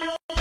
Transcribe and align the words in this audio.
you 0.00 0.37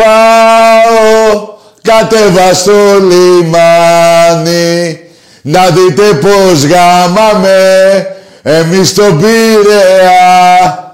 Πάω 0.00 1.48
κατέβα 1.82 2.54
στο 2.54 3.00
λιμάνι 3.00 5.00
να 5.42 5.70
δείτε 5.70 6.02
πως 6.02 6.64
γάμαμε 6.64 8.06
εμείς 8.42 8.94
τον 8.94 9.18
Πειραιά. 9.18 10.84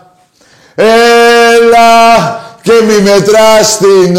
Έλα 0.74 2.40
και 2.62 2.72
μη 2.86 3.02
μετράς 3.02 3.78
την 3.78 4.16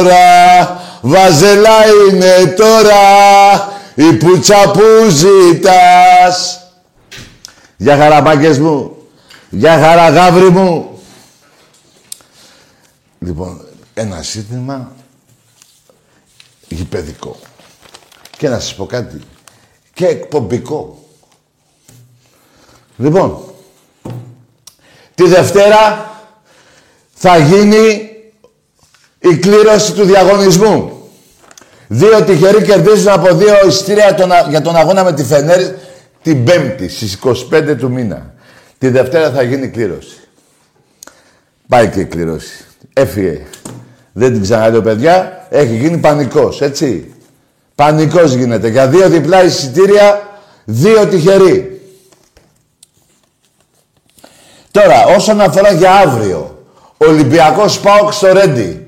ώρα 0.00 0.76
Βαζελά 1.00 1.78
είναι 2.10 2.54
τώρα 2.56 2.96
η 3.94 4.12
πουτσα 4.12 4.70
που 4.72 5.08
ζητάς. 5.08 6.60
Γεια 7.76 7.96
χαρά 7.96 8.36
μου. 8.60 8.96
Γεια 9.50 9.80
χαρά 9.82 10.08
γάβρι 10.08 10.50
μου. 10.50 11.00
Λοιπόν, 13.18 13.67
ένα 13.98 14.22
σύνθημα 14.22 14.92
γηπαιδικό. 16.68 17.36
Και 18.36 18.48
να 18.48 18.58
σας 18.60 18.74
πω 18.74 18.86
κάτι. 18.86 19.20
Και 19.94 20.06
εκπομπικό. 20.06 21.02
Λοιπόν, 22.96 23.42
τη 25.14 25.24
Δευτέρα 25.24 26.10
θα 27.14 27.38
γίνει 27.38 28.10
η 29.18 29.36
κλήρωση 29.36 29.92
του 29.92 30.04
διαγωνισμού. 30.04 30.92
Δύο 31.88 32.24
τυχεροί 32.24 32.62
κερδίζουν 32.62 33.08
από 33.08 33.34
δύο 33.34 33.66
ειστήρια 33.66 34.16
για 34.48 34.60
τον 34.60 34.76
αγώνα 34.76 35.04
με 35.04 35.12
τη 35.12 35.24
Φενέρ 35.24 35.72
την 36.22 36.44
Πέμπτη 36.44 36.88
στις 36.88 37.18
25 37.50 37.76
του 37.78 37.90
μήνα. 37.90 38.34
Τη 38.78 38.88
Δευτέρα 38.88 39.30
θα 39.30 39.42
γίνει 39.42 39.66
η 39.66 39.68
κλήρωση. 39.70 40.18
Πάει 41.68 41.88
και 41.88 42.00
η 42.00 42.04
κλήρωση. 42.04 42.64
Έφυγε. 42.92 43.46
Δεν 44.18 44.32
την 44.32 44.42
ξαναλέω 44.42 44.82
παιδιά. 44.82 45.46
Έχει 45.50 45.76
γίνει 45.76 45.96
πανικός, 45.96 46.60
έτσι. 46.60 47.14
Πανικός 47.74 48.34
γίνεται. 48.34 48.68
Για 48.68 48.88
δύο 48.88 49.08
διπλά 49.08 49.44
εισιτήρια, 49.44 50.28
δύο 50.64 51.06
τυχεροί. 51.06 51.80
Τώρα, 54.70 55.04
όσον 55.16 55.40
αφορά 55.40 55.72
για 55.72 55.92
αύριο, 55.92 56.64
Ολυμπιακός 56.96 57.80
Πάοκ 57.80 58.12
στο 58.12 58.32
Ρέντι. 58.32 58.86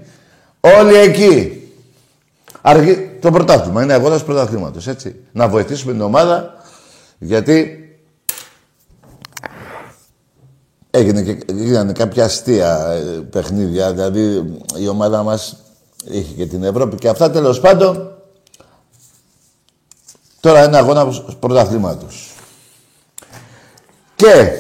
Όλοι 0.61 0.97
εκεί. 0.97 1.63
Αργή, 2.61 3.11
το 3.21 3.31
πρωτάθλημα. 3.31 3.83
Είναι 3.83 3.93
αγώνα 3.93 4.19
πρωταθλήματος, 4.19 4.87
έτσι. 4.87 5.17
Να 5.33 5.49
βοηθήσουμε 5.49 5.93
την 5.93 6.01
ομάδα, 6.01 6.55
γιατί 7.19 7.80
έγινε 10.91 11.23
και, 11.23 11.39
έγιναν 11.51 11.93
κάποια 11.93 12.25
αστεία 12.25 12.87
ε, 12.91 13.01
παιχνίδια. 13.31 13.93
Δηλαδή, 13.93 14.55
η 14.77 14.89
ομάδα 14.89 15.23
μας 15.23 15.57
είχε 16.05 16.35
και 16.35 16.47
την 16.47 16.65
Ευρώπη 16.65 16.97
και 16.97 17.09
αυτά, 17.09 17.31
τέλος 17.31 17.61
πάντων, 17.61 18.13
τώρα 20.41 20.65
είναι 20.65 20.77
αγώνα 20.77 21.23
πρωταθλήματος. 21.41 22.35
Και 24.17 24.53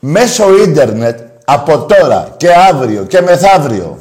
μέσω 0.00 0.56
ίντερνετ, 0.56 1.20
από 1.44 1.84
τώρα 1.84 2.34
και 2.36 2.52
αύριο 2.52 3.04
και 3.04 3.20
μεθαύριο, 3.20 3.98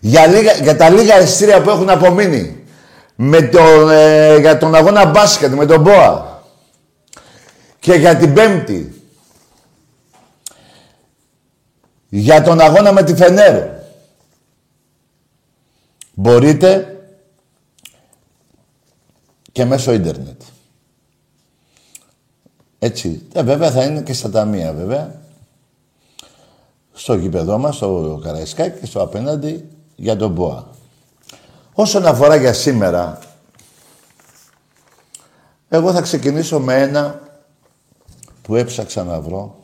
για, 0.00 0.26
λίγα, 0.26 0.52
για 0.52 0.76
τα 0.76 0.90
λίγα 0.90 1.20
εισιτήρια 1.20 1.62
που 1.62 1.70
έχουν 1.70 1.90
απομείνει 1.90 2.64
με 3.14 3.42
το, 3.42 3.88
ε, 3.90 4.38
για 4.38 4.58
τον 4.58 4.74
αγώνα 4.74 5.06
μπάσκετ 5.06 5.52
με 5.52 5.66
τον 5.66 5.84
ΠΟΑ 5.84 6.42
και 7.78 7.94
για 7.94 8.16
την 8.16 8.32
Πέμπτη 8.32 8.97
για 12.08 12.42
τον 12.42 12.60
αγώνα 12.60 12.92
με 12.92 13.02
τη 13.02 13.14
Φενέρ 13.14 13.76
μπορείτε 16.14 16.96
και 19.52 19.64
μέσω 19.64 19.92
ίντερνετ. 19.92 20.42
Έτσι. 22.78 23.22
Ε, 23.32 23.42
βέβαια 23.42 23.70
θα 23.70 23.84
είναι 23.84 24.02
και 24.02 24.12
στα 24.12 24.30
ταμεία 24.30 24.72
βέβαια. 24.72 25.20
Στο 26.92 27.14
γήπεδό 27.14 27.58
μας, 27.58 27.76
στο 27.76 28.20
Καραϊσκάκι 28.22 28.80
και 28.80 28.86
στο 28.86 29.02
απέναντι 29.02 29.68
για 29.96 30.16
τον 30.16 30.34
ΠΟΑ. 30.34 30.70
Όσον 31.72 32.06
αφορά 32.06 32.36
για 32.36 32.52
σήμερα, 32.52 33.18
εγώ 35.68 35.92
θα 35.92 36.00
ξεκινήσω 36.00 36.60
με 36.60 36.82
ένα 36.82 37.22
που 38.42 38.56
έψαξα 38.56 39.04
να 39.04 39.20
βρω, 39.20 39.56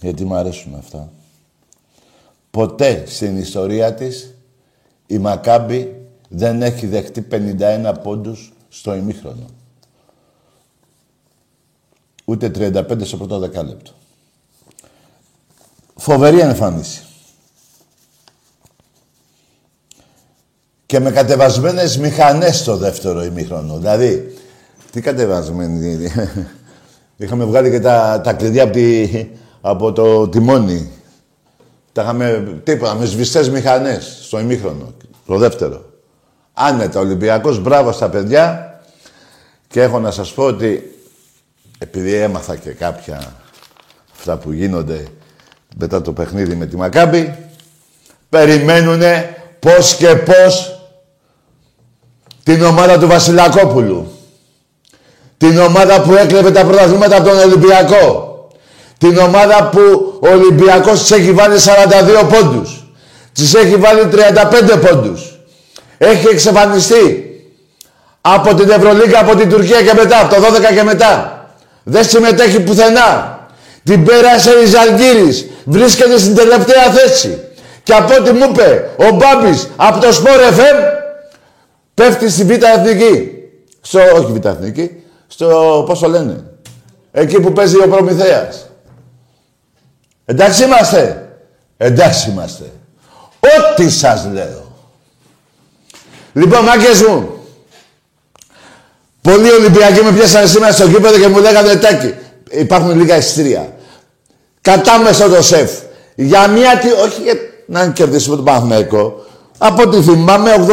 γιατί 0.00 0.24
μου 0.24 0.34
αρέσουν 0.34 0.74
αυτά. 0.74 1.12
Ποτέ 2.50 3.04
στην 3.06 3.36
ιστορία 3.36 3.94
της 3.94 4.34
η 5.06 5.18
Μακάμπη 5.18 6.06
δεν 6.28 6.62
έχει 6.62 6.86
δεχτεί 6.86 7.26
51 7.30 7.94
πόντους 8.02 8.52
στο 8.68 8.94
ημίχρονο. 8.94 9.46
Ούτε 12.24 12.50
35 12.54 13.04
στο 13.04 13.16
πρώτο 13.16 13.38
δεκάλεπτο. 13.38 13.92
Φοβερή 15.94 16.38
εμφάνιση. 16.40 17.04
και 20.90 21.00
με 21.00 21.10
κατεβασμένες 21.10 21.98
μηχανές 21.98 22.58
στο 22.58 22.76
δεύτερο 22.76 23.24
ημίχρονο. 23.24 23.76
Δηλαδή, 23.76 24.34
τι 24.90 25.00
κατεβασμένοι. 25.00 26.12
Είχαμε 27.16 27.44
βγάλει 27.44 27.70
και 27.70 27.80
τα, 27.80 28.20
τα 28.24 28.32
κλειδιά 28.32 28.62
από, 28.62 28.78
από 29.60 29.92
το 29.92 30.28
τιμόνι. 30.28 30.90
Τα 31.92 32.02
είχαμε 32.02 32.60
τίποτα, 32.64 32.94
με 32.94 33.04
σβηστές 33.04 33.50
μηχανές 33.50 34.18
στο 34.22 34.38
ημίχρονο. 34.38 34.94
Το 35.26 35.36
δεύτερο. 35.36 35.84
Άνετα, 36.52 37.00
Ολυμπιακός, 37.00 37.60
μπράβο 37.60 37.92
στα 37.92 38.08
παιδιά. 38.08 38.64
Και 39.68 39.82
έχω 39.82 39.98
να 39.98 40.10
σας 40.10 40.32
πω 40.32 40.44
ότι 40.44 40.94
επειδή 41.78 42.14
έμαθα 42.14 42.56
και 42.56 42.70
κάποια 42.70 43.36
αυτά 44.12 44.36
που 44.36 44.52
γίνονται 44.52 45.06
μετά 45.76 46.02
το 46.02 46.12
παιχνίδι 46.12 46.54
με 46.54 46.66
τη 46.66 46.76
Μακάμπη, 46.76 47.38
περιμένουνε 48.28 49.36
πώς 49.58 49.96
και 49.96 50.16
πώς 50.16 50.80
την 52.42 52.62
ομάδα 52.62 52.98
του 52.98 53.06
Βασιλακόπουλου. 53.06 54.10
Την 55.36 55.58
ομάδα 55.58 56.02
που 56.02 56.14
έκλεβε 56.14 56.50
τα 56.50 56.64
πρωταθλήματα 56.64 57.16
από 57.16 57.28
τον 57.28 57.38
Ολυμπιακό. 57.38 58.29
Την 59.00 59.18
ομάδα 59.18 59.68
που 59.68 59.80
ο 60.20 60.28
Ολυμπιακός 60.28 61.00
της 61.00 61.10
έχει 61.10 61.32
βάλει 61.32 61.58
42 61.58 62.26
πόντους. 62.28 62.84
Της 63.32 63.54
έχει 63.54 63.76
βάλει 63.76 64.00
35 64.04 64.78
πόντους. 64.88 65.38
Έχει 65.98 66.26
εξαφανιστεί 66.28 67.24
από 68.20 68.54
την 68.54 68.70
Ευρωλίγα, 68.70 69.20
από 69.20 69.36
την 69.36 69.48
Τουρκία 69.48 69.82
και 69.82 69.92
μετά, 69.94 70.20
από 70.20 70.34
το 70.34 70.40
12 70.40 70.74
και 70.74 70.82
μετά. 70.82 71.44
Δεν 71.82 72.04
συμμετέχει 72.04 72.60
πουθενά. 72.60 73.38
Την 73.84 74.04
πέρασε 74.04 74.50
η 74.50 74.66
Ζαλγκύρης. 74.66 75.46
Βρίσκεται 75.64 76.18
στην 76.18 76.34
τελευταία 76.34 76.90
θέση. 76.90 77.38
Και 77.82 77.92
από 77.92 78.14
ό,τι 78.14 78.32
μου 78.32 78.46
είπε 78.50 78.90
ο 78.96 79.10
Μπάμπης 79.14 79.68
από 79.76 80.00
το 80.00 80.08
Sport 80.08 80.58
FM, 80.58 80.98
Πέφτει 81.94 82.30
στη 82.30 82.44
Β' 82.44 82.50
Εθνική. 82.50 83.30
Στο, 83.80 84.00
όχι 84.14 84.32
Β' 84.32 84.46
Εθνική. 84.46 84.90
Στο, 85.26 85.84
πώς 85.86 85.98
το 85.98 86.08
λένε; 86.08 86.44
Εκεί 87.12 87.40
που 87.40 87.52
παίζει 87.52 87.76
ο 87.76 87.88
Προμηθέας. 87.88 88.69
Εντάξει 90.30 90.64
είμαστε. 90.64 91.28
Εντάξει 91.76 92.30
είμαστε. 92.30 92.64
Ό,τι 93.40 93.90
σας 93.90 94.28
λέω. 94.32 94.72
Λοιπόν, 96.32 96.64
μάγκες 96.64 97.02
μου. 97.02 97.28
Πολλοί 99.22 99.50
Ολυμπιακοί 99.50 100.04
με 100.04 100.12
πιάσανε 100.12 100.46
σήμερα 100.46 100.72
στο 100.72 100.88
κήπεδο 100.88 101.18
και 101.18 101.28
μου 101.28 101.38
λέγανε 101.38 101.74
τάκι. 101.74 102.14
Υπάρχουν 102.50 102.98
λίγα 102.98 103.16
ειστρία. 103.16 103.72
Κατάμεσο 104.60 105.28
το 105.28 105.42
σεφ. 105.42 105.70
Για 106.14 106.48
μία... 106.48 106.80
Όχι 107.04 107.22
για 107.22 107.34
να 107.66 107.88
κερδίσουμε 107.88 108.36
τον 108.36 108.44
Παναθηναϊκό. 108.44 109.24
Από 109.58 109.82
ό,τι 109.82 110.02
θυμάμαι, 110.02 110.66
82-48 110.68 110.72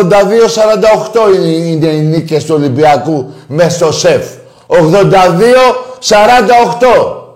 είναι 1.44 1.88
οι 1.88 2.02
νίκες 2.02 2.44
του 2.44 2.56
Ολυμπιακού 2.56 3.34
μέσα 3.48 3.70
στο 3.70 3.92
ΣΕΦ. 3.92 4.26
82-48. 4.68 7.27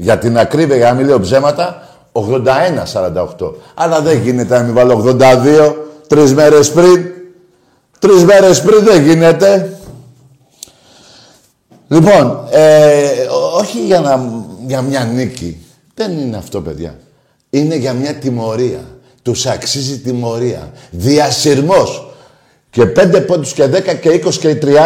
Για 0.00 0.18
την 0.18 0.38
ακρίβεια, 0.38 0.76
για 0.76 0.88
να 0.88 0.94
μην 0.94 1.06
λέω 1.06 1.20
ψέματα, 1.20 1.88
81-48. 2.12 3.52
Αλλά 3.74 4.00
δεν 4.00 4.22
γίνεται 4.22 4.58
να 4.58 4.62
μην 4.62 4.74
βάλω 4.74 5.16
82 5.20 5.74
τρεις 6.06 6.34
μέρες 6.34 6.72
πριν. 6.72 7.04
Τρεις 7.98 8.24
μέρες 8.24 8.62
πριν 8.62 8.84
δεν 8.84 9.02
γίνεται. 9.02 9.78
Λοιπόν, 11.88 12.46
ε, 12.50 13.02
όχι 13.58 13.84
για, 13.84 14.00
να, 14.00 14.32
για 14.66 14.82
μια 14.82 15.04
νίκη. 15.04 15.66
Δεν 15.94 16.18
είναι 16.18 16.36
αυτό, 16.36 16.60
παιδιά. 16.60 16.98
Είναι 17.50 17.76
για 17.76 17.92
μια 17.92 18.14
τιμωρία. 18.14 18.80
Τους 19.22 19.46
αξίζει 19.46 19.98
τιμωρία. 19.98 20.72
Διασυρμός. 20.90 22.12
Και 22.70 22.86
5 22.86 23.24
πόντους 23.26 23.52
και 23.52 23.64
10 23.64 23.94
και 24.00 24.10
20 24.10 24.34
και 24.34 24.58
30 24.62 24.76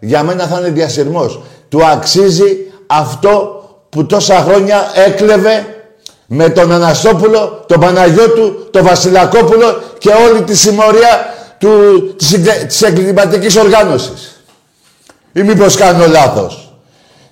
για 0.00 0.22
μένα 0.22 0.46
θα 0.46 0.58
είναι 0.58 0.70
διασυρμός. 0.70 1.42
Του 1.68 1.86
αξίζει 1.86 2.56
αυτό 2.86 3.57
που 3.88 4.06
τόσα 4.06 4.40
χρόνια 4.40 4.90
έκλεβε 4.94 5.66
Με 6.26 6.48
τον 6.48 6.72
Αναστόπουλο, 6.72 7.64
τον 7.68 7.80
Παναγιώτου, 7.80 8.68
τον 8.70 8.84
Βασιλακόπουλο 8.84 9.82
και 9.98 10.10
όλη 10.10 10.42
τη 10.42 10.56
συμμορία 10.56 11.34
του, 11.58 11.70
της, 12.16 12.40
της 12.66 12.82
εγκληματικής 12.82 13.56
οργάνωσης. 13.56 14.42
Ή 15.32 15.42
μήπως 15.42 15.76
κάνω 15.76 16.06
λάθος. 16.06 16.72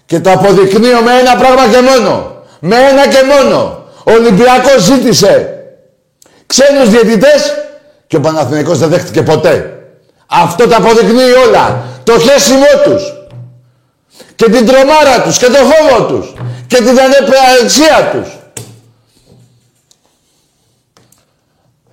Και 0.06 0.20
το 0.20 0.30
αποδεικνύω 0.30 1.00
με 1.00 1.18
ένα 1.20 1.36
πράγμα 1.36 1.68
και 1.68 1.80
μόνο. 1.80 2.42
Με 2.60 2.76
ένα 2.76 3.08
και 3.08 3.22
μόνο. 3.22 3.84
Ο 4.04 4.12
Ολυμπιακός 4.12 4.82
ζήτησε 4.82 5.56
ξένους 6.46 6.88
διαιτητές 6.88 7.54
και 8.06 8.16
ο 8.16 8.20
Παναθηναϊκός 8.20 8.78
δεν 8.78 8.88
δέχτηκε 8.88 9.22
ποτέ. 9.22 9.78
Αυτό 10.26 10.68
τα 10.68 10.76
αποδεικνύει 10.76 11.32
όλα. 11.46 11.82
Το 12.04 12.18
χέσιμό 12.18 12.66
τους. 12.84 13.15
Και 14.36 14.50
την 14.50 14.66
τρομάρα 14.66 15.22
τους 15.22 15.38
και 15.38 15.46
το 15.46 15.58
φόβο 15.58 16.06
τους. 16.06 16.32
Και 16.66 16.76
την 16.76 17.00
ανεπραξία 17.00 18.10
τους. 18.12 18.38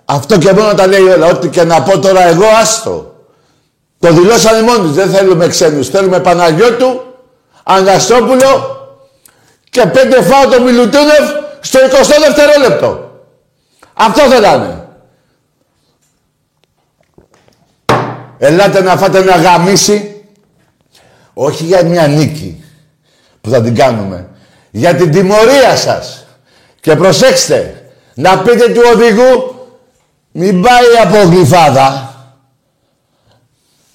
Αυτό 0.06 0.38
και 0.38 0.54
μόνο 0.54 0.74
τα 0.74 0.88
λέει 0.88 1.02
όλα. 1.02 1.28
Ό,τι 1.28 1.48
και 1.48 1.64
να 1.64 1.82
πω 1.82 2.00
τώρα 2.00 2.28
εγώ, 2.28 2.46
άστο. 2.62 3.16
Το 4.00 4.12
δηλώσανε 4.12 4.62
μόνοι 4.62 4.92
Δεν 4.92 5.10
θέλουμε 5.10 5.48
ξένους. 5.48 5.90
Θέλουμε 5.90 6.20
Παναγιώτου, 6.20 7.02
Αγκαστόπουλο 7.64 8.78
και 9.70 9.86
πέντε 9.86 10.22
φάω 10.22 10.48
το 10.48 10.62
Μιλουτίνεφ 10.62 11.30
στο 11.60 11.80
20 11.80 12.20
δευτερόλεπτο. 12.26 13.12
Αυτό 13.94 14.22
θέλανε. 14.22 14.88
Ελάτε 18.38 18.82
να 18.82 18.98
φάτε 18.98 19.18
ένα 19.18 19.36
γαμίσι. 19.36 20.13
Όχι 21.34 21.64
για 21.64 21.84
μια 21.84 22.08
νίκη 22.08 22.64
που 23.42 23.50
θα 23.50 23.62
την 23.62 23.76
κάνουμε. 23.76 24.30
Για 24.72 24.96
την 24.96 25.12
τιμωρία 25.12 25.76
σας. 25.76 26.26
Και 26.80 26.96
προσέξτε, 26.96 27.92
να 28.16 28.40
πείτε 28.40 28.70
του 28.72 28.82
οδηγού 28.94 29.56
μην 30.32 30.62
πάει 30.62 30.86
από 31.04 31.30
γλυφάδα. 31.30 32.16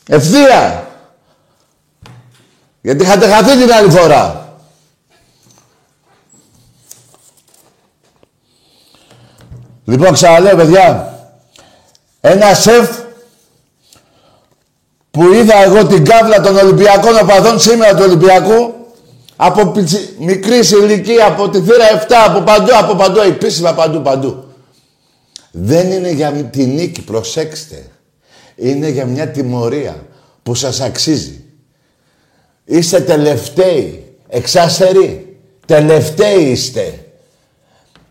Ευθεία. 0.08 0.86
Γιατί 2.80 3.04
είχατε 3.04 3.28
χαθεί 3.28 3.56
την 3.56 3.72
άλλη 3.72 3.90
φορά. 3.90 4.52
Λοιπόν, 9.84 10.12
ξαναλέω, 10.12 10.56
παιδιά. 10.56 11.18
Ένα 12.20 12.54
σεφ 12.54 13.07
που 15.18 15.32
είδα 15.32 15.62
εγώ 15.62 15.86
την 15.86 16.04
κάβλα 16.04 16.40
των 16.40 16.56
Ολυμπιακών 16.56 17.18
οπαδών 17.22 17.60
σήμερα 17.60 17.94
του 17.94 18.02
Ολυμπιακού 18.06 18.74
από 19.36 19.72
μικρή 20.18 20.58
ηλικία, 20.82 21.26
από 21.26 21.48
τη 21.48 21.60
θύρα 21.60 22.06
7, 22.08 22.12
από 22.26 22.40
παντού, 22.40 22.70
από 22.76 22.94
παντού, 22.94 23.20
επίσημα 23.20 23.72
παντού, 23.72 24.02
παντού. 24.02 24.44
Δεν 25.50 25.90
είναι 25.90 26.10
για 26.10 26.30
τη 26.30 26.64
νίκη, 26.64 27.02
προσέξτε. 27.02 27.86
Είναι 28.56 28.88
για 28.88 29.04
μια 29.06 29.28
τιμωρία 29.28 30.06
που 30.42 30.54
σας 30.54 30.80
αξίζει. 30.80 31.44
Είστε 32.64 33.00
τελευταίοι, 33.00 34.16
εξάστεροι. 34.28 35.36
Τελευταίοι 35.66 36.42
είστε. 36.42 37.04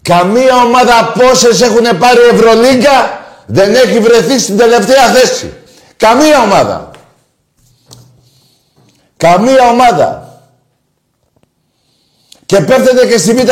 Καμία 0.01 0.55
ομάδα 0.65 1.13
πόσες 1.19 1.61
έχουν 1.61 1.97
πάρει 1.99 2.19
Ευρωλίγκα 2.31 3.25
δεν 3.45 3.75
έχει 3.75 3.99
βρεθεί 3.99 4.39
στην 4.39 4.57
τελευταία 4.57 5.07
θέση. 5.07 5.53
Καμία 5.97 6.41
ομάδα. 6.41 6.91
Καμία 9.17 9.69
ομάδα. 9.69 10.41
Και 12.45 12.61
πέφτετε 12.61 13.07
και 13.07 13.17
στη 13.17 13.33
β' 13.33 13.49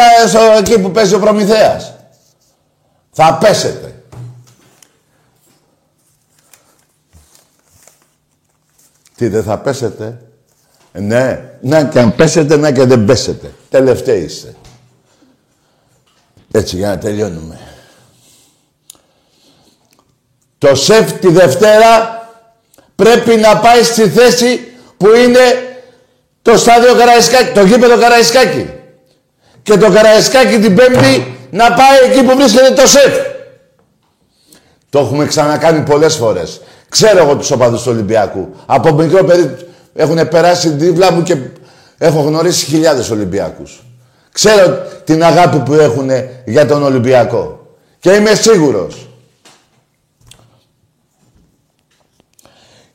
εκεί 0.58 0.80
που 0.80 0.92
παίζει 0.92 1.14
ο 1.16 1.20
Προμηθέας. 1.20 1.94
Θα 3.12 3.38
πέσετε. 3.38 4.04
Τι 9.16 9.28
δεν 9.28 9.44
θα 9.44 9.60
πέσετε; 9.60 10.22
Ναι, 10.92 11.50
να 11.62 11.84
και 11.84 12.00
αν 12.00 12.16
πέσετε, 12.16 12.58
να 12.58 12.72
και 12.72 12.86
δεν 12.86 13.06
πέσετε. 13.06 13.54
Τελευταίοι 13.70 14.22
είστε. 14.22 14.56
Έτσι 16.52 16.76
για 16.76 16.90
να 16.90 16.98
τελειώνουμε. 16.98 17.60
Το 20.58 20.76
ΣΕΦ 20.76 21.14
τη 21.14 21.28
Δευτέρα 21.28 22.20
πρέπει 22.96 23.36
να 23.36 23.60
πάει 23.60 23.84
στη 23.84 24.10
θέση 24.10 24.75
που 25.06 25.16
είναι 25.16 25.40
το 26.42 26.58
στάδιο 26.58 26.96
Καραϊσκάκη, 26.96 27.52
το 27.54 27.66
γήπεδο 27.66 27.98
Καραϊσκάκη. 27.98 28.70
Και 29.64 29.78
το 29.78 29.92
Καραϊσκάκη 29.92 30.60
την 30.60 30.76
Πέμπτη 30.76 31.38
να 31.50 31.74
πάει 31.74 31.98
εκεί 32.10 32.24
που 32.24 32.36
βρίσκεται 32.36 32.72
το 32.72 32.88
ΣΕΦ. 32.88 33.18
Το 34.90 35.00
έχουμε 35.00 35.26
ξανακάνει 35.26 35.84
πολλές 35.84 36.16
φορές. 36.16 36.62
Ξέρω 36.90 37.18
εγώ 37.18 37.36
τους 37.36 37.52
οπαδούς 37.52 37.84
του 37.84 37.92
Ολυμπιακού. 37.92 38.50
Από 38.66 38.94
μικρό 38.94 39.24
παιδί 39.24 39.56
έχουν 39.94 40.28
περάσει 40.28 40.70
δίπλα 40.70 41.12
μου 41.12 41.24
και 41.24 41.38
έχω 41.98 42.22
γνωρίσει 42.22 42.66
χιλιάδες 42.66 43.10
Ολυμπιακούς. 43.10 43.84
Ξέρω 44.32 44.86
την 45.04 45.24
αγάπη 45.24 45.58
που 45.58 45.74
έχουν 45.74 46.10
για 46.46 46.68
τον 46.68 46.84
Ολυμπιακό. 46.84 47.68
Και 48.00 48.12
είμαι 48.12 48.34
σίγουρος. 48.34 49.10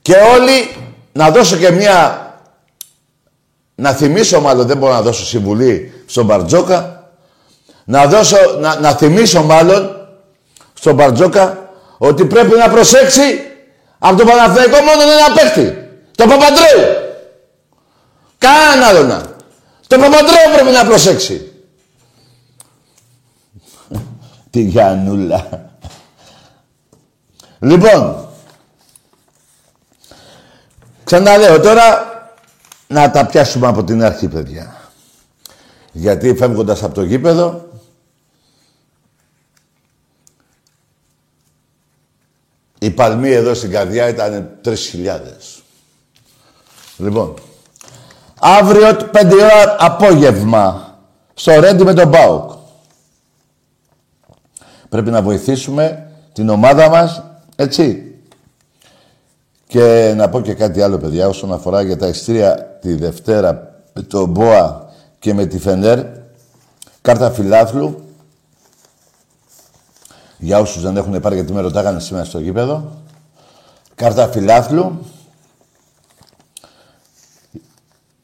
Και 0.02 0.14
όλοι 0.14 0.88
να 1.12 1.30
δώσω 1.30 1.56
και 1.56 1.70
μια... 1.70 2.24
Να 3.74 3.92
θυμίσω 3.92 4.40
μάλλον, 4.40 4.66
δεν 4.66 4.76
μπορώ 4.76 4.92
να 4.92 5.02
δώσω 5.02 5.24
συμβουλή 5.24 6.02
στον 6.06 6.24
Μπαρτζόκα. 6.24 7.10
Να 7.84 8.06
δώσω, 8.06 8.36
να, 8.60 8.80
να 8.80 8.92
θυμίσω 8.92 9.42
μάλλον 9.42 10.08
στον 10.74 10.94
Μπαρτζόκα 10.94 11.70
ότι 11.98 12.24
πρέπει 12.24 12.56
να 12.56 12.70
προσέξει 12.70 13.22
από 13.98 14.16
το 14.16 14.24
Παναθηναϊκό 14.24 14.76
μόνο 14.76 15.02
ένα 15.02 15.34
παίχτη. 15.34 15.88
Το 16.16 16.26
Παπαντρέου. 16.26 17.08
Κανέναν 18.38 18.88
άλλο 18.88 19.02
να. 19.02 19.22
Το 19.86 19.96
Παπαντρέου 19.96 20.54
πρέπει 20.54 20.70
να 20.70 20.84
προσέξει. 20.84 21.52
Τη 24.50 24.60
Γιαννούλα. 24.60 25.68
Λοιπόν, 27.58 28.28
ξαναλέω 31.10 31.60
τώρα 31.60 32.08
να 32.86 33.10
τα 33.10 33.26
πιάσουμε 33.26 33.66
από 33.66 33.84
την 33.84 34.02
αρχή, 34.02 34.28
παιδιά. 34.28 34.90
Γιατί 35.92 36.34
φεύγοντας 36.34 36.82
από 36.82 36.94
το 36.94 37.02
γήπεδο, 37.02 37.68
η 42.78 42.90
παλμή 42.90 43.30
εδώ 43.30 43.54
στην 43.54 43.70
καρδιά 43.70 44.08
ήταν 44.08 44.50
3.000. 44.64 44.72
Λοιπόν, 46.96 47.34
αύριο 48.40 48.96
5 49.12 49.32
ώρα 49.32 49.76
απόγευμα 49.78 50.98
στο 51.34 51.60
Ρέντι 51.60 51.84
με 51.84 51.94
τον 51.94 52.10
Πάουκ. 52.10 52.50
Πρέπει 54.88 55.10
να 55.10 55.22
βοηθήσουμε 55.22 56.10
την 56.32 56.48
ομάδα 56.48 56.88
μας, 56.88 57.22
έτσι. 57.56 58.09
Και 59.70 60.12
να 60.16 60.28
πω 60.28 60.40
και 60.40 60.54
κάτι 60.54 60.82
άλλο, 60.82 60.98
παιδιά, 60.98 61.28
όσον 61.28 61.52
αφορά 61.52 61.82
για 61.82 61.96
τα 61.96 62.06
ειστήρια 62.06 62.78
τη 62.80 62.94
Δευτέρα 62.94 63.80
με 63.92 64.02
τον 64.02 64.28
Μπόα 64.28 64.90
και 65.18 65.34
με 65.34 65.46
τη 65.46 65.58
Φενέρ. 65.58 66.04
Κάρτα 67.00 67.30
φιλάθλου. 67.30 68.04
Για 70.38 70.58
όσους 70.58 70.82
δεν 70.82 70.96
έχουν 70.96 71.20
πάρει, 71.20 71.34
γιατί 71.34 71.52
με 71.52 71.60
ρωτάγανε 71.60 72.00
σήμερα 72.00 72.24
στο 72.24 72.38
γήπεδο. 72.38 72.92
Κάρτα 73.94 74.28
φιλάθλου. 74.28 74.98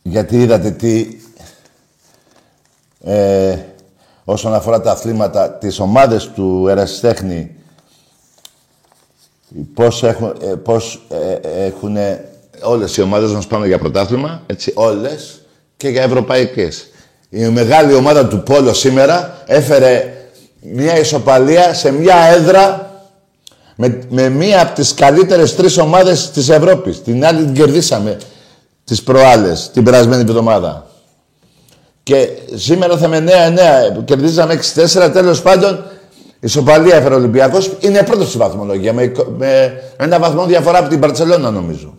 Γιατί 0.03 0.41
είδατε 0.41 0.71
τι... 0.71 1.21
Ε, 3.00 3.59
όσον 4.25 4.55
αφορά 4.55 4.81
τα 4.81 4.91
αθλήματα, 4.91 5.50
τις 5.50 5.79
ομάδες 5.79 6.31
του 6.31 6.69
Ερασιτέχνη, 6.69 7.56
πώς 9.75 10.03
έχουν, 10.03 10.33
ε, 10.41 10.47
πώς, 10.47 11.03
ε, 11.09 11.65
έχουν 11.67 11.97
όλες 12.62 12.97
οι 12.97 13.03
ομάδες 13.03 13.31
μας 13.31 13.47
πάνε 13.47 13.67
για 13.67 13.79
πρωτάθλημα, 13.79 14.43
έτσι, 14.47 14.73
όλες, 14.75 15.41
και 15.76 15.88
για 15.88 16.03
ευρωπαϊκές. 16.03 16.87
Η 17.29 17.49
μεγάλη 17.49 17.95
ομάδα 17.95 18.26
του 18.26 18.43
Πόλο 18.43 18.73
σήμερα 18.73 19.43
έφερε 19.47 20.15
μια 20.61 20.99
ισοπαλία 20.99 21.75
σε 21.75 21.93
μια 21.93 22.17
έδρα 22.17 22.91
με, 23.76 23.99
με 24.09 24.29
μία 24.29 24.62
από 24.62 24.75
τις 24.75 24.95
καλύτερες 24.95 25.55
τρεις 25.55 25.79
ομάδες 25.79 26.31
της 26.31 26.49
Ευρώπης. 26.49 27.03
Την 27.03 27.25
άλλη 27.25 27.45
την 27.45 27.55
κερδίσαμε 27.55 28.17
τις 28.85 29.03
προάλλες, 29.03 29.71
την 29.73 29.85
περασμένη 29.85 30.23
εβδομάδα. 30.23 30.87
Και 32.03 32.29
σήμερα 32.55 32.97
θα 32.97 33.09
με 33.09 33.21
νέα-νέα, 33.21 34.03
κερδίζαμε 34.05 34.53
6-4, 34.53 35.11
τέλος 35.12 35.43
πάντων, 35.43 35.85
ισοπαλία 36.40 36.97
έφερε 36.97 37.14
ο 37.14 37.16
Ολυμπιακός. 37.16 37.76
Είναι 37.81 38.02
πρώτος 38.02 38.28
στη 38.28 38.38
βαθμολογία, 38.38 38.93
με, 38.93 39.12
με 39.37 39.81
ένα 39.97 40.19
βαθμό 40.19 40.47
διαφορά 40.47 40.78
από 40.78 40.88
την 40.88 41.00
Παρτσελώνα 41.00 41.50
νομίζω. 41.50 41.95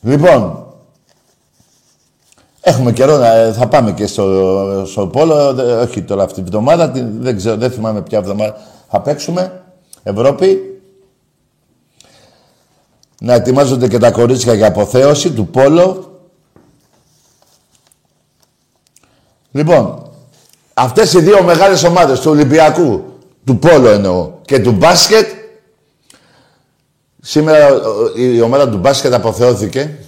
Λοιπόν, 0.00 0.64
Έχουμε 2.62 2.92
καιρό 2.92 3.16
να 3.16 3.52
θα 3.52 3.68
πάμε 3.68 3.92
και 3.92 4.06
στο, 4.06 4.84
στο 4.86 5.06
Πόλο, 5.06 5.56
όχι 5.82 6.02
τώρα 6.02 6.22
αυτή 6.22 6.42
τη 6.42 6.50
βδομάδα, 6.50 6.90
δεν, 6.94 7.36
ξέρω, 7.36 7.56
δεν 7.56 7.70
θυμάμαι 7.70 8.02
ποια 8.02 8.18
εβδομάδα 8.18 8.56
θα 8.88 9.00
παίξουμε. 9.00 9.62
Ευρώπη. 10.02 10.80
Να 13.20 13.34
ετοιμάζονται 13.34 13.88
και 13.88 13.98
τα 13.98 14.10
κορίτσια 14.10 14.54
για 14.54 14.66
αποθέωση 14.66 15.32
του 15.32 15.46
Πόλο. 15.46 16.18
Λοιπόν, 19.50 20.09
αυτές 20.80 21.12
οι 21.12 21.20
δύο 21.20 21.42
μεγάλες 21.42 21.84
ομάδες 21.84 22.20
του 22.20 22.30
Ολυμπιακού, 22.30 23.04
του 23.44 23.58
Πόλο 23.58 23.88
εννοώ, 23.88 24.32
και 24.44 24.58
του 24.58 24.72
μπάσκετ, 24.72 25.28
σήμερα 27.20 27.68
η 28.16 28.40
ομάδα 28.40 28.68
του 28.68 28.78
μπάσκετ 28.78 29.14
αποθεώθηκε 29.14 29.98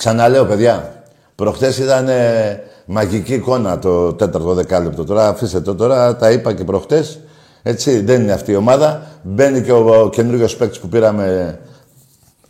Ξαναλέω, 0.00 0.44
παιδιά, 0.44 1.04
προχτές 1.34 1.78
ήταν 1.78 2.08
ε, 2.08 2.62
μαγική 2.84 3.34
εικόνα 3.34 3.78
το 3.78 4.12
τέταρτο 4.12 4.54
δεκάλεπτο. 4.54 5.04
Τώρα 5.04 5.28
αφήστε 5.28 5.60
το, 5.60 5.74
τώρα 5.74 6.16
τα 6.16 6.30
είπα 6.30 6.52
και 6.52 6.64
προχτές. 6.64 7.18
Έτσι, 7.62 8.00
δεν 8.00 8.22
είναι 8.22 8.32
αυτή 8.32 8.52
η 8.52 8.54
ομάδα. 8.54 9.06
Μπαίνει 9.22 9.62
και 9.62 9.72
ο, 9.72 10.00
ο 10.02 10.10
καινούριο 10.10 10.48
παίκτης 10.58 10.78
που 10.78 10.88
πήραμε 10.88 11.58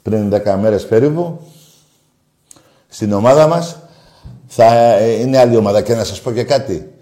πριν 0.02 0.32
10 0.34 0.56
μέρες 0.60 0.86
περίπου 0.86 1.40
στην 2.88 3.12
ομάδα 3.12 3.46
μας. 3.46 3.76
Θα 4.52 4.94
ε, 4.96 5.20
είναι 5.20 5.38
άλλη 5.38 5.56
ομάδα. 5.56 5.82
Και 5.82 5.94
να 5.94 6.04
σας 6.04 6.20
πω 6.20 6.32
και 6.32 6.42
κάτι. 6.42 6.92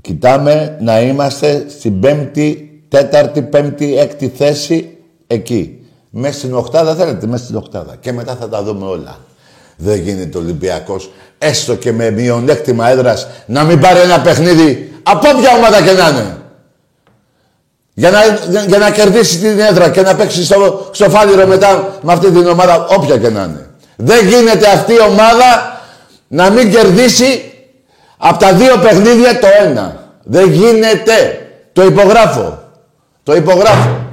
Κοιτάμε 0.00 0.76
να 0.80 1.00
είμαστε 1.00 1.66
στην 1.68 2.00
πέμπτη, 2.00 2.80
τέταρτη, 2.88 3.42
πέμπτη, 3.42 3.98
έκτη 3.98 4.32
θέση 4.36 4.98
εκεί. 5.26 5.86
Μέσα 6.10 6.38
στην 6.38 6.54
οχτάδα 6.54 6.94
θέλετε, 6.94 7.26
μέσα 7.26 7.44
στην 7.44 7.56
οχτάδα. 7.56 7.96
Και 8.00 8.12
μετά 8.12 8.36
θα 8.36 8.48
τα 8.48 8.62
δούμε 8.62 8.86
όλα. 8.86 9.18
Δεν 9.76 10.00
γίνεται 10.00 10.38
Ολυμπιακός, 10.38 11.10
έστω 11.38 11.74
και 11.74 11.92
με 11.92 12.10
μειονέκτημα 12.10 12.88
έδρας, 12.88 13.26
να 13.46 13.64
μην 13.64 13.80
πάρει 13.80 14.00
ένα 14.00 14.20
παιχνίδι 14.20 14.92
από 15.02 15.28
όποια 15.28 15.56
ομάδα 15.56 15.82
και 15.82 15.92
να 15.92 16.08
είναι. 16.08 16.36
Για 17.94 18.10
να, 18.10 18.20
για, 18.66 18.78
να 18.78 18.90
κερδίσει 18.90 19.38
την 19.38 19.58
έδρα 19.58 19.90
και 19.90 20.00
να 20.00 20.14
παίξει 20.14 20.44
στο, 20.44 20.88
στο 20.92 21.10
φάληρο 21.10 21.46
μετά 21.46 21.98
με 22.02 22.12
αυτή 22.12 22.30
την 22.30 22.46
ομάδα, 22.46 22.86
όποια 22.86 23.18
και 23.18 23.28
να 23.28 23.42
είναι. 23.42 23.70
Δεν 23.96 24.26
γίνεται 24.26 24.68
αυτή 24.68 24.92
η 24.92 25.00
ομάδα 25.10 25.72
να 26.32 26.50
μην 26.50 26.70
κερδίσει 26.70 27.52
από 28.16 28.38
τα 28.38 28.54
δύο 28.54 28.78
παιχνίδια 28.78 29.38
το 29.38 29.46
ένα. 29.60 30.14
Δεν 30.22 30.52
γίνεται. 30.52 31.46
Το 31.72 31.84
υπογράφω. 31.84 32.62
Το 33.22 33.34
υπογράφω. 33.34 34.06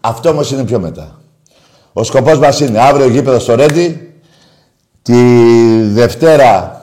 Αυτό 0.00 0.28
όμως 0.28 0.50
είναι 0.50 0.64
πιο 0.64 0.78
μετά. 0.78 1.20
Ο 1.92 2.04
σκοπός 2.04 2.38
μας 2.38 2.60
είναι 2.60 2.80
αύριο 2.80 3.08
γήπεδος 3.08 3.42
στο 3.42 3.54
Ρέντι, 3.54 4.12
τη 5.02 5.22
Δευτέρα 5.82 6.82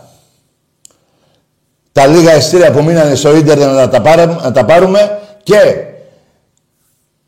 τα 1.92 2.08
λίγα 2.08 2.32
εστία 2.32 2.72
που 2.72 2.84
μείνανε 2.84 3.16
στο 3.16 3.36
ίντερνετ 3.36 3.68
να 3.68 3.90
τα, 3.90 4.02
πάρουμε, 4.02 4.40
να 4.42 4.52
τα 4.52 4.66
πάρουμε 4.66 5.20
και 5.44 5.86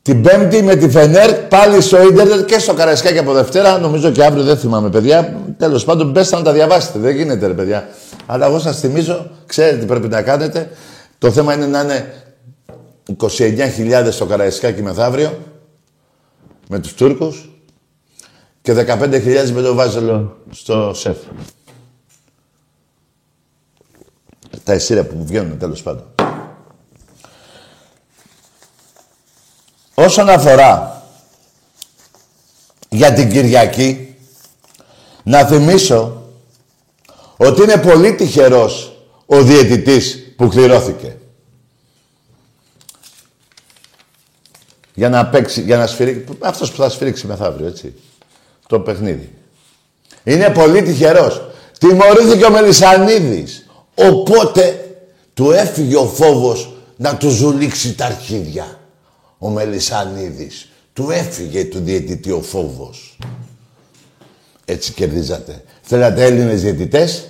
την 0.07 0.21
Πέμπτη 0.21 0.63
με 0.63 0.75
τη 0.75 0.89
Φενέρ 0.89 1.33
πάλι 1.33 1.81
στο 1.81 2.03
ίντερνετ 2.03 2.45
και 2.45 2.59
στο 2.59 2.73
Καραϊσκάκι 2.73 3.17
από 3.17 3.33
Δευτέρα. 3.33 3.77
Νομίζω 3.77 4.11
και 4.11 4.23
αύριο 4.23 4.43
δεν 4.43 4.57
θυμάμαι, 4.57 4.89
παιδιά. 4.89 5.39
Τέλος 5.57 5.85
πάντων, 5.85 6.11
μπέστε 6.11 6.35
να 6.35 6.41
τα 6.41 6.53
διαβάσετε. 6.53 6.99
Δεν 6.99 7.15
γίνεται, 7.15 7.47
ρε 7.47 7.53
παιδιά. 7.53 7.87
Αλλά 8.25 8.45
εγώ 8.45 8.59
σας 8.59 8.79
θυμίζω, 8.79 9.29
ξέρετε 9.45 9.77
τι 9.77 9.85
πρέπει 9.85 10.07
να 10.07 10.21
κάνετε. 10.21 10.69
Το 11.17 11.31
θέμα 11.31 11.53
είναι 11.53 11.65
να 11.65 11.81
είναι 11.81 12.13
29.000 13.17 14.07
στο 14.09 14.25
Καραϊσκάκι 14.25 14.81
μεθαύριο 14.81 15.37
με 16.69 16.79
τους 16.79 16.93
Τούρκους 16.93 17.49
και 18.61 18.73
15.000 18.73 19.49
με 19.53 19.61
το 19.61 19.73
βάζελο 19.73 20.37
στο 20.49 20.91
σεφ. 20.93 21.17
Τα 24.63 24.73
εσύρια 24.73 25.05
που 25.05 25.25
βγαίνουν 25.25 25.57
τέλος 25.57 25.83
πάντων. 25.83 26.16
Όσον 29.99 30.29
αφορά 30.29 31.03
για 32.89 33.13
την 33.13 33.29
Κυριακή, 33.29 34.15
να 35.23 35.45
θυμίσω 35.45 36.23
ότι 37.37 37.61
είναι 37.61 37.77
πολύ 37.77 38.15
τυχερός 38.15 38.97
ο 39.25 39.41
διαιτητής 39.41 40.33
που 40.35 40.47
κληρώθηκε. 40.47 41.17
Για 44.93 45.09
να 45.09 45.25
παίξει, 45.27 45.61
για 45.61 45.77
να 45.77 45.87
σφυρίξει, 45.87 46.37
αυτός 46.39 46.71
που 46.71 46.77
θα 46.77 46.89
σφυρίξει 46.89 47.27
μεθαύριο, 47.27 47.67
έτσι 47.67 47.93
το 48.67 48.79
παιχνίδι. 48.79 49.33
Είναι 50.23 50.49
πολύ 50.49 50.81
τυχερός. 50.81 51.41
Τιμωρήθηκε 51.79 52.45
ο 52.45 52.51
Μελισανίδης. 52.51 53.69
Οπότε 53.95 54.95
του 55.33 55.51
έφυγε 55.51 55.95
ο 55.95 56.05
φόβος 56.05 56.73
να 56.95 57.17
του 57.17 57.29
ζουλήξει 57.29 57.95
τα 57.95 58.05
αρχίδια. 58.05 58.76
Ο 59.37 59.49
Μελισανίδης. 59.49 60.69
Του 60.93 61.09
έφυγε 61.09 61.65
του 61.65 61.79
διαιτητή 61.79 62.31
ο 62.31 62.41
φόβος. 62.41 63.17
Έτσι 64.65 64.91
κερδίζατε. 64.93 65.63
Θέλατε 65.81 66.23
Έλληνες 66.23 66.61
διαιτητές; 66.61 67.27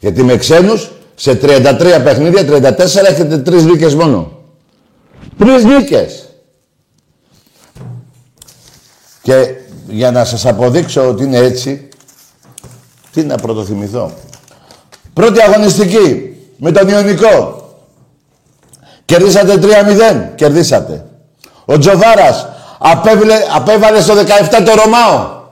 Γιατί 0.00 0.22
με 0.22 0.36
ξένους 0.36 0.90
σε 1.14 1.34
33 1.34 2.00
παιχνίδια, 2.04 2.44
34 2.44 3.06
έχετε 3.08 3.38
τρεις 3.38 3.64
νίκες 3.64 3.94
μόνο. 3.94 4.40
Τρεις 5.38 5.64
νίκες. 5.64 6.28
Και 9.22 9.54
για 9.88 10.10
να 10.10 10.24
σας 10.24 10.46
αποδείξω 10.46 11.08
ότι 11.08 11.24
είναι 11.24 11.38
έτσι, 11.38 11.88
τι 13.12 13.22
να 13.22 13.36
πρωτοθυμηθώ. 13.36 14.12
Πρώτη 15.12 15.42
αγωνιστική 15.42 16.36
με 16.56 16.72
τον 16.72 16.88
Ιωνικό. 16.88 17.60
Κερδίσατε 19.04 19.56
3-0. 19.56 20.32
Κερδίσατε. 20.34 21.06
Ο 21.72 21.78
Τζοβάρας 21.78 22.48
απέβαλε, 22.78 23.34
απέβαλε 23.54 24.00
στο 24.00 24.14
17 24.14 24.62
το 24.64 24.74
Ρωμάο. 24.74 25.42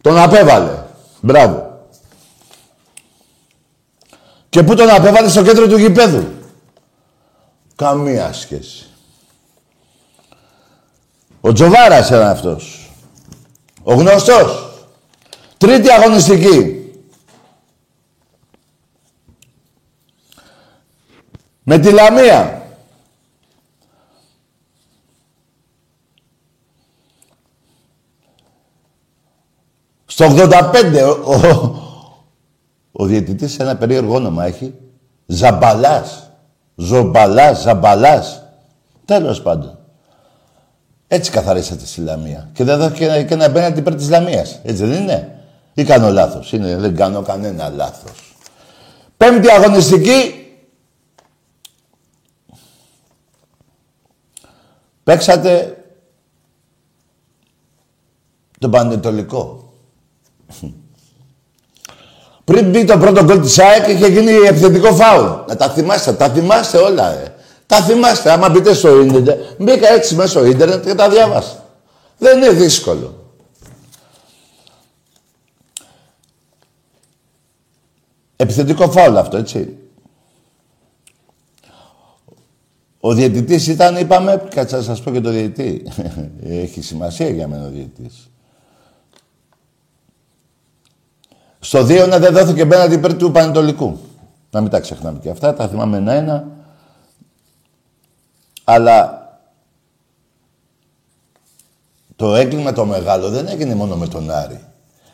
Τον 0.00 0.18
απέβαλε. 0.18 0.82
Μπράβο. 1.20 1.80
Και 4.48 4.62
πού 4.62 4.74
τον 4.74 4.90
απέβαλε; 4.90 5.28
Στο 5.28 5.42
κέντρο 5.42 5.66
του 5.66 5.76
γηπέδου. 5.76 6.26
Καμία 7.76 8.32
σχέση. 8.32 8.86
Ο 11.40 11.52
Τζοβάρας 11.52 12.08
ήταν 12.08 12.26
αυτός. 12.26 12.90
Ο 13.82 13.94
γνωστός. 13.94 14.68
Τρίτη 15.58 15.90
αγωνιστική. 15.90 16.72
Με 21.62 21.78
τη 21.78 21.90
Λαμία. 21.90 22.57
Στο 30.18 30.34
85 30.36 31.18
ο, 31.24 31.32
ο, 31.32 31.74
ο 32.92 33.04
διαιτητής 33.04 33.58
ένα 33.58 33.76
περίεργο 33.76 34.14
όνομα 34.14 34.44
έχει. 34.44 34.74
Ζαμπαλάς. 35.26 36.30
Ζομπαλάς, 36.74 37.60
Ζαμπαλάς. 37.60 38.42
Τέλος 39.04 39.42
πάντων. 39.42 39.78
Έτσι 41.08 41.30
καθαρίσατε 41.30 41.86
στη 41.86 42.00
Λαμία. 42.00 42.50
Και 42.52 42.64
δεν 42.64 42.78
δόθηκε 42.78 43.24
και 43.28 43.34
ένα 43.34 43.48
πέναλτι 43.48 43.78
υπέρ 43.78 43.94
της 43.94 44.08
Λαμίας. 44.08 44.60
Έτσι 44.62 44.84
δεν 44.84 45.02
είναι; 45.02 45.40
Ή 45.74 45.84
κάνω 45.84 46.10
λάθος; 46.10 46.52
Είναι, 46.52 46.76
δεν 46.76 46.96
κάνω 46.96 47.22
κανένα 47.22 47.68
λάθος. 47.68 48.34
Πέμπτη 49.16 49.50
αγωνιστική. 49.50 50.46
Παίξατε 55.04 55.82
τον 58.58 58.70
Πανετολικό. 58.70 59.67
Πριν 62.44 62.70
μπει 62.70 62.84
το 62.84 62.98
πρώτο 62.98 63.24
γκολ 63.24 63.40
της 63.40 63.58
ΑΕΚ 63.58 63.88
είχε 63.88 64.08
γίνει 64.08 64.32
επιθετικό 64.32 64.94
φάουλ. 64.94 65.26
Να 65.46 65.56
τα 65.56 65.70
θυμάστε, 65.70 66.12
τα 66.12 66.28
θυμάστε 66.28 66.78
όλα. 66.78 67.12
Ε. 67.12 67.34
Τα 67.66 67.82
θυμάστε, 67.82 68.30
άμα 68.30 68.48
μπείτε 68.48 68.74
στο 68.74 69.00
ίντερνετ. 69.00 69.40
Μπήκα 69.58 69.92
έτσι 69.92 70.14
μέσα 70.14 70.28
στο 70.28 70.44
ίντερνετ 70.44 70.86
και 70.86 70.94
τα 70.94 71.08
διάβασα. 71.08 71.64
Δεν 72.18 72.36
είναι 72.36 72.50
δύσκολο. 72.50 73.32
Επιθετικό 78.36 78.90
φάουλ 78.90 79.16
αυτό, 79.16 79.36
έτσι. 79.36 79.76
Ο 83.00 83.14
διαιτητής 83.14 83.66
ήταν, 83.66 83.96
είπαμε, 83.96 84.48
κάτσε 84.54 84.76
να 84.76 84.82
σας 84.82 85.00
πω 85.02 85.10
και 85.10 85.20
το 85.20 85.30
διαιτητή. 85.30 85.82
Έχει 86.62 86.82
σημασία 86.82 87.28
για 87.28 87.48
μένα 87.48 87.66
ο 87.66 87.70
διαιτητής. 87.70 88.27
Στο 91.60 91.80
2 91.80 91.86
δεν 92.18 92.32
δόθηκε 92.32 92.64
μπέναντι 92.64 92.94
υπέρ 92.94 93.16
του 93.16 93.30
Πανετολικού. 93.30 93.98
Να 94.50 94.60
μην 94.60 94.70
τα 94.70 94.80
ξεχνάμε 94.80 95.18
και 95.18 95.30
αυτά, 95.30 95.54
τα 95.54 95.68
θυμάμαι 95.68 95.96
ένα-ένα. 95.96 96.46
Αλλά 98.64 99.22
το 102.16 102.34
έγκλημα 102.34 102.72
το 102.72 102.84
μεγάλο 102.84 103.28
δεν 103.28 103.48
έγινε 103.48 103.74
μόνο 103.74 103.96
με 103.96 104.08
τον 104.08 104.30
Άρη. 104.30 104.60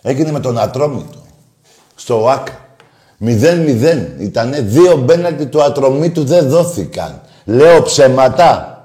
Έγινε 0.03 0.33
με 0.33 0.41
τον 0.41 0.59
Ατρόμητο. 0.59 1.19
Στο 1.95 2.23
ΟΑΚ. 2.23 2.49
0-0. 3.21 4.17
Ήτανε 4.19 4.61
δύο 4.61 4.97
μπέναλτι 4.97 5.47
του 5.47 5.63
Ατρομήτου 5.63 6.25
δεν 6.25 6.49
δόθηκαν. 6.49 7.21
Λέω 7.45 7.83
ψέματα. 7.83 8.79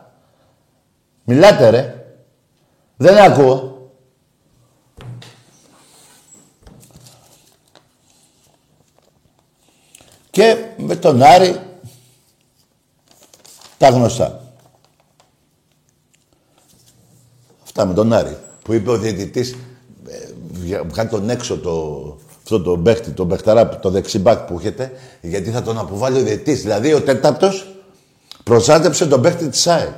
Μιλάτε 1.24 1.69
ρε. 1.69 2.06
Δεν 2.98 3.17
ακούω. 3.17 3.68
Και 10.32 10.65
με 10.78 10.96
τον 10.96 11.24
Άρη 11.24 11.60
τα 13.78 13.89
γνωστά. 13.89 14.42
Αυτά 17.63 17.86
με 17.86 17.94
τον 17.94 18.13
Άρη. 18.13 18.38
Που 18.63 18.74
είπε 18.74 18.89
ο 18.89 18.98
διαιτητής, 18.98 19.56
ε, 20.70 20.82
βγάλει 20.88 21.10
τον 21.10 21.30
έξω 21.30 21.58
το, 21.58 22.18
αυτό 22.44 22.62
το 22.62 22.78
παίχτη, 22.78 23.12
τον 23.12 23.28
παιχταρά, 23.28 23.80
το 23.80 23.89
δεξιμπάκ 23.89 24.39
που 24.39 24.58
έχετε, 24.60 24.92
γιατί 25.22 25.52
θα 25.52 25.62
τον 25.62 25.78
αποβάλει 25.78 26.20
ο 26.20 26.24
διαιτητής. 26.24 26.62
Δηλαδή 26.62 26.94
ο 26.94 27.02
τέταρτος 27.02 27.76
προστάτεψε 28.44 29.08
τον 29.08 29.22
παίχτη 29.22 29.48
της 29.48 29.68
ΑΕΚ. 29.68 29.98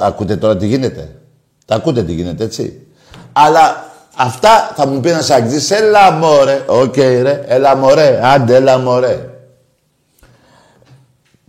ακούτε 0.00 0.36
τώρα 0.36 0.56
τι 0.56 0.66
γίνεται. 0.66 1.20
Τα 1.64 1.74
ακούτε 1.74 2.02
τι 2.04 2.12
γίνεται, 2.12 2.44
έτσι. 2.44 2.86
Αλλά 3.32 3.89
αυτά 4.20 4.72
θα 4.76 4.86
μου 4.86 5.00
πει 5.00 5.08
ένας 5.08 5.30
αφελής, 5.30 5.70
έλα 5.70 6.10
μωρέ. 6.10 6.64
Ok 6.66 6.94
okay, 6.96 7.20
ρε, 7.22 7.42
έλα 7.46 7.76
μωρέ, 7.76 8.20
άντε 8.22 8.54
έλα 8.54 8.78
μωρέ. 8.78 9.30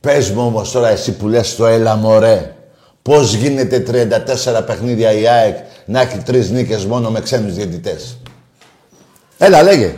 Πες 0.01 0.31
μου 0.31 0.45
όμως 0.45 0.71
τώρα 0.71 0.89
εσύ 0.89 1.11
που 1.11 1.27
λες 1.27 1.55
το 1.55 1.65
έλα 1.65 1.95
μωρέ. 1.95 2.55
Πώς 3.01 3.33
γίνεται 3.33 3.83
34 4.57 4.65
παιχνίδια 4.65 5.11
η 5.11 5.27
ΑΕΚ 5.27 5.57
να 5.85 6.01
έχει 6.01 6.17
τρεις 6.17 6.49
νίκες 6.49 6.85
μόνο 6.85 7.09
με 7.09 7.21
ξένους 7.21 7.53
διαιτητές; 7.53 8.17
Έλα 9.37 9.63
λέγε. 9.63 9.95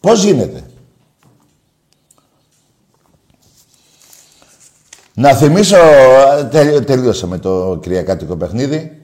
Πώς 0.00 0.24
γίνεται; 0.24 0.62
Να 5.14 5.34
θυμίσω, 5.34 5.76
τελείωσα 6.86 7.26
με 7.26 7.38
το 7.38 7.78
κυριακάτικο 7.82 8.36
παιχνίδι. 8.36 9.01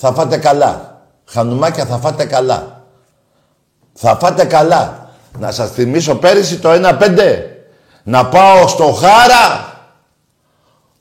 Θα 0.00 0.12
φάτε 0.12 0.36
καλά. 0.36 1.02
Χανουμάκια 1.24 1.86
θα 1.86 1.98
φάτε 1.98 2.24
καλά. 2.24 2.84
Θα 3.92 4.16
φάτε 4.16 4.44
καλά. 4.44 5.10
Να 5.38 5.50
σας 5.50 5.70
θυμίσω 5.70 6.14
πέρυσι 6.14 6.58
το 6.58 6.70
1-5. 6.72 7.44
Να 8.02 8.26
πάω 8.26 8.68
στο 8.68 8.92
Χάρα 8.92 9.72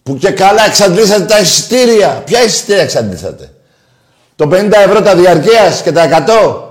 που 0.04 0.18
και 0.18 0.32
καλά 0.32 0.66
εξαντλήσατε 0.66 1.26
τα 1.26 1.40
εισιτήρια. 1.40 2.22
Ποια 2.26 2.44
εισιτήρια 2.44 2.82
εξαντλήσατε; 2.82 3.54
Το 4.36 4.48
50 4.52 4.72
ευρώ 4.86 5.02
τα 5.02 5.16
διαρκείας 5.16 5.82
και 5.82 5.92
τα 5.92 6.02
100. 6.02 6.62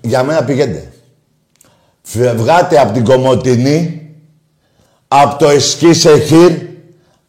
Για 0.00 0.22
μένα 0.22 0.44
πηγαίνετε. 0.44 0.92
Φευγάτε 2.02 2.80
από 2.80 2.92
την 2.92 3.04
Κομωτινή, 3.04 4.10
από 5.08 5.38
το 5.38 5.48
Εσκή 5.48 5.92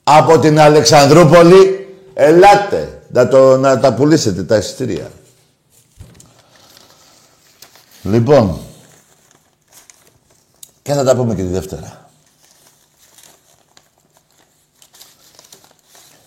από 0.08 0.40
την 0.40 0.60
Αλεξανδρούπολη. 0.60 1.80
Ελάτε 2.14 3.02
να, 3.12 3.28
το, 3.28 3.58
να 3.58 3.80
τα 3.80 3.94
πουλήσετε 3.94 4.44
τα 4.44 4.58
εισιτήρια. 4.58 5.12
Λοιπόν, 8.04 8.60
και 10.82 10.94
θα 10.94 11.04
τα 11.04 11.16
πούμε 11.16 11.36
και 11.36 11.42
τη 11.42 11.48
Δευτέρα. 11.48 12.10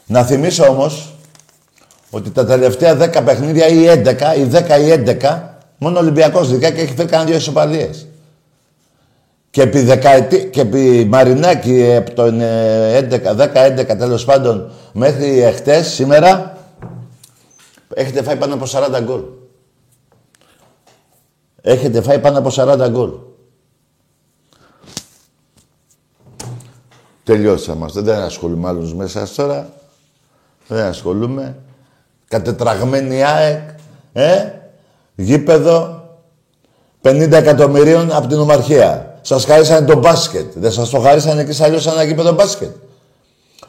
Να 0.06 0.24
θυμίσω 0.24 0.64
όμως 0.64 1.14
ότι 2.10 2.30
τα 2.30 2.46
τελευταία 2.46 2.96
10 2.96 3.24
παιχνίδια 3.24 3.66
ή 3.66 4.02
11, 4.04 4.38
ή 4.38 4.48
10 4.52 4.80
ή 4.80 5.16
11, 5.20 5.42
μόνο 5.78 5.96
ο 5.96 6.00
Ολυμπιακός 6.00 6.50
δικά 6.50 6.70
και 6.70 6.80
έχει 6.80 6.94
φέρει 6.94 7.08
κανένα 7.08 7.28
δύο 7.28 7.38
ισοπαλίες. 7.38 8.07
Και 9.58 9.64
επί, 9.64 9.80
δεκαετή, 9.80 10.48
και 10.50 10.60
επί 10.60 11.06
Μαρινάκη 11.08 11.94
από 11.94 12.14
το 12.14 12.24
11, 12.24 12.30
10-11 13.36 13.96
τέλος 13.98 14.24
πάντων 14.24 14.70
μέχρι 14.92 15.42
εχθές, 15.42 15.86
σήμερα, 15.86 16.56
έχετε 17.94 18.22
φάει 18.22 18.36
πάνω 18.36 18.54
από 18.54 18.64
40 18.66 19.00
γκολ. 19.02 19.20
Έχετε 21.60 22.02
φάει 22.02 22.18
πάνω 22.18 22.38
από 22.38 22.50
40 22.52 22.88
γκολ. 22.90 23.10
Τελειώσαμε. 27.24 27.86
Δεν 27.92 28.18
ασχολούμαι 28.18 28.68
άλλους 28.68 28.94
μέσα 28.94 29.28
τώρα. 29.36 29.72
Δεν 30.68 30.84
ασχολούμαι. 30.84 31.56
Κατετραγμένη 32.28 33.22
ΑΕΚ. 33.24 33.68
Ε, 34.12 34.52
γήπεδο 35.14 36.08
50 37.02 37.32
εκατομμυρίων 37.32 38.12
από 38.12 38.26
την 38.26 38.38
Ομαρχία. 38.38 39.17
Σας 39.20 39.44
χαρίσανε 39.44 39.86
το 39.86 39.98
μπάσκετ. 39.98 40.52
Δεν 40.54 40.72
σας 40.72 40.90
το 40.90 40.98
χαρίσανε 40.98 41.44
και 41.44 41.64
αλλιώ 41.64 41.80
ένα 41.92 42.02
γήπεδο 42.02 42.32
μπάσκετ. 42.32 42.70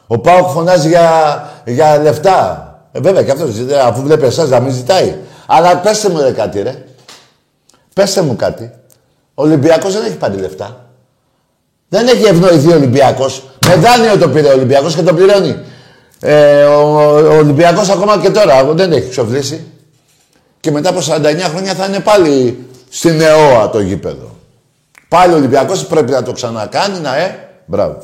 Ο 0.06 0.18
Πάοκ 0.18 0.48
φωνάζει 0.48 0.88
για, 0.88 1.48
για 1.64 1.98
λεφτά. 1.98 2.64
Ε, 2.92 3.00
βέβαια 3.00 3.22
και 3.22 3.30
αυτός 3.30 3.48
αφού 3.84 4.02
βλέπει 4.02 4.24
εσάς 4.24 4.48
να 4.48 4.60
μην 4.60 4.72
ζητάει. 4.72 5.14
Αλλά 5.46 5.76
πέστε 5.76 6.08
μου 6.08 6.20
ρε, 6.20 6.30
κάτι, 6.30 6.62
ρε. 6.62 6.84
Πέστε 7.94 8.22
μου 8.22 8.36
κάτι. 8.36 8.70
Ο 9.34 9.42
Ολυμπιακός 9.42 9.92
δεν 9.92 10.04
έχει 10.04 10.16
πάρει 10.16 10.36
λεφτά. 10.36 10.84
Δεν 11.88 12.06
έχει 12.06 12.24
ευνοηθεί 12.24 12.68
ο 12.68 12.74
Ολυμπιακός. 12.74 13.44
Με 13.66 13.74
δάνειο 13.74 14.18
το 14.18 14.28
πήρε 14.28 14.48
ο 14.48 14.52
Ολυμπιακός 14.52 14.94
και 14.94 15.02
το 15.02 15.14
πληρώνει. 15.14 15.58
Ε, 16.20 16.62
ο, 16.64 16.80
ο 17.04 17.36
Ολυμπιακός 17.36 17.88
ακόμα 17.88 18.18
και 18.18 18.30
τώρα 18.30 18.64
δεν 18.64 18.92
έχει 18.92 19.08
ξοφλήσει. 19.08 19.66
Και 20.60 20.70
μετά 20.70 20.88
από 20.88 20.98
49 20.98 21.00
χρόνια 21.50 21.74
θα 21.74 21.84
είναι 21.84 22.00
πάλι 22.00 22.66
στην 22.88 23.20
ΕΟΑ 23.20 23.70
το 23.70 23.80
γήπεδο. 23.80 24.36
Πάλι 25.10 25.32
ο 25.32 25.36
Ολυμπιακός 25.36 25.86
πρέπει 25.86 26.10
να 26.10 26.22
το 26.22 26.32
ξανακάνει, 26.32 26.98
να 26.98 27.16
ε. 27.16 27.48
Μπράβο. 27.66 27.98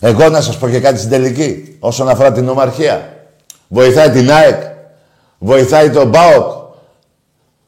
Εγώ 0.00 0.28
να 0.28 0.40
σας 0.40 0.58
πω 0.58 0.68
και 0.68 0.80
κάτι 0.80 0.98
στην 0.98 1.10
τελική, 1.10 1.76
όσον 1.80 2.08
αφορά 2.08 2.32
την 2.32 2.48
ομαρχία. 2.48 3.16
Βοηθάει 3.68 4.10
την 4.10 4.30
ΑΕΚ, 4.30 4.62
βοηθάει 5.38 5.90
τον 5.90 6.10
ΠΑΟΚ, 6.10 6.52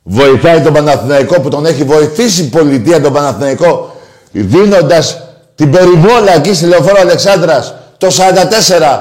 βοηθάει 0.02 0.60
τον 0.60 0.72
Παναθηναϊκό 0.72 1.40
που 1.40 1.48
τον 1.48 1.66
έχει 1.66 1.84
βοηθήσει 1.84 2.42
η 2.42 2.48
πολιτεία 2.48 3.00
τον 3.00 3.12
Παναθηναϊκό 3.12 3.96
δίνοντας 4.32 5.22
την 5.54 5.70
περιβόλα 5.70 6.34
εκεί 6.34 6.54
στη 6.54 6.66
Λεωφόρο 6.66 7.00
Αλεξάνδρας 7.00 7.74
το 7.98 8.06
44 8.06 9.00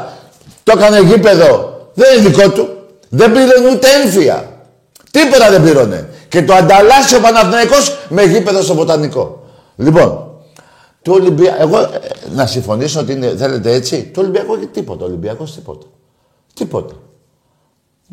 το 0.63 0.73
έκανε 0.75 0.99
γήπεδο. 0.99 1.81
Δεν 1.93 2.19
είναι 2.19 2.29
δικό 2.29 2.49
του. 2.49 2.76
Δεν 3.09 3.31
πήρε 3.31 3.71
ούτε 3.71 3.87
έμφυα. 4.03 4.61
Τίποτα 5.11 5.49
δεν 5.49 5.61
πλήρωνε. 5.61 6.09
Και 6.29 6.43
το 6.43 6.53
ανταλλάσσει 6.53 7.15
ο 7.15 7.19
Παναθηναϊκός 7.19 7.97
με 8.09 8.23
γήπεδο 8.23 8.61
στο 8.61 8.73
Βοτανικό. 8.73 9.43
Λοιπόν, 9.75 10.27
του 11.01 11.13
Ολυμπια... 11.13 11.57
εγώ 11.59 11.79
ε, 11.79 11.89
να 12.33 12.45
συμφωνήσω 12.45 12.99
ότι 12.99 13.11
είναι, 13.11 13.35
θέλετε 13.37 13.71
έτσι, 13.71 14.03
το 14.03 14.21
Ολυμπιακό 14.21 14.55
έχει 14.55 14.65
τίποτα, 14.65 15.03
ο 15.03 15.07
Ολυμπιακός 15.07 15.53
τίποτα. 15.53 15.85
Τίποτα. 16.53 16.93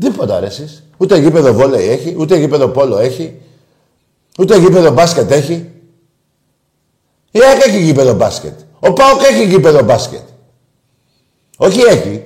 Τίποτα 0.00 0.40
ρε 0.40 0.46
εσείς. 0.46 0.83
Ούτε 0.96 1.18
γήπεδο 1.18 1.52
βόλεϊ 1.52 1.88
έχει, 1.88 2.14
ούτε 2.18 2.37
γήπεδο 2.37 2.68
πόλο 2.68 2.98
έχει, 2.98 3.40
ούτε 4.38 4.59
γήπεδο 4.59 4.90
μπάσκετ 4.90 5.30
έχει. 5.30 5.70
Η 7.30 7.40
ΑΕΚ 7.42 7.66
έχει 7.66 7.83
γήπεδο 7.83 8.14
μπάσκετ. 8.14 8.59
Ο 8.80 8.92
ΠΑΟΚ 8.92 9.22
έχει 9.22 9.44
γήπεδο 9.44 9.83
μπάσκετ. 9.83 10.22
Όχι 11.57 11.80
έχει. 11.80 12.24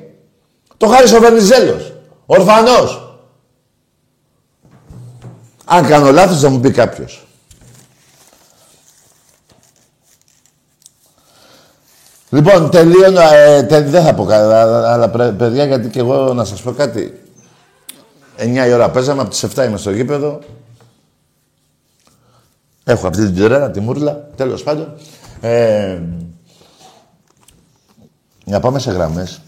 Το 0.76 0.86
χάρισε 0.86 1.16
ο 1.16 1.20
Βενιζέλος. 1.20 1.87
Ορφανός. 2.30 3.18
Αν 5.64 5.86
κάνω 5.86 6.12
λάθος 6.12 6.40
θα 6.40 6.48
μου 6.48 6.60
πει 6.60 6.70
κάποιος. 6.70 7.26
Λοιπόν, 12.30 12.70
τελείωνα, 12.70 13.34
ε, 13.34 13.62
δεν 13.62 14.04
θα 14.04 14.14
πω 14.14 14.24
κάτι, 14.24 14.54
αλλά 14.86 15.10
παιδιά, 15.10 15.64
γιατί 15.64 15.88
και 15.88 15.98
εγώ 15.98 16.34
να 16.34 16.44
σας 16.44 16.62
πω 16.62 16.72
κάτι. 16.72 17.22
9 18.36 18.66
η 18.66 18.72
ώρα 18.72 18.90
παίζαμε, 18.90 19.20
από 19.20 19.30
τις 19.30 19.42
7 19.42 19.64
είμαι 19.64 19.76
στο 19.76 19.90
γήπεδο. 19.90 20.38
Έχω 22.84 23.06
αυτή 23.06 23.24
την 23.24 23.36
τερέρα, 23.36 23.70
τη 23.70 23.80
μούρλα, 23.80 24.28
τέλος 24.36 24.62
πάντων. 24.62 24.94
Ε, 25.40 26.00
να 28.44 28.60
πάμε 28.60 28.78
σε 28.78 28.90
γραμμές. 28.90 29.40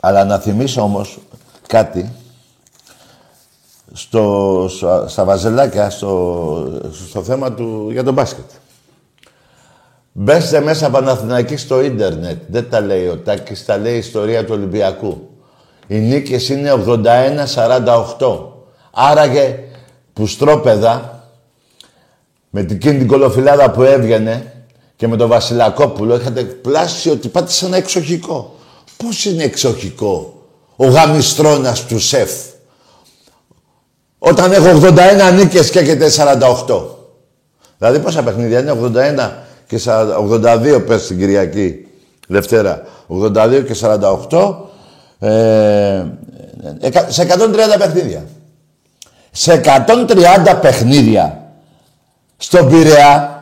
Αλλά 0.00 0.24
να 0.24 0.38
θυμίσω 0.38 0.82
όμως 0.82 1.18
κάτι 1.66 2.12
στο, 3.92 4.68
στα 5.06 5.24
βαζελάκια, 5.24 5.90
στο, 5.90 6.80
στο 7.08 7.22
θέμα 7.22 7.52
του 7.52 7.88
για 7.90 8.04
τον 8.04 8.14
μπάσκετ. 8.14 8.50
Μπέστε 10.12 10.60
μέσα 10.60 10.90
Παναθηναϊκή 10.90 11.56
στο 11.56 11.82
ίντερνετ. 11.82 12.42
Δεν 12.48 12.70
τα 12.70 12.80
λέει 12.80 13.06
ο 13.06 13.16
Τάκης, 13.16 13.64
τα 13.64 13.76
λέει 13.76 13.94
η 13.94 13.98
ιστορία 13.98 14.44
του 14.44 14.54
Ολυμπιακού. 14.54 15.28
Οι 15.86 15.98
νίκες 15.98 16.48
είναι 16.48 16.72
81-48. 16.86 18.46
Άραγε 18.90 19.58
που 20.12 20.26
στρόπεδα 20.26 21.24
με 22.50 22.62
την 22.62 22.76
εκείνη 22.76 22.98
την 22.98 23.06
κολοφυλάδα 23.06 23.70
που 23.70 23.82
έβγαινε 23.82 24.52
και 24.96 25.08
με 25.08 25.16
τον 25.16 25.28
Βασιλακόπουλο 25.28 26.16
είχατε 26.16 26.42
πλάσει 26.42 27.10
ότι 27.10 27.28
πάτε 27.28 27.50
σε 27.50 27.66
ένα 27.66 27.76
εξοχικό. 27.76 28.54
Πώς 28.96 29.24
είναι 29.24 29.42
εξοχικό; 29.42 30.35
Ο 30.76 30.86
γαμιστρώνας 30.86 31.84
του 31.84 31.98
σεφ. 31.98 32.30
Όταν 34.18 34.52
έχω 34.52 34.80
81 34.82 35.34
νίκες 35.34 35.70
και 35.70 35.78
έχετε 35.78 36.08
48. 36.66 36.84
Δηλαδή 37.78 37.98
πόσα 37.98 38.22
παιχνίδια 38.22 38.60
είναι; 38.60 38.72
81 38.72 39.30
και 39.66 39.80
82 39.86 40.82
πες 40.86 41.06
την 41.06 41.18
Κυριακή 41.18 41.86
Δευτέρα. 42.28 42.82
82 43.08 43.64
και 43.66 43.76
48 44.30 44.54
ε, 45.18 46.04
σε 47.08 47.22
130 47.22 47.78
παιχνίδια. 47.78 48.26
Σε 49.30 49.60
130 49.64 50.58
παιχνίδια 50.60 51.40
στον 52.36 52.68
Πειραιά, 52.68 53.40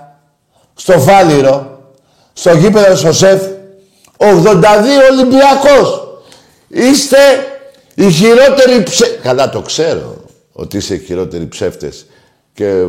στο 0.75 0.99
Φάληρο, 0.99 1.79
στο 2.33 2.57
γήπεδο 2.57 2.97
στο 2.97 3.13
ΣΕΦ, 3.13 3.43
82 4.17 4.25
Ολυμπιακός. 5.11 6.04
Είστε 6.75 7.19
οι 7.95 8.11
χειρότεροι 8.11 8.83
ψε... 8.83 9.19
Καλά 9.23 9.51
το 9.51 9.63
ξέρω 9.63 10.25
ότι 10.53 10.77
είστε 10.77 10.95
οι 10.95 10.99
χειρότεροι 10.99 11.47
ψεύτες 11.47 12.07
και 12.53 12.87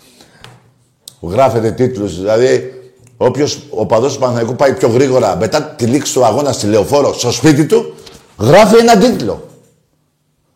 γράφετε 1.32 1.70
τίτλους. 1.70 2.16
Δηλαδή, 2.16 2.74
όποιος 3.16 3.62
ο 3.70 3.86
παδός 3.86 4.12
του 4.12 4.18
Παναθηναϊκού 4.18 4.56
πάει 4.56 4.74
πιο 4.74 4.88
γρήγορα 4.88 5.36
μετά 5.36 5.62
τη 5.62 5.86
λήξη 5.86 6.12
του 6.12 6.24
αγώνα 6.24 6.52
στη 6.52 6.66
Λεωφόρο 6.66 7.12
στο 7.12 7.30
σπίτι 7.30 7.66
του, 7.66 7.94
γράφει 8.38 8.76
ένα 8.76 8.98
τίτλο. 8.98 9.48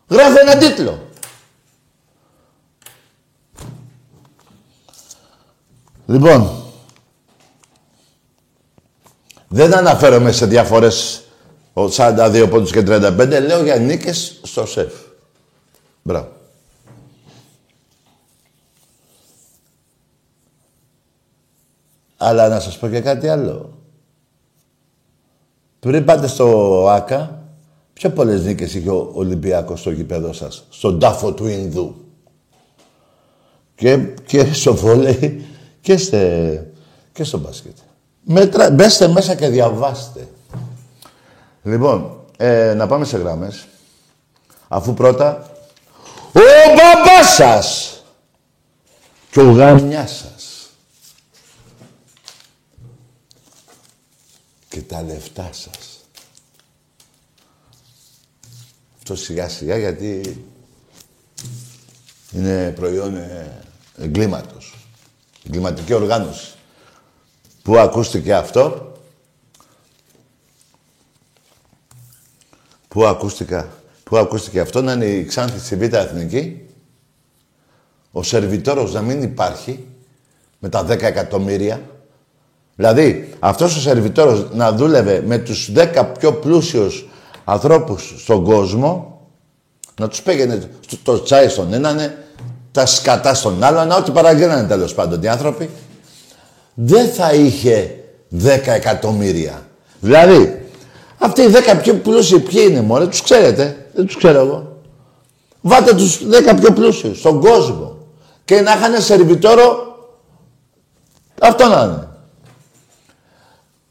Γράφει 0.07 0.37
ένα 0.39 0.57
τίτλο. 0.57 0.99
Λοιπόν, 6.05 6.63
δεν 9.47 9.75
αναφέρομαι 9.75 10.31
σε 10.31 10.45
διαφορές 10.45 11.24
42 11.75 12.47
πόντους 12.49 12.71
και 12.71 12.83
35, 12.87 13.39
λέω 13.47 13.63
για 13.63 13.75
νίκες 13.75 14.39
στο 14.43 14.65
σεφ. 14.65 14.93
Μπράβο. 16.01 16.27
Αλλά 22.17 22.47
να 22.47 22.59
σας 22.59 22.77
πω 22.77 22.87
και 22.87 22.99
κάτι 22.99 23.27
άλλο. 23.27 23.73
Πριν 25.79 26.05
πάτε 26.05 26.27
στο 26.27 26.87
ΆΚΑ, 26.89 27.43
πιο 27.93 28.09
πολλές 28.09 28.43
νίκες 28.43 28.73
είχε 28.73 28.89
ο 28.89 29.11
Ολυμπιακός 29.13 29.79
στο 29.79 29.91
γήπεδο 29.91 30.33
σας, 30.33 30.65
στον 30.69 30.99
τάφο 30.99 31.33
του 31.33 31.47
Ινδού. 31.47 31.95
Και, 33.75 33.97
και 34.25 34.53
στο 34.53 34.75
βόλεϊ 34.75 35.45
και, 35.81 35.97
στε, 35.97 36.71
και 37.13 37.23
στο 37.23 37.37
μπάσκετ. 37.37 37.77
Μέτρα, 38.23 38.71
μπέστε 38.71 39.07
μέσα 39.07 39.35
και 39.35 39.47
διαβάστε. 39.47 40.27
Λοιπόν, 41.65 42.25
ε, 42.37 42.73
να 42.73 42.87
πάμε 42.87 43.05
σε 43.05 43.17
γράμμες. 43.17 43.67
Αφού 44.67 44.93
πρώτα... 44.93 45.49
Ο 46.33 46.39
μπαμπάς 46.67 47.33
σας 47.35 47.99
και 49.31 49.39
ο 49.39 49.51
γαμιάς 49.51 50.11
σας 50.11 50.69
και 54.69 54.81
τα 54.81 55.01
λεφτά 55.03 55.49
σας. 55.51 56.05
Αυτό 58.97 59.15
σιγά 59.15 59.49
σιγά 59.49 59.77
γιατί 59.77 60.45
είναι 62.31 62.71
προϊόν 62.75 63.15
ε, 63.15 63.61
εγκλήματος. 63.97 64.75
Εγκληματική 65.45 65.93
οργάνωση. 65.93 66.53
Πού 67.61 67.77
ακούστηκε 67.77 68.35
αυτό; 68.35 68.94
Πού 72.95 73.05
ακούστηκα; 73.05 73.67
Πού 74.03 74.17
ακούστηκε; 74.17 74.59
Αυτό 74.59 74.81
να 74.81 74.91
είναι 74.91 75.05
η 75.05 75.23
Ξάνθη 75.23 75.59
στη 75.59 75.75
Β' 75.75 75.93
Εθνική. 75.93 76.65
Ο 78.11 78.23
σερβιτόρος 78.23 78.93
να 78.93 79.01
μην 79.01 79.23
υπάρχει 79.23 79.85
με 80.59 80.69
τα 80.69 80.85
10 80.85 81.01
εκατομμύρια. 81.01 81.81
Δηλαδή, 82.75 83.33
αυτός 83.39 83.75
ο 83.75 83.79
σερβιτόρος 83.79 84.47
να 84.53 84.71
δούλευε 84.71 85.23
με 85.25 85.37
τους 85.37 85.71
10 85.75 86.11
πιο 86.19 86.33
πλούσιους 86.33 87.07
ανθρώπους 87.43 88.13
στον 88.17 88.43
κόσμο, 88.43 89.21
να 89.99 90.07
τους 90.07 90.21
πήγαινε 90.21 90.69
το 91.03 91.21
τσάι 91.21 91.49
στον 91.49 91.73
έναν, 91.73 92.13
τα 92.71 92.85
σκατά 92.85 93.33
στον 93.33 93.63
άλλον, 93.63 93.91
ό,τι 93.91 94.11
παραγγέλνανε 94.11 94.67
τέλος 94.67 94.93
πάντων 94.93 95.21
οι 95.21 95.27
άνθρωποι, 95.27 95.69
δεν 96.73 97.07
θα 97.07 97.33
είχε 97.33 98.03
10 98.29 98.73
εκατομμύρια. 98.73 99.67
Δηλαδή, 99.99 100.64
αυτοί 101.17 101.41
οι 101.41 101.51
10 101.51 101.77
πιο 101.81 101.93
πλούσιοι 101.93 102.39
ποιοι 102.39 102.65
είναι 102.69 102.81
μωρέ, 102.81 103.07
τους 103.07 103.21
ξέρετε, 103.21 103.87
δεν 103.93 104.05
τους 104.05 104.17
ξέρω 104.17 104.39
εγώ. 104.39 104.79
Βάτε 105.61 105.93
τους 105.93 106.19
10 106.49 106.55
πιο 106.59 106.73
πλούσιους 106.73 107.19
στον 107.19 107.39
κόσμο 107.39 107.97
και 108.45 108.61
να 108.61 108.71
είχαν 108.71 109.01
σερβιτόρο 109.01 109.85
αυτό 111.41 111.67
να 111.67 111.81
είναι. 111.81 112.07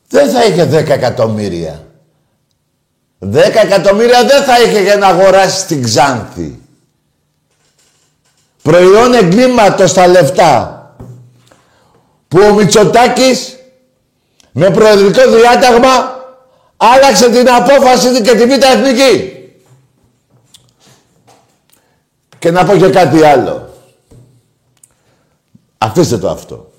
Δεν 0.08 0.30
θα 0.30 0.44
είχε 0.44 0.64
10 0.64 0.88
εκατομμύρια. 0.88 1.86
10 3.18 3.36
εκατομμύρια 3.62 4.24
δεν 4.24 4.42
θα 4.42 4.62
είχε 4.62 4.82
για 4.82 4.96
να 4.96 5.06
αγοράσει 5.06 5.66
την 5.66 5.82
Ξάνθη. 5.82 6.60
Προϊόν 8.62 9.14
εγκλήματος 9.14 9.92
τα 9.92 10.06
λεφτά. 10.06 10.78
Που 12.28 12.38
ο 12.50 12.54
Μητσοτάκης 12.54 13.56
με 14.52 14.70
προεδρικό 14.70 15.30
διάταγμα 15.30 16.13
άλλαξε 16.76 17.30
την 17.30 17.48
απόφαση 17.48 18.20
και 18.20 18.34
τη 18.34 18.46
Β' 18.46 18.62
Εθνική. 18.62 19.32
Και 22.38 22.50
να 22.50 22.64
πω 22.64 22.76
και 22.76 22.88
κάτι 22.88 23.24
άλλο. 23.24 23.68
Αφήστε 25.78 26.18
το 26.18 26.30
αυτό. 26.30 26.72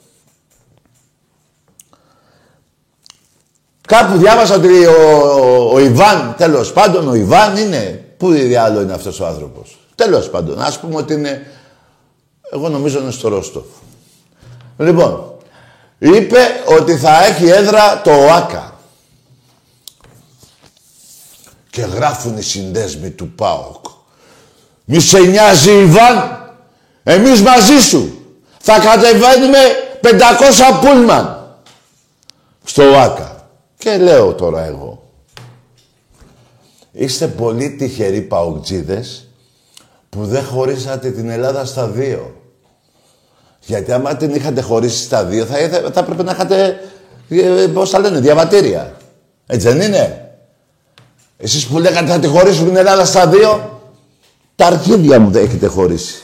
Κάπου 3.87 4.17
διάβασα 4.17 4.55
ότι 4.55 4.85
ο, 4.85 5.69
ο, 5.73 5.79
Ιβάν, 5.79 6.33
τέλος 6.37 6.73
πάντων, 6.73 7.07
ο 7.07 7.13
Ιβάν 7.13 7.57
είναι... 7.57 7.99
Πού 8.17 8.31
διάλογο 8.31 8.81
είναι 8.81 8.93
αυτός 8.93 9.19
ο 9.19 9.25
άνθρωπος. 9.25 9.79
Τέλος 9.95 10.29
πάντων, 10.29 10.61
ας 10.61 10.79
πούμε 10.79 10.95
ότι 10.95 11.13
είναι... 11.13 11.47
Εγώ 12.51 12.69
νομίζω 12.69 12.99
είναι 12.99 13.11
στο 13.11 13.27
Ρόστοφ. 13.27 13.65
Λοιπόν, 14.77 15.33
είπε 15.97 16.37
ότι 16.79 16.97
θα 16.97 17.25
έχει 17.25 17.47
έδρα 17.47 18.01
το 18.01 18.11
ΟΑΚΑ. 18.11 18.74
Και 21.75 21.81
γράφουν 21.81 22.37
οι 22.37 22.41
συνδέσμοι 22.41 23.09
του 23.09 23.29
ΠΑΟΚ. 23.29 23.85
Μη 24.85 24.99
σε 24.99 25.19
νοιάζει 25.19 25.71
Ιβάν, 25.71 26.53
εμείς 27.03 27.41
μαζί 27.41 27.79
σου. 27.79 28.25
Θα 28.59 28.79
κατεβαίνουμε 28.79 29.57
500 30.01 30.09
πούλμαν 30.81 31.55
στο 32.63 32.83
ΟΑΚΑ. 32.83 33.49
Και 33.77 33.97
λέω 33.97 34.33
τώρα 34.33 34.65
εγώ. 34.65 35.03
Είστε 36.91 37.27
πολύ 37.27 37.69
τυχεροί 37.69 38.21
παοκτζίδες 38.21 39.27
που 40.09 40.25
δεν 40.25 40.43
χωρίσατε 40.43 41.11
την 41.11 41.29
Ελλάδα 41.29 41.65
στα 41.65 41.87
δύο. 41.87 42.41
Γιατί 43.59 43.91
άμα 43.91 44.15
την 44.15 44.35
είχατε 44.35 44.61
χωρίσει 44.61 45.03
στα 45.03 45.25
δύο, 45.25 45.45
θα, 45.45 45.55
θα 45.93 45.99
έπρεπε 45.99 46.23
να 46.23 46.31
είχατε, 46.31 46.79
ε, 47.29 47.67
πώς 47.73 47.89
θα 47.89 47.99
λένε, 47.99 48.19
διαβατήρια. 48.19 48.97
Έτσι 49.45 49.67
δεν 49.67 49.81
είναι; 49.81 50.24
Εσείς 51.45 51.67
που 51.67 51.79
λέγατε 51.79 52.11
θα 52.11 52.19
τη 52.19 52.27
χωρίσουν 52.27 52.65
την 52.65 52.75
Ελλάδα 52.75 53.05
στα 53.05 53.27
δύο, 53.27 53.81
τα 54.55 54.65
αρχίδια 54.65 55.19
μου 55.19 55.31
δεν 55.31 55.43
έχετε 55.43 55.67
χωρίσει. 55.67 56.21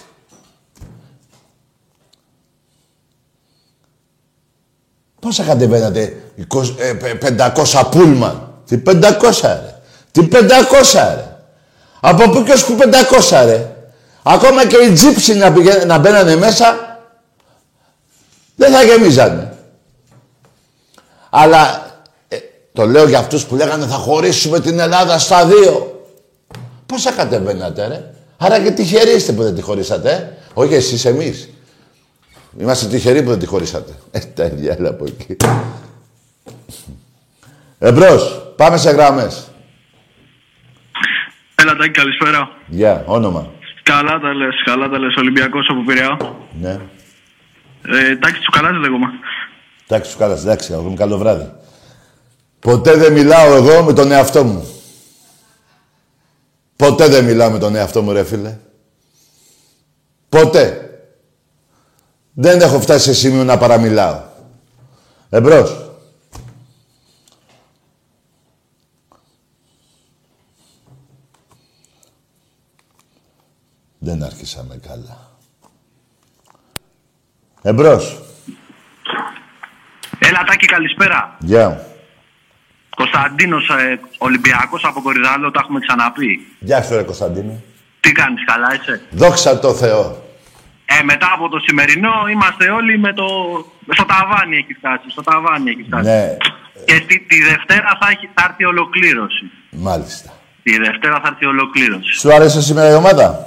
Πόσα 5.20 5.44
κατεβαίνατε, 5.44 6.24
500 6.54 7.84
πούλμαν. 7.92 8.54
Τι 8.66 8.82
500 8.86 9.02
ρε. 9.42 9.82
Τι 10.12 10.28
500 10.32 10.46
ρε. 10.94 11.38
Από 12.00 12.30
πού 12.30 12.44
και 12.44 12.52
ως 12.52 12.66
που 12.66 12.78
500 13.30 13.44
ρε. 13.46 13.76
Ακόμα 14.24 14.68
και 14.68 14.78
οι 14.78 14.92
τζίψοι 14.92 15.34
να, 15.34 15.50
να 15.86 15.98
μπαίνανε 15.98 16.36
μέσα, 16.36 17.00
δεν 18.56 18.72
θα 18.72 18.84
γεμίζανε. 18.84 19.58
Αλλά 21.30 21.86
ε, 21.86 21.91
το 22.74 22.86
λέω 22.86 23.08
για 23.08 23.20
αυτούς 23.20 23.46
που 23.46 23.56
λέγανε 23.56 23.86
θα 23.86 23.96
χωρίσουμε 23.96 24.60
την 24.60 24.80
Ελλάδα 24.80 25.20
στα 25.20 25.46
δύο. 25.46 26.06
Πόσα 26.86 27.12
κατεβαίνατε 27.12 27.88
ρε; 27.88 28.14
Άρα 28.38 28.60
και 28.64 28.72
τυχεροί 28.72 29.12
είστε 29.12 29.32
που 29.32 29.44
δεν 29.44 29.56
τη 29.56 29.62
χωρίσατε. 29.62 30.12
Ε; 30.12 30.50
Όχι 30.54 30.74
εσείς 30.74 31.06
εμείς. 31.06 31.50
Είμαστε 32.58 32.88
τυχεροί 32.88 33.24
που 33.24 33.30
δεν 33.30 33.40
τη 33.40 33.46
χωρίσατε. 33.46 33.92
Ε, 34.12 34.20
τα 34.20 34.46
ίδια 34.46 34.78
από 34.90 35.06
εκεί. 35.06 35.38
Εμπρός. 37.80 38.54
Πάμε 38.56 38.78
σε 38.78 38.90
γράμμες. 38.92 39.52
Έλα 41.56 41.76
Τάκη, 41.76 41.92
καλησπέρα. 41.92 42.50
Γεια, 42.68 43.04
όνομα. 43.06 43.50
Καλά 43.84 44.20
τα 44.20 44.34
λες, 44.34 44.56
καλά 44.66 44.90
τα 44.90 45.00
λες. 45.00 45.16
Ολυμπιακός 45.16 45.68
από 45.70 45.84
Πειραιά. 45.86 46.18
Ναι. 46.62 46.80
Ε, 47.88 48.16
Τάκη 48.16 48.40
Τσουκαλάς 48.40 48.76
λέγομαι. 48.78 49.08
Τάκη 49.88 50.08
Τσουκαλάς, 50.08 50.42
εντάξει, 50.42 50.74
αγόρι 50.74 50.90
μου, 50.90 50.96
καλό 50.96 51.18
βράδυ. 51.18 51.52
Ποτέ 52.62 52.96
δεν 52.96 53.14
μιλάω 53.14 53.54
εγώ 53.54 53.84
με 53.84 53.94
τον 53.94 54.12
εαυτό 54.12 54.44
μου. 54.44 54.70
Ποτέ 56.76 57.08
δεν 57.08 57.26
μιλάω 57.26 57.50
με 57.50 57.60
τον 57.60 57.76
εαυτό 57.76 58.02
μου, 58.02 58.12
ρε 58.12 58.24
φίλε. 58.24 58.58
Ποτέ. 60.30 60.86
Δεν 62.34 62.62
έχω 62.62 62.80
φτάσει 62.80 63.04
σε 63.04 63.14
σημείο 63.14 63.44
να 63.44 63.58
παραμιλάω. 63.58 64.22
Εμπρός. 65.30 65.90
Δεν 73.98 74.24
άρχισαμε 74.24 74.80
καλά. 74.88 75.30
Εμπρός. 77.62 78.22
Έλα 80.20 80.44
Τάκη 80.44 80.66
καλησπέρα. 80.66 81.38
Γεια. 81.40 81.91
Κωνσταντίνος 82.96 83.70
ε, 83.70 84.00
Ολυμπιακός 84.18 84.84
από 84.86 85.02
Κορυδάλο, 85.02 85.52
τα 85.52 85.60
έχουμε 85.64 85.80
ξαναπεί. 85.80 86.48
Γεια 86.60 86.82
σου 86.84 86.96
ρε 86.96 87.04
Κωνσταντίνε. 87.04 87.64
Τι 88.00 88.12
κάνεις, 88.12 88.46
καλά 88.46 88.70
είσαι; 88.82 89.02
Δόξα 89.10 89.60
τω 89.60 89.74
Θεώ. 89.74 90.24
Ε, 91.00 91.04
μετά 91.04 91.30
από 91.36 91.50
το 91.50 91.60
σημερινό 91.60 92.14
είμαστε 92.32 92.70
όλοι 92.72 92.98
με 93.00 93.14
το... 93.14 93.26
στο 93.94 94.06
ταβάνι 94.06 94.58
έχει 94.58 94.74
φτάσει. 94.74 95.10
Στο 95.10 95.22
ταβάνι 95.24 95.70
έχει 95.70 95.84
φτάσει. 95.88 96.10
Ναι, 96.10 96.38
Και 96.86 97.00
τη, 97.08 97.20
τη 97.20 97.42
Δευτέρα 97.44 97.98
θα, 98.02 98.08
έχει, 98.12 98.30
θα 98.34 98.46
έρθει 98.50 98.66
ολοκλήρωση. 98.66 99.52
μάλιστα. 99.72 100.30
Τη 100.64 100.78
Δευτέρα 100.78 101.20
θα 101.24 101.28
έρθει 101.28 101.46
ολοκλήρωση. 101.46 102.14
Σου 102.20 102.34
άρεσε 102.34 102.62
σήμερα 102.62 102.90
η 102.90 102.94
ομάδα; 102.94 103.46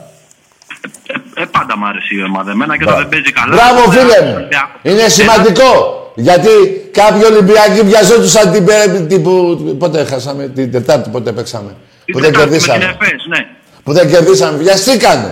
Ε, 1.45 1.49
ε, 1.49 1.57
πάντα 1.57 1.73
μου 1.79 1.87
άρεσε 1.87 2.15
η 2.19 2.23
ομάδα. 2.31 2.51
Εμένα 2.51 2.77
και 2.77 2.85
όταν 2.87 2.97
δεν 3.03 3.09
παίζει 3.09 3.33
καλά. 3.39 3.55
Μπράβο, 3.59 3.81
δεν 3.91 3.91
φίλε 3.93 4.03
αρέσει 4.03 4.23
ο 4.23 4.27
μου. 4.27 4.35
Ολυμπιακός. 4.35 4.81
Είναι 4.83 5.07
σημαντικό. 5.19 5.71
Γιατί 6.29 6.53
κάποιοι 7.01 7.23
Ολυμπιακοί 7.33 7.81
βιαζόντουσαν 7.91 8.53
την 8.53 8.65
πέμπτη 8.65 9.19
που... 9.25 9.33
Πότε 9.79 10.05
χάσαμε, 10.05 10.43
την 10.49 10.73
Τετάρτη 10.73 11.11
πότε 11.11 11.33
παίξαμε. 11.33 11.71
Την 12.05 12.15
Που 12.15 12.21
δεν 12.21 12.33
Τετάρτη 12.33 12.51
με 12.51 12.57
την 12.59 12.67
κερδίσαμε. 12.71 12.97
ΕΦΕΣ, 13.01 13.23
ναι. 13.33 13.47
Που 13.85 13.93
δεν 13.93 14.11
κερδίσαμε. 14.11 14.59
Βιαστήκανε. 14.59 15.31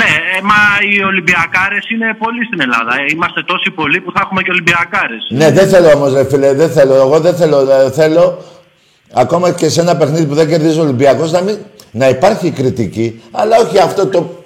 Ναι, 0.00 0.10
ε, 0.38 0.42
μα 0.42 0.58
οι 0.90 1.04
Ολυμπιακάρες 1.04 1.90
είναι 1.90 2.16
πολλοί 2.18 2.44
στην 2.44 2.60
Ελλάδα. 2.60 2.92
Ε, 3.00 3.04
είμαστε 3.12 3.42
τόσοι 3.42 3.70
πολλοί 3.70 4.00
που 4.00 4.12
θα 4.14 4.20
έχουμε 4.22 4.42
και 4.42 4.50
Ολυμπιακάρες. 4.50 5.22
Ναι, 5.28 5.50
δεν 5.50 5.68
θέλω 5.68 5.88
όμως 5.94 6.12
ρε 6.12 6.24
φίλε, 6.24 6.52
δεν 6.52 6.70
θέλω. 6.70 6.94
Εγώ 6.94 7.20
δεν 7.20 7.34
θέλω. 7.34 7.58
ε, 7.70 7.90
θέλω 7.90 8.44
ακόμα 9.12 9.50
και 9.50 9.68
σε 9.68 9.80
ένα 9.80 9.96
παιχνίδι 9.96 10.26
που 10.26 10.34
δεν 10.34 10.48
κερδίζει 10.48 10.78
ο 10.78 10.82
Ολυμπιακός 10.82 11.32
να, 11.32 11.40
μην, 11.40 11.56
να 11.90 12.08
υπάρχει 12.08 12.50
κριτική, 12.50 13.22
αλλά 13.30 13.56
όχι 13.56 13.78
αυτό 13.78 14.06
το, 14.06 14.43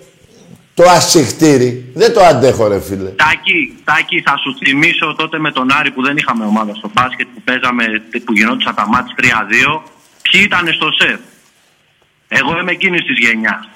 το 0.79 0.85
ασυχτήρι. 0.91 1.91
Δεν 1.95 2.13
το 2.13 2.21
αντέχω 2.21 2.69
ρε 2.69 2.81
φίλε. 2.81 3.11
Τάκη, 3.25 3.61
Τάκη, 3.85 4.23
θα 4.27 4.35
σου 4.43 4.57
θυμίσω 4.63 5.15
τότε 5.19 5.39
με 5.39 5.51
τον 5.53 5.67
Άρη 5.79 5.91
που 5.91 6.03
δεν 6.03 6.17
είχαμε 6.17 6.45
ομάδα 6.45 6.75
στο 6.75 6.91
μπάσκετ 6.95 7.27
που 7.35 7.41
παίζαμε, 7.45 7.85
που 8.25 8.33
γινόντουσαν 8.33 8.75
τα 8.75 8.87
μάτς 8.89 9.15
3-2. 9.17 9.81
Ποιοι 10.23 10.41
ήταν 10.45 10.73
στο 10.73 10.89
σεφ; 10.99 11.21
Εγώ 12.29 12.59
είμαι 12.59 12.71
εκείνης 12.71 13.03
της 13.03 13.19
γενιάς. 13.19 13.69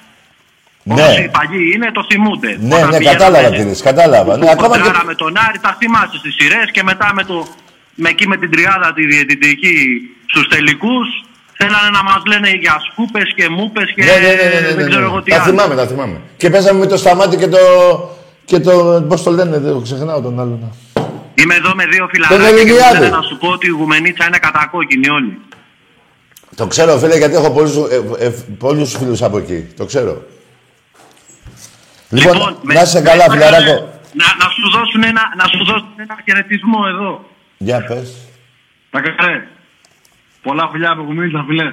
Ναι. 0.83 1.03
Όσοι 1.03 1.29
παλιοί 1.31 1.71
είναι, 1.73 1.91
το 1.91 2.05
θυμούνται. 2.09 2.57
Ναι, 2.59 2.75
Όταν 2.75 2.89
ναι, 2.89 2.97
πηγαίναμε 2.97 3.17
κατάλαβα 3.17 3.55
τι 3.55 3.63
λες, 3.63 3.81
κατάλαβα. 3.81 4.37
Ναι, 4.37 4.49
ακόμα 4.51 4.75
και... 4.75 4.81
κοντράραμε 4.81 5.11
με 5.11 5.15
τον 5.15 5.33
Άρη, 5.47 5.59
τα 5.59 5.75
θυμάσαι 5.79 6.17
στις 6.17 6.33
σειρές 6.37 6.71
και 6.71 6.83
μετά 6.83 7.13
με, 7.13 7.23
το, 7.23 7.47
με 7.95 8.09
εκεί 8.09 8.27
με 8.27 8.37
την 8.37 8.51
τριάδα 8.51 8.93
τη 8.93 9.05
διαιτητική 9.05 9.75
στους 10.25 10.47
τελικούς 10.47 11.07
θέλανε 11.57 11.89
να 11.89 12.03
μας 12.03 12.21
λένε 12.27 12.49
για 12.49 12.75
σκούπες 12.91 13.33
και 13.35 13.49
μούπες 13.49 13.91
και 13.95 14.03
Ναι, 14.03 14.11
ναι, 14.11 14.17
ναι, 14.19 14.33
ναι, 14.33 14.59
ναι, 14.59 14.67
δεν 14.67 14.75
ναι, 14.75 14.83
ξέρω 14.89 14.99
ναι. 15.01 15.05
εγώ 15.05 15.21
τι 15.21 15.29
Τα 15.31 15.35
άλλο. 15.35 15.45
θυμάμαι, 15.45 15.75
τα 15.75 15.87
θυμάμαι. 15.87 16.21
Και 16.37 16.49
παίζαμε 16.49 16.79
με 16.79 16.85
το 16.85 16.97
σταμάτη 16.97 17.35
και 17.37 17.47
το... 17.47 17.57
Και 18.45 18.59
το... 18.59 19.05
Πώς 19.09 19.23
το 19.23 19.31
λένε, 19.31 19.57
δεν 19.57 19.73
το 19.73 19.79
ξεχνάω 19.79 20.21
τον 20.21 20.39
άλλον. 20.39 20.73
Είμαι 21.35 21.55
εδώ 21.55 21.75
με 21.75 21.85
δύο 21.85 21.99
Τον 21.99 22.09
φιλαράκια 22.09 22.47
και 22.47 22.53
μου 22.53 22.59
Ελληνιάδη. 22.59 22.99
λένε 22.99 23.15
να 23.15 23.21
σου 23.21 23.37
πω 23.37 23.47
ότι 23.47 23.65
η 23.67 23.69
Γουμενίτσα 23.69 24.25
είναι 24.27 24.37
κατακόκκινη 24.37 25.09
όλοι. 25.09 25.37
Το 26.55 26.67
ξέρω, 26.67 26.97
φίλε, 26.97 27.17
γιατί 27.17 27.35
έχω 27.35 27.51
πολλούς, 27.51 27.75
ε, 27.75 28.25
ε, 28.25 28.29
πολλούς 28.57 28.95
φίλους 28.97 29.21
από 29.21 29.37
εκεί. 29.37 29.67
Το 29.77 29.85
ξέρω. 29.85 30.21
Λοιπόν, 32.09 32.57
με- 32.61 32.73
να 32.73 32.81
είσαι 32.81 33.01
με- 33.01 33.09
καλά, 33.09 33.25
με- 33.29 33.33
φιλαράκο. 33.35 33.73
Να, 34.13 34.25
να, 34.45 34.49
σου 34.55 34.69
δώσουν 34.77 35.03
ένα, 35.03 35.21
να 35.37 35.45
σου 35.47 35.65
δώσουν 35.65 35.87
ένα 35.95 36.15
χαιρετισμό 36.25 36.79
εδώ. 36.87 37.25
Για 37.57 37.85
πες. 37.85 38.13
Τα 38.89 39.01
καρέ. 39.01 39.47
Πολλά 40.43 40.69
φιλιά 40.71 40.89
από 40.91 41.01
Γουμενίτσα, 41.07 41.43
φιλέ. 41.47 41.67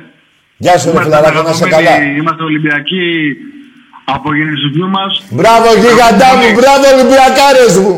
Γεια 0.56 0.78
σου, 0.78 0.90
ρε 0.92 1.02
φιλαράκο, 1.02 1.42
να 1.42 1.50
είσαι 1.50 1.68
καλά. 1.68 1.94
Είμαστε 2.02 2.42
Ολυμπιακοί 2.42 3.04
από 4.04 4.34
γεννησιδιού 4.34 4.88
μας. 4.88 5.22
Μπράβο, 5.30 5.66
γίγαντά 5.82 6.30
μου, 6.38 6.46
μπράβο, 6.58 6.84
Ολυμπιακάρες 6.94 7.72
μου. 7.82 7.94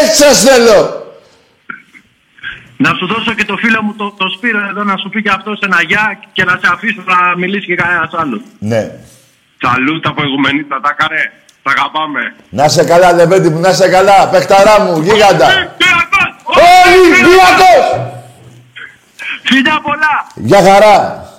Έτσι 0.00 0.16
σας 0.22 0.42
θέλω. 0.42 0.78
Να 2.76 2.90
σου 2.98 3.06
δώσω 3.06 3.32
και 3.34 3.44
το 3.44 3.56
φίλο 3.56 3.82
μου 3.82 3.94
το, 3.96 4.14
το 4.16 4.26
Σπύρο 4.36 4.60
εδώ 4.70 4.82
να 4.82 4.96
σου 4.96 5.08
πει 5.08 5.22
και 5.22 5.32
αυτό 5.38 5.56
ένα 5.60 5.82
γεια 5.82 6.18
και 6.32 6.44
να 6.44 6.52
σε 6.60 6.68
αφήσω 6.72 7.02
να 7.06 7.36
μιλήσει 7.36 7.66
και 7.66 7.74
κανένα 7.74 8.10
άλλο. 8.12 8.40
Ναι. 8.58 8.90
Σαλούτα 9.62 10.08
από 10.08 10.22
Γουμενίτσα, 10.22 10.80
τα 10.82 10.92
καρέ. 10.92 11.24
Τα 11.62 11.70
αγαπάμε. 11.70 12.34
Να 12.48 12.64
είσαι 12.64 12.84
καλά, 12.84 13.12
Λεβέντη 13.12 13.48
μου, 13.48 13.60
να 13.60 13.68
είσαι 13.68 13.88
καλά. 13.88 14.28
Παιχταρά 14.28 14.80
μου, 14.80 15.00
γίγαντα. 15.02 15.48
Ολυμπιακός! 16.84 18.20
Ολυμπιακός! 19.42 19.54
Φιλιά 19.54 19.80
πολλά! 19.82 20.26
Γεια 20.34 20.72
χαρά. 20.72 21.30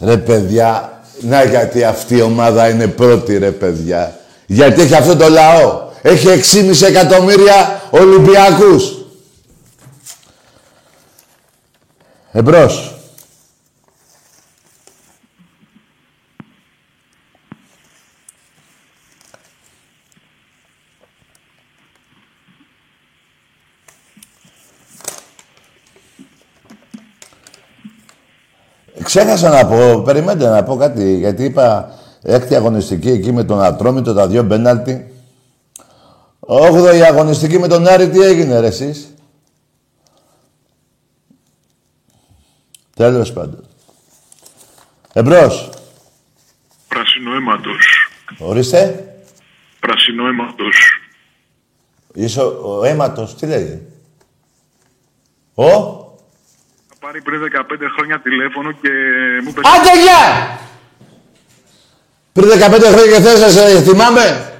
Ρε 0.00 0.16
παιδιά, 0.16 1.00
να 1.20 1.44
γιατί 1.44 1.84
αυτή 1.84 2.16
η 2.16 2.22
ομάδα 2.22 2.68
είναι 2.68 2.86
πρώτη 2.86 3.38
ρε 3.38 3.50
παιδιά. 3.50 4.18
Γιατί 4.46 4.80
έχει 4.80 4.94
αυτό 4.94 5.16
το 5.16 5.28
λαό. 5.28 5.84
Έχει 6.02 6.26
6,5 6.26 6.86
εκατομμύρια 6.86 7.82
Ολυμπιακούς. 7.90 8.94
Εμπρός. 12.32 12.95
Ξέχασα 29.06 29.48
να 29.48 29.66
πω, 29.66 30.02
περιμένετε 30.02 30.48
να 30.48 30.62
πω 30.62 30.76
κάτι, 30.76 31.16
γιατί 31.16 31.44
είπα 31.44 31.94
έκτη 32.22 32.54
αγωνιστική 32.54 33.10
εκεί 33.10 33.32
με 33.32 33.44
τον 33.44 33.62
Ατρόμητο, 33.62 34.14
τα 34.14 34.26
δύο 34.26 34.42
μπέναλτι. 34.42 35.14
Όγδοη 36.40 37.02
αγωνιστική 37.02 37.58
με 37.58 37.68
τον 37.68 37.86
Άρη, 37.86 38.08
τι 38.08 38.20
έγινε 38.20 38.60
ρε 38.60 38.66
εσείς; 38.66 39.14
Τέλος 42.96 43.32
πάντων. 43.32 43.66
Εμπρός. 45.12 45.70
Πρασινοαίματος. 46.88 48.10
Ορίστε. 48.38 49.14
Πρασινοαίματος. 49.80 51.00
Είσαι 52.14 52.40
ο, 52.40 52.78
ο 52.78 52.84
αίματος, 52.84 53.34
τι 53.34 53.46
λέει. 53.46 53.86
Ο; 55.54 56.05
Θα 57.00 57.06
πάρει 57.06 57.22
πριν 57.22 57.40
15 57.42 57.76
χρόνια 57.96 58.20
τηλέφωνο 58.20 58.72
και 58.72 58.88
μου 59.42 59.48
είπε 59.48 59.60
Άντε 59.76 60.00
γεια! 60.02 60.58
Πριν 62.32 62.48
15 62.48 62.54
χρόνια 62.92 63.16
και 63.16 63.22
θες 63.22 63.40
να 63.40 63.48
σε 63.48 63.82
θυμάμαι 63.82 64.52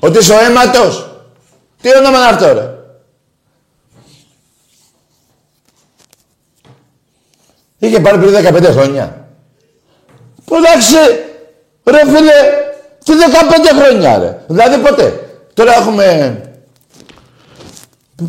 ότι 0.00 0.18
είσαι 0.18 0.32
ο 0.32 0.38
αίματος. 0.44 1.08
Τι 1.80 1.96
όνομα 1.96 2.16
είναι 2.16 2.26
αυτό 2.26 2.52
ρε; 2.52 2.74
Είχε 7.78 8.00
πάρει 8.00 8.18
πριν 8.18 8.34
15 8.34 8.64
χρόνια. 8.70 9.28
Που 10.44 10.54
εντάξει, 10.56 10.94
ρε 11.84 12.00
φίλε, 12.04 12.32
τι 13.04 13.12
15 13.74 13.82
χρόνια 13.82 14.18
ρε. 14.18 14.38
Δηλαδή 14.46 14.78
πότε; 14.78 15.28
Τώρα 15.54 15.74
έχουμε... 15.74 16.38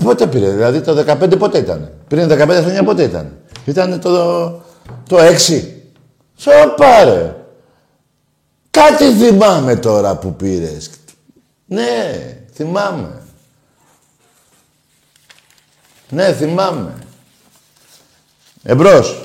Πότε 0.04 0.28
πήρε, 0.28 0.50
δηλαδή 0.50 0.82
το 0.82 1.06
15 1.22 1.38
πότε 1.38 1.58
ήταν; 1.58 1.92
Πριν 2.08 2.32
15 2.32 2.48
χρόνια 2.50 2.84
πότε 2.84 3.04
ήταν; 3.04 3.38
Ήταν 3.66 4.02
το, 4.02 4.46
το 5.10 5.18
6. 5.18 5.64
Σοπα 6.36 7.04
ρε. 7.04 7.36
Κάτι 8.70 9.14
θυμάμαι 9.14 9.76
τώρα 9.76 10.16
που 10.16 10.36
πήρες. 10.36 10.90
Ναι, 11.66 12.14
θυμάμαι. 12.54 13.22
Ναι, 16.10 16.34
θυμάμαι. 16.34 16.94
Εμπρός. 18.64 19.22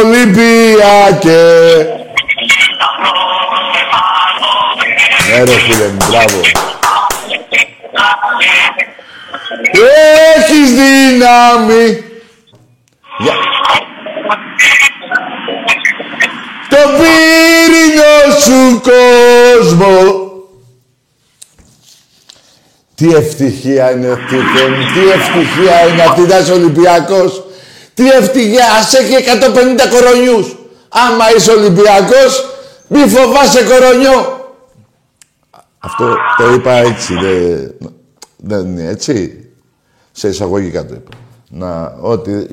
Ολυμπιακέ. 0.00 1.38
Ναι 5.28 5.44
ρε 5.44 5.58
φίλε 5.58 5.88
μου, 5.88 5.96
μπράβο. 6.08 6.69
Έχεις 10.36 10.70
δύναμη. 10.70 12.04
Για... 13.18 13.32
Το 16.68 16.76
πύρινο 16.96 18.36
του 18.44 18.80
κόσμου. 18.80 20.28
Τι 22.94 23.14
ευτυχία 23.14 23.90
είναι 23.90 24.08
αυτή, 24.08 24.36
τι 24.94 25.10
ευτυχία 25.10 25.86
είναι 25.88 26.02
αυτή 26.02 26.20
να 26.20 26.38
είσαι 26.38 26.52
Ολυμπιακός. 26.52 27.44
Τι 27.94 28.08
ευτυχία, 28.08 28.64
ας 28.80 28.94
έχει 28.94 29.14
150 29.14 29.88
κορονιούς. 29.90 30.56
Άμα 30.88 31.24
είσαι 31.36 31.50
Ολυμπιακός, 31.50 32.46
μη 32.88 33.08
φοβάσαι 33.08 33.62
κορονιό. 33.62 34.39
Αυτό 35.82 36.16
το 36.38 36.52
είπα 36.52 36.72
έτσι, 36.72 37.14
δεν, 37.14 37.74
δεν 38.36 38.66
είναι 38.66 38.86
έτσι. 38.86 39.44
Σε 40.12 40.28
εισαγωγικά 40.28 40.86
το 40.86 40.94
είπα. 40.94 41.16
Να, 41.48 41.96
ό,τι 42.00 42.46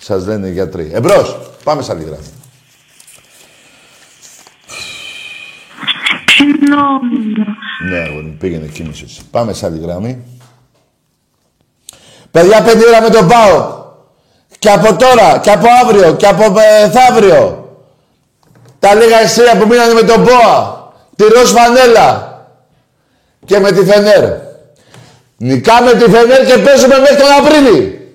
σας 0.00 0.26
λένε 0.26 0.46
οι 0.46 0.52
γιατροί. 0.52 0.90
Εμπρός, 0.92 1.38
πάμε 1.64 1.82
σαν 1.82 1.96
άλλη 1.96 2.06
γράφη. 2.06 2.30
Ναι, 7.88 7.98
αγόρι, 7.98 8.36
πήγαινε 8.38 8.66
κίνηση. 8.66 9.06
Πάμε 9.30 9.52
σε 9.52 9.66
άλλη 9.66 9.78
γραμμή. 9.78 10.24
Παιδιά, 12.30 12.62
πέντε 12.62 12.86
ώρα 12.86 13.02
με 13.02 13.10
τον 13.10 13.28
πάω. 13.28 13.86
Και 14.58 14.70
από 14.70 14.96
τώρα, 14.96 15.38
και 15.38 15.50
από 15.50 15.66
αύριο, 15.82 16.14
και 16.16 16.26
από 16.26 16.44
μεθαύριο. 16.50 17.68
Τα 18.78 18.94
λίγα 18.94 19.20
εστία 19.20 19.58
που 19.58 19.66
μείνανε 19.66 19.92
με 19.92 20.02
τον 20.02 20.24
ΠΟΑ. 20.24 20.77
Τη 21.18 21.24
Ροζ 21.24 21.50
Φανέλα. 21.50 22.36
Και 23.44 23.58
με 23.58 23.72
τη 23.72 23.84
Φενέρ. 23.84 24.24
Νικάμε 25.36 25.92
τη 25.92 26.10
Φενέρ 26.10 26.46
και 26.46 26.58
παίζουμε 26.58 26.98
μέχρι 26.98 27.16
τον 27.16 27.32
Απρίλη. 27.38 28.08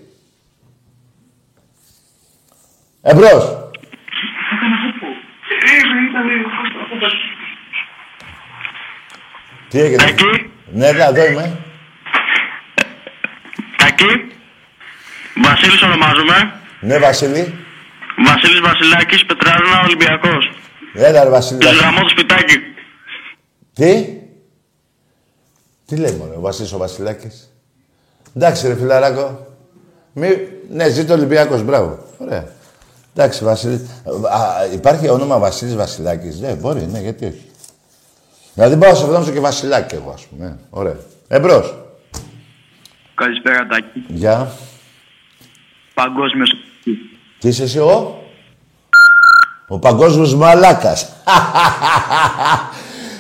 Εμπρός. 3.02 3.58
Τι 9.70 9.80
έγινε; 9.80 10.04
Εκεί. 10.04 10.52
Ναι, 10.72 10.92
ναι, 10.92 11.04
εδώ 11.04 11.26
είμαι. 11.26 11.60
Εκεί. 13.88 14.32
Βασίλης 15.36 15.82
ονομάζομαι. 15.82 16.54
Ναι, 16.80 16.98
Βασίλη. 17.00 17.66
Βασίλης 18.26 18.60
Βασιλάκης, 18.60 19.26
Πετράζωνα, 19.26 19.82
Ολυμπιακός. 19.84 20.52
Έλα, 20.94 21.24
ρε 21.24 21.30
Βασίλη. 21.30 21.60
Του 21.60 21.66
Βασίλη. 21.66 21.82
γραμμό 21.82 22.00
του 22.02 22.10
σπιτάκι. 22.10 22.73
Τι. 23.74 24.22
Τι 25.86 25.96
λέει 25.96 26.12
μόνο, 26.12 26.34
ο 26.36 26.40
Βασίλης 26.40 26.74
ο 26.74 26.78
Βασιλάκης; 26.78 27.50
Εντάξει 28.36 28.68
ρε 28.68 28.76
φιλαράκο. 28.76 29.48
Μη... 30.14 30.28
Ναι, 30.70 30.90
ζήτω 30.90 31.14
Ολυμπιακός, 31.14 31.64
μπράβο. 31.64 32.00
Ωραία. 32.18 32.48
Εντάξει, 33.16 33.44
Βασίλη. 33.44 33.90
Α, 34.32 34.66
υπάρχει 34.74 35.10
όνομα 35.10 35.40
Βασίλης 35.40 35.76
Βασιλάκης; 35.76 36.40
Ναι, 36.40 36.54
μπορεί, 36.54 36.86
ναι, 36.86 37.00
γιατί 37.00 37.26
όχι. 37.26 37.52
Δηλαδή 38.54 38.78
πάω 38.78 38.96
σε 38.96 39.04
αυτό 39.04 39.32
και 39.32 39.40
Βασιλάκη 39.40 39.96
εγώ, 39.96 40.10
ας 40.10 40.26
πούμε. 40.26 40.46
Ναι. 40.48 40.56
Ωραία. 40.70 40.98
Εμπρός. 41.28 41.76
Καλησπέρα, 43.16 43.68
Τάκη. 43.68 44.06
Γεια. 44.08 44.52
Παγκόσμιος. 45.94 46.52
Τι 47.40 47.48
είσαι 47.48 47.64
εσύ, 47.64 47.80
ο; 47.80 48.22
Ο 49.68 49.80
παγκόσμιος 49.80 50.36
μαλάκας. 50.36 51.10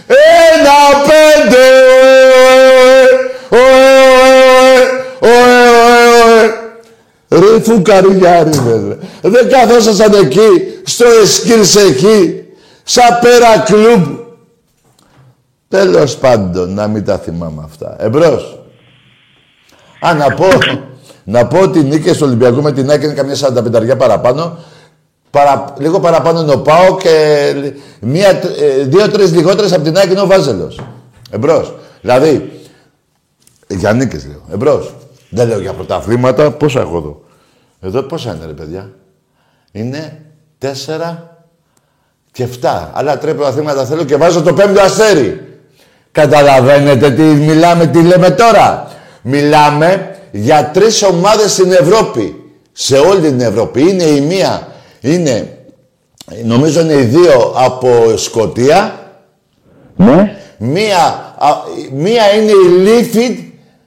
Ένα 0.07 1.01
πέντε! 1.03 1.65
Ωε, 3.49 3.61
ωε, 5.19 5.31
ωε, 5.31 5.69
ωε. 6.23 6.53
Ρε 7.39 7.61
φουκαριάρι, 7.61 8.49
βέβαια. 8.49 8.97
Δεν 9.21 9.49
καθόσασταν 9.49 10.13
εκεί, 10.13 10.47
στο 10.83 11.05
εσκύρς 11.23 11.75
εκεί, 11.75 12.43
σαν 12.83 13.19
πέρα 13.21 13.59
κλουμπ. 13.59 14.21
Τέλος 15.67 16.17
πάντων, 16.17 16.73
να 16.73 16.87
μην 16.87 17.05
τα 17.05 17.17
θυμάμαι 17.17 17.61
αυτά. 17.65 17.95
Εμπρός. 17.99 18.59
Α, 20.01 20.13
να 20.13 20.33
πω, 20.33 20.47
να 21.23 21.47
πω 21.47 21.59
ότι 21.59 21.79
οι 21.79 21.83
νίκες 21.83 22.17
του 22.17 22.23
Ολυμπιακού 22.27 22.61
με 22.61 22.71
την 22.71 22.89
ΑΕΚ 22.89 23.03
είναι 23.03 23.13
καμιά 23.13 23.35
45 23.35 23.97
παραπάνω. 23.97 24.57
Παρα, 25.33 25.73
λίγο 25.77 25.99
παραπάνω 25.99 26.41
είναι 26.41 26.51
ο 26.51 26.59
Πάο 26.59 26.97
και 26.97 27.53
μία, 27.99 28.29
ε, 28.29 28.83
δύο-τρεις 28.83 29.31
λιγότερες 29.31 29.73
από 29.73 29.83
την 29.83 29.97
ΑΕΚ 29.97 30.11
είναι 30.11 30.21
ο 30.21 30.25
Βάζελος. 30.25 30.79
Εμπρός. 31.31 31.73
Δηλαδή, 32.01 32.61
για 33.67 33.93
νίκες 33.93 34.25
λέω. 34.25 34.41
Εμπρός. 34.51 34.93
Δεν 35.29 35.47
λέω 35.47 35.59
για 35.59 35.73
πρωταθλήματα. 35.73 36.51
Πόσα 36.51 36.79
έχω 36.79 36.97
εδώ. 36.97 37.21
Εδώ 37.81 38.01
πόσα 38.01 38.33
είναι 38.35 38.45
ρε 38.45 38.51
παιδιά; 38.51 38.89
Είναι 39.71 40.21
τέσσερα 40.57 41.37
και 42.31 42.43
εφτά. 42.43 42.91
Άλλα 42.93 43.17
τρία 43.17 43.35
πρωταθλήματα 43.35 43.85
θέλω 43.85 44.03
και 44.03 44.15
βάζω 44.15 44.41
το 44.41 44.53
πέμπτο 44.53 44.81
αστέρι. 44.81 45.59
Καταλαβαίνετε 46.11 47.11
τι 47.11 47.21
μιλάμε, 47.21 47.85
τι 47.85 48.01
λέμε 48.01 48.29
τώρα. 48.29 48.91
Μιλάμε 49.21 50.15
για 50.31 50.69
τρεις 50.73 51.03
ομάδες 51.03 51.51
στην 51.51 51.71
Ευρώπη. 51.71 52.53
Σε 52.71 52.97
όλη 52.97 53.21
την 53.21 53.39
Ευρώπη. 53.39 53.89
Είναι 53.89 54.03
η 54.03 54.21
μία, 54.21 54.67
είναι, 55.03 55.57
νομίζω 56.43 56.81
είναι 56.81 56.93
οι 56.93 57.03
δύο 57.03 57.53
από 57.55 58.17
Σκοτία. 58.17 59.11
Ναι. 59.95 60.37
Μία, 60.57 61.35
α, 61.37 61.49
μία 61.91 62.33
είναι 62.33 62.51
η 62.51 62.79
Λίφιντ, 62.79 63.37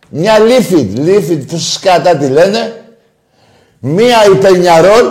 μια 0.09 0.39
Λίφιντ, 0.39 0.99
Λίφιντ, 0.99 1.51
που 1.51 1.59
σκάτα 1.59 2.17
τη 2.17 2.29
λένε. 2.29 2.85
Μία 3.79 4.25
η 4.25 4.35
Πενιαρόλ, 4.35 5.07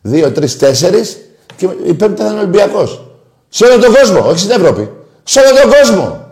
δύο, 0.00 0.32
τρεις, 0.32 0.58
τέσσερις 0.58 1.18
και 1.56 1.68
η 1.86 1.94
πέμπτη 1.94 2.22
θα 2.22 2.28
είναι 2.28 2.36
ο 2.36 2.40
Ολυμπιακός. 2.40 3.06
Σε 3.48 3.64
όλο 3.64 3.78
τον 3.78 3.92
κόσμο, 3.94 4.28
όχι 4.28 4.38
στην 4.38 4.50
Ευρώπη. 4.50 4.90
Σε 5.22 5.40
όλο 5.40 5.60
τον 5.60 5.70
κόσμο. 5.70 6.26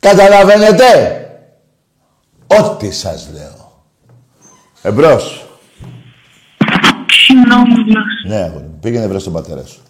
Καταλαβαίνετε; 0.00 1.12
Ό,τι 2.46 2.90
σας 2.90 3.28
λέω. 3.32 3.82
Εμπρός. 4.82 5.47
Ναι, 8.26 8.36
αγόρι 8.36 8.64
μου. 8.64 8.78
Πήγαινε 8.80 9.06
βρες 9.06 9.24
τον 9.24 9.32
πατέρα 9.32 9.64
σου. 9.66 9.82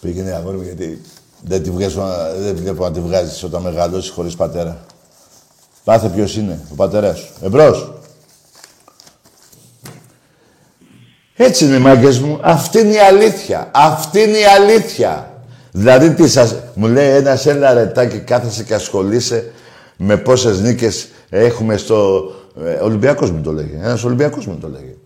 Πήγαινε 0.00 0.32
αγόρι 0.32 0.56
μου 0.56 0.62
γιατί 0.62 1.00
δεν, 1.40 1.62
τη 1.62 1.70
βγάζω, 1.70 2.02
δεν 2.38 2.56
βλέπω 2.56 2.84
να 2.84 2.92
τη 2.92 3.00
βγάζεις 3.00 3.42
όταν 3.42 3.62
μεγαλώσεις 3.62 4.10
χωρίς 4.10 4.36
πατέρα. 4.36 4.84
Πάθε 5.84 6.08
ποιος 6.08 6.36
είναι, 6.36 6.60
ο 6.72 6.74
πατέρας 6.74 7.18
σου. 7.18 7.32
Εμπρός. 7.42 7.92
Έτσι 11.36 11.64
είναι, 11.64 11.78
μάγκες 11.78 12.18
μου. 12.18 12.38
Αυτή 12.42 12.78
είναι 12.78 12.92
η 12.92 12.98
αλήθεια. 12.98 13.70
Αυτή 13.74 14.20
είναι 14.20 14.38
η 14.38 14.44
αλήθεια. 14.44 15.42
Δηλαδή, 15.70 16.14
τι 16.14 16.28
σας... 16.28 16.54
Μου 16.74 16.86
λέει 16.86 17.08
ένας 17.16 17.46
ένα 17.46 17.72
ρετάκι, 17.72 18.18
κάθεσαι 18.18 18.62
και 18.62 18.74
ασχολείσαι 18.74 19.52
με 19.96 20.16
πόσες 20.16 20.60
νίκες 20.60 21.08
έχουμε 21.28 21.76
στο... 21.76 22.24
Ε, 22.64 22.72
Ολυμπιακός 22.72 23.30
μου 23.30 23.40
το 23.42 23.52
λέγει. 23.52 23.78
Ένας 23.82 24.04
Ολυμπιακός 24.04 24.46
μου 24.46 24.58
το 24.60 24.68
λέγει. 24.68 24.98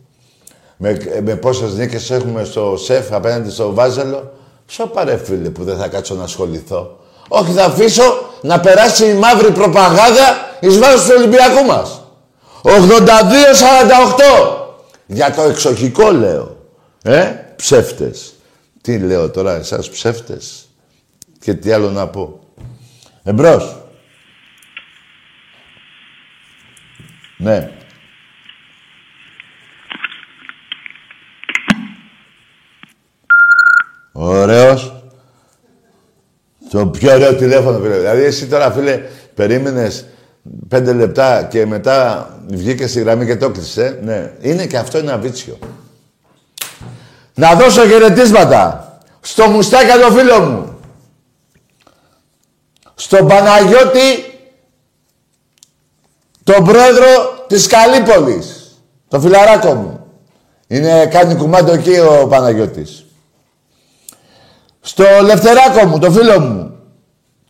Με, 0.77 0.99
με 1.25 1.37
πόσες 1.37 1.75
νίκες 1.75 2.11
έχουμε 2.11 2.45
στο 2.45 2.77
ΣΕΦ 2.77 3.13
απέναντι 3.13 3.51
στο 3.51 3.73
Βάζελο. 3.73 4.33
Σώπα 4.67 5.05
ρε 5.05 5.17
φίλε 5.17 5.51
που 5.51 5.65
δεν 5.65 5.77
θα 5.77 5.89
κάτσω 5.89 6.15
να 6.15 6.23
ασχοληθώ. 6.23 6.99
Όχι, 7.29 7.53
θα 7.53 7.65
αφήσω 7.65 8.03
να 8.41 8.61
περάσει 8.61 9.11
η 9.11 9.15
μαύρη 9.15 9.51
προπαγάνδα 9.51 10.57
εις 10.61 10.79
βάρος 10.79 11.05
του 11.05 11.15
Ολυμπιακού 11.17 11.65
μας. 11.67 12.01
82-48. 12.63 12.71
Για 15.07 15.35
το 15.35 15.43
εξοχικό 15.43 16.11
λέω. 16.11 16.57
Ε, 17.03 17.33
ψεύτες. 17.57 18.35
Τι 18.83 18.99
λέω 18.99 19.31
τώρα, 19.31 19.55
εσάς 19.55 19.91
ψεύτες. 19.91 20.69
Και 21.41 21.55
τι 21.55 21.73
άλλο 21.73 21.91
να 21.91 22.09
πω. 22.09 22.39
Εμπρός. 23.23 23.77
Ναι. 27.37 27.71
Ωραίος. 34.13 34.93
Το 36.71 36.87
πιο 36.87 37.13
ωραίο 37.13 37.35
τηλέφωνο, 37.35 37.79
φίλε. 37.79 37.97
Δηλαδή, 37.97 38.23
εσύ 38.23 38.47
τώρα, 38.47 38.71
φίλε, 38.71 39.03
περίμενες 39.35 40.07
πέντε 40.69 40.93
λεπτά 40.93 41.43
και 41.43 41.67
μετά 41.67 42.31
βγήκες 42.49 42.91
στη 42.91 43.01
γραμμή 43.01 43.27
και 43.27 43.37
το 43.37 43.51
κλείσε. 43.51 43.99
Ναι. 44.03 44.33
Είναι 44.41 44.67
και 44.67 44.77
αυτό 44.77 44.99
ένα 44.99 45.19
βίτσιο. 45.19 45.59
Να 47.35 47.55
δώσω 47.55 47.87
χαιρετίσματα 47.87 48.99
στο 49.21 49.47
Μουστάκα 49.47 49.99
το 49.99 50.11
φίλο 50.11 50.41
μου. 50.41 50.79
Στον 52.95 53.29
Παναγιώτη, 53.29 54.36
τον 56.47 56.65
πρόεδρο 56.65 57.45
της 57.47 57.67
Καλύπολης. 57.67 58.77
Το 59.09 59.21
φιλαράκο 59.21 59.75
μου. 59.75 60.01
Είναι, 60.67 61.07
κάνει 61.07 61.35
κουμάντο 61.35 61.73
εκεί 61.73 61.99
ο 61.99 62.27
Παναγιώτης. 62.29 63.05
Στο 64.81 65.05
Λευτεράκο 65.23 65.87
μου, 65.87 65.99
το 65.99 66.11
φίλο 66.11 66.41
μου. 66.41 66.77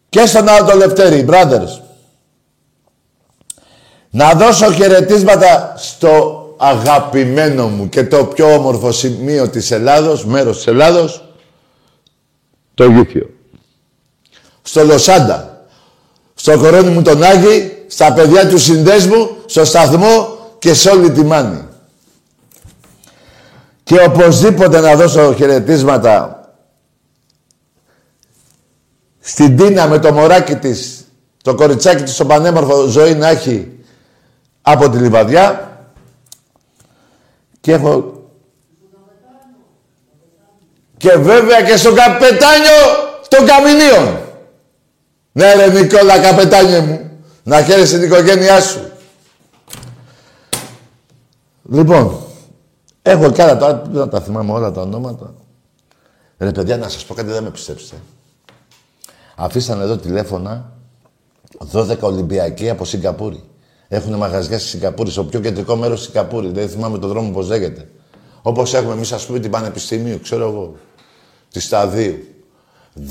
Και 0.09 0.27
στον 0.27 0.49
άλλο 0.49 0.67
το 0.67 0.77
Λευτέρη, 0.77 1.27
brothers. 1.29 1.81
Να 4.11 4.33
δώσω 4.33 4.73
χαιρετίσματα 4.73 5.75
στο 5.77 6.43
αγαπημένο 6.57 7.69
μου 7.69 7.89
και 7.89 8.05
το 8.05 8.25
πιο 8.25 8.55
όμορφο 8.55 8.93
σημείο 8.93 9.49
της 9.49 9.71
Ελλάδος, 9.71 10.25
μέρος 10.25 10.57
της 10.57 10.67
Ελλάδος, 10.67 11.25
το 12.75 12.85
Γήθιο. 12.85 13.31
Στο 14.63 14.85
Λοσάντα, 14.85 15.67
στο 16.35 16.59
κορώνι 16.59 16.91
μου 16.91 17.03
τον 17.03 17.23
Άγη, 17.23 17.76
στα 17.87 18.13
παιδιά 18.13 18.49
του 18.49 18.59
συνδέσμου, 18.59 19.37
στο 19.47 19.65
σταθμό 19.65 20.39
και 20.59 20.75
σε 20.75 20.91
όλη 20.91 21.11
τη 21.11 21.25
Μάνη. 21.25 21.65
Και 23.83 24.01
οπωσδήποτε 24.01 24.81
να 24.81 24.97
δώσω 24.97 25.35
χαιρετίσματα 25.35 26.41
στην 29.21 29.57
Τίνα 29.57 29.87
με 29.87 29.99
το 29.99 30.13
μωράκι 30.13 30.55
της, 30.55 31.05
το 31.43 31.55
κοριτσάκι 31.55 32.03
της, 32.03 32.17
το 32.17 32.25
πανέμορφο 32.25 32.87
ζωή 32.87 33.15
να 33.15 33.29
έχει 33.29 33.73
από 34.63 34.91
τη 34.91 34.99
Λιβαδιά. 34.99 35.79
Και 37.61 37.73
έχω... 37.73 38.21
Και 40.97 41.17
βέβαια 41.17 41.63
και 41.63 41.77
στο 41.77 41.93
καπετάνιο 41.93 42.81
των 43.29 43.47
Καμινίων. 43.47 44.21
Ναι 45.33 45.55
ρε 45.55 45.71
Νικόλα 45.71 46.19
καπετάνιο 46.19 46.81
μου. 46.81 47.06
Να 47.47 47.63
χαίρεσαι 47.63 47.99
την 47.99 48.07
οικογένειά 48.07 48.61
σου. 48.61 48.81
Λοιπόν, 51.71 52.17
έχω 53.03 53.31
κι 53.31 53.43
άλλα 53.43 53.57
τώρα, 53.57 53.83
δεν 53.91 54.09
τα 54.09 54.21
θυμάμαι 54.21 54.53
όλα 54.53 54.73
τα 54.73 54.81
ονόματα. 54.81 55.35
Ρε 56.39 56.53
παιδιά, 56.53 56.77
να 56.77 56.89
σας 56.89 57.05
πω 57.05 57.15
κάτι, 57.15 57.31
δεν 57.31 57.43
με 57.43 57.51
πιστέψετε. 57.51 57.97
Αφήσανε 59.37 59.83
εδώ 59.83 59.97
τηλέφωνα 59.97 60.73
12 61.73 61.99
Ολυμπιακοί 62.01 62.71
από 62.71 62.85
Σιγκαπούρη. 62.85 63.43
Έχουν 63.89 64.15
μαγαζιά 64.15 64.59
στη 64.59 64.69
Σιγκαπούρη, 64.69 65.11
στο 65.11 65.25
πιο 65.25 65.41
κεντρικό 65.41 65.77
μέρος 65.77 65.99
της 65.99 66.07
Σιγκαπούρη. 66.07 66.49
Δεν 66.49 66.69
θυμάμαι 66.69 66.99
τον 66.99 67.09
δρόμο 67.09 67.31
πώς 67.31 67.49
λέγεται. 67.49 67.89
Όπως 68.43 68.75
έχουμε 68.75 68.93
εμείς, 68.93 69.13
ας 69.13 69.27
πούμε, 69.27 69.39
την 69.39 69.51
Πανεπιστημίου, 69.51 70.21
ξέρω 70.23 70.49
εγώ. 70.49 70.77
Τη 71.53 71.61
Σταδίου. 71.61 72.19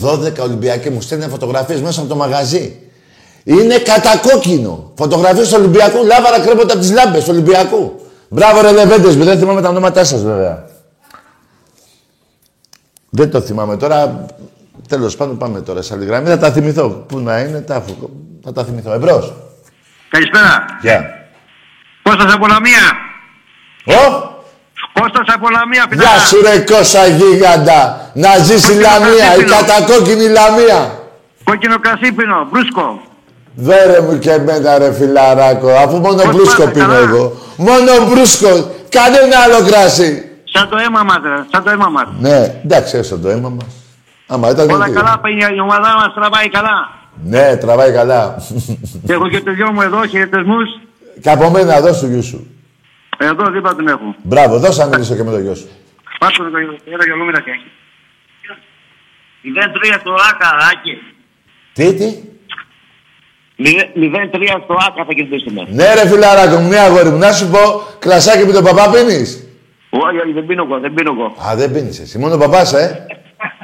12 0.01 0.39
Ολυμπιακοί 0.39 0.89
μου 0.89 1.01
στέλνουν 1.01 1.29
φωτογραφίες 1.29 1.81
μέσα 1.81 1.99
από 1.99 2.09
το 2.09 2.15
μαγαζί. 2.15 2.84
Είναι 3.47 3.77
κατακόκκινο. 3.77 4.91
Φωτογραφίες 4.97 5.49
του 5.49 5.55
Ολυμπιακού, 5.57 6.05
λάβαρα 6.05 6.39
κρέμονται 6.39 6.73
από 6.73 6.81
τις 6.81 6.91
λάμπες 6.91 7.23
του 7.23 7.29
Ολυμπιακού. 7.31 7.99
Μπράβο, 8.29 8.61
ρε 8.61 8.71
Λεβέντες 8.71 9.15
μου, 9.15 9.23
δεν 9.23 9.39
θυμάμαι 9.39 9.61
τα 9.61 9.69
ονόματά 9.69 10.03
σας 10.03 10.23
βέβαια. 10.23 10.65
Δεν 13.09 13.31
το 13.31 13.41
θυμάμαι 13.41 13.77
τώρα. 13.77 14.25
Τέλος 14.87 15.15
πάντων, 15.15 15.37
πάμε 15.37 15.61
τώρα 15.61 15.81
σε 15.81 15.93
άλλη 15.93 16.05
γραμμή. 16.05 16.27
Θα 16.27 16.37
τα 16.37 16.51
θυμηθώ. 16.51 16.89
Πού 16.89 17.19
να 17.19 17.39
είναι, 17.39 17.61
τα... 17.61 17.83
θα 18.43 18.51
τα 18.51 18.63
θυμηθώ. 18.63 18.93
Εμπρός. 18.93 19.33
Καλησπέρα. 20.09 20.65
Γεια. 20.81 21.27
Κώστας 22.03 22.33
από 22.33 22.47
Λαμία. 22.47 22.85
Ω! 23.85 24.33
Κώστας 24.93 25.35
από 25.35 25.49
Λαμία, 25.49 25.87
Γεια 25.91 26.19
σου 26.19 26.41
ρε 26.41 26.59
Κώστα 26.59 27.07
γίγαντα. 27.07 28.11
Να 28.13 28.37
ζήσει 28.37 28.73
η 28.73 28.79
Λαμία, 28.79 29.35
η 29.39 29.43
κατακόκκινη 29.43 30.27
Λαμία. 30.27 30.99
Κόκκινο 31.43 31.79
κρασί 31.79 32.13
πίνω, 32.13 32.47
μπρούσκο. 32.51 33.01
Φέρε 33.55 34.01
μου 34.01 34.19
και 34.19 34.31
εμένα 34.31 34.77
ρε 34.77 34.93
φιλαράκο, 34.93 35.69
αφού 35.69 35.97
μόνο 35.97 36.21
Πώς 36.21 36.35
μπρούσκο 36.35 36.63
πάτε, 36.63 36.71
πίνω 36.71 36.85
καλά; 36.85 36.99
εγώ. 36.99 37.37
Μόνο 37.57 37.91
μπρούσκο, 38.09 38.47
κανένα 38.89 39.37
άλλο 39.45 39.67
κρασί. 39.67 40.29
Σαν 40.43 40.69
το 40.69 40.77
αίμα 40.77 41.03
μας, 41.03 41.19
ρε. 41.23 41.45
Σαν 41.51 41.63
το 41.63 41.69
αίμα 41.69 41.89
μας. 41.89 42.07
Ναι, 42.19 42.61
εντάξει, 42.63 42.97
έστω 42.97 43.17
το 43.17 43.29
αίμα 43.29 43.49
μας. 43.49 43.65
Άμα 44.27 44.49
ήταν... 44.49 44.69
Όλα 44.69 44.85
τι- 44.85 44.91
καλά, 44.91 45.19
πάει 45.19 45.33
η 45.55 45.59
ομάδα 45.59 45.93
μας 45.95 46.13
τραβάει 46.13 46.49
καλά. 46.49 46.89
Ναι, 47.23 47.57
τραβάει 47.57 47.91
καλά. 47.91 48.35
Και 49.05 49.13
έχω 49.13 49.29
και 49.29 49.41
το 49.41 49.51
γιο 49.51 49.71
μου 49.71 49.81
εδώ, 49.81 50.05
χαιρετισμούς. 50.05 50.67
και 51.21 51.29
από 51.29 51.49
μένα 51.49 51.81
δώσ' 51.81 51.99
του 51.99 52.07
γιου 52.07 52.23
σου. 52.23 52.47
Εδώ 53.17 53.49
δίπλα 53.51 53.75
την 53.75 53.87
έχω. 53.87 54.15
Μπράβο, 54.23 54.59
δώσε 54.59 54.81
να 54.81 54.87
μιλήσω 54.87 55.15
και 55.15 55.23
με 55.23 55.31
το 55.31 55.39
γιο 55.39 55.55
σου. 55.55 55.67
Πάτω 56.19 56.37
το 56.43 56.57
ένα 56.85 57.05
γελούμενα 57.05 57.41
και 57.41 57.51
έχει. 57.51 57.69
0-3 59.43 59.97
στο 59.99 60.11
ΆΚΑ, 60.29 60.49
Άκη. 60.71 60.97
Τι, 61.73 61.93
τι; 61.93 62.34
0-3 63.59 63.63
στο 64.63 64.73
ΆΚΑ 64.87 65.03
θα 65.07 65.13
κερδίσουμε. 65.13 65.67
Ναι 65.69 65.93
ρε 65.93 66.07
φιλαράκο 66.07 66.57
μου, 66.57 66.67
μία 66.67 66.83
αγόρι 66.83 67.09
μου, 67.09 67.17
να 67.17 67.31
σου 67.31 67.47
πω, 67.49 67.81
κλασάκι 67.99 68.45
με 68.45 68.53
τον 68.53 68.63
παπά 68.63 68.89
πίνεις; 68.89 69.47
Όχι, 69.89 70.17
όχι, 70.23 70.31
δεν 70.33 70.45
πίνω 70.45 70.63
εγώ, 70.69 70.79
δεν 70.79 70.93
πίνω 70.93 71.11
εγώ. 71.17 71.49
Α, 71.49 71.55
δεν 71.55 71.71
πίνεις 71.71 71.99
εσύ, 71.99 72.17
μόνο 72.17 72.37
παπάς, 72.37 72.73
ε; 72.73 73.05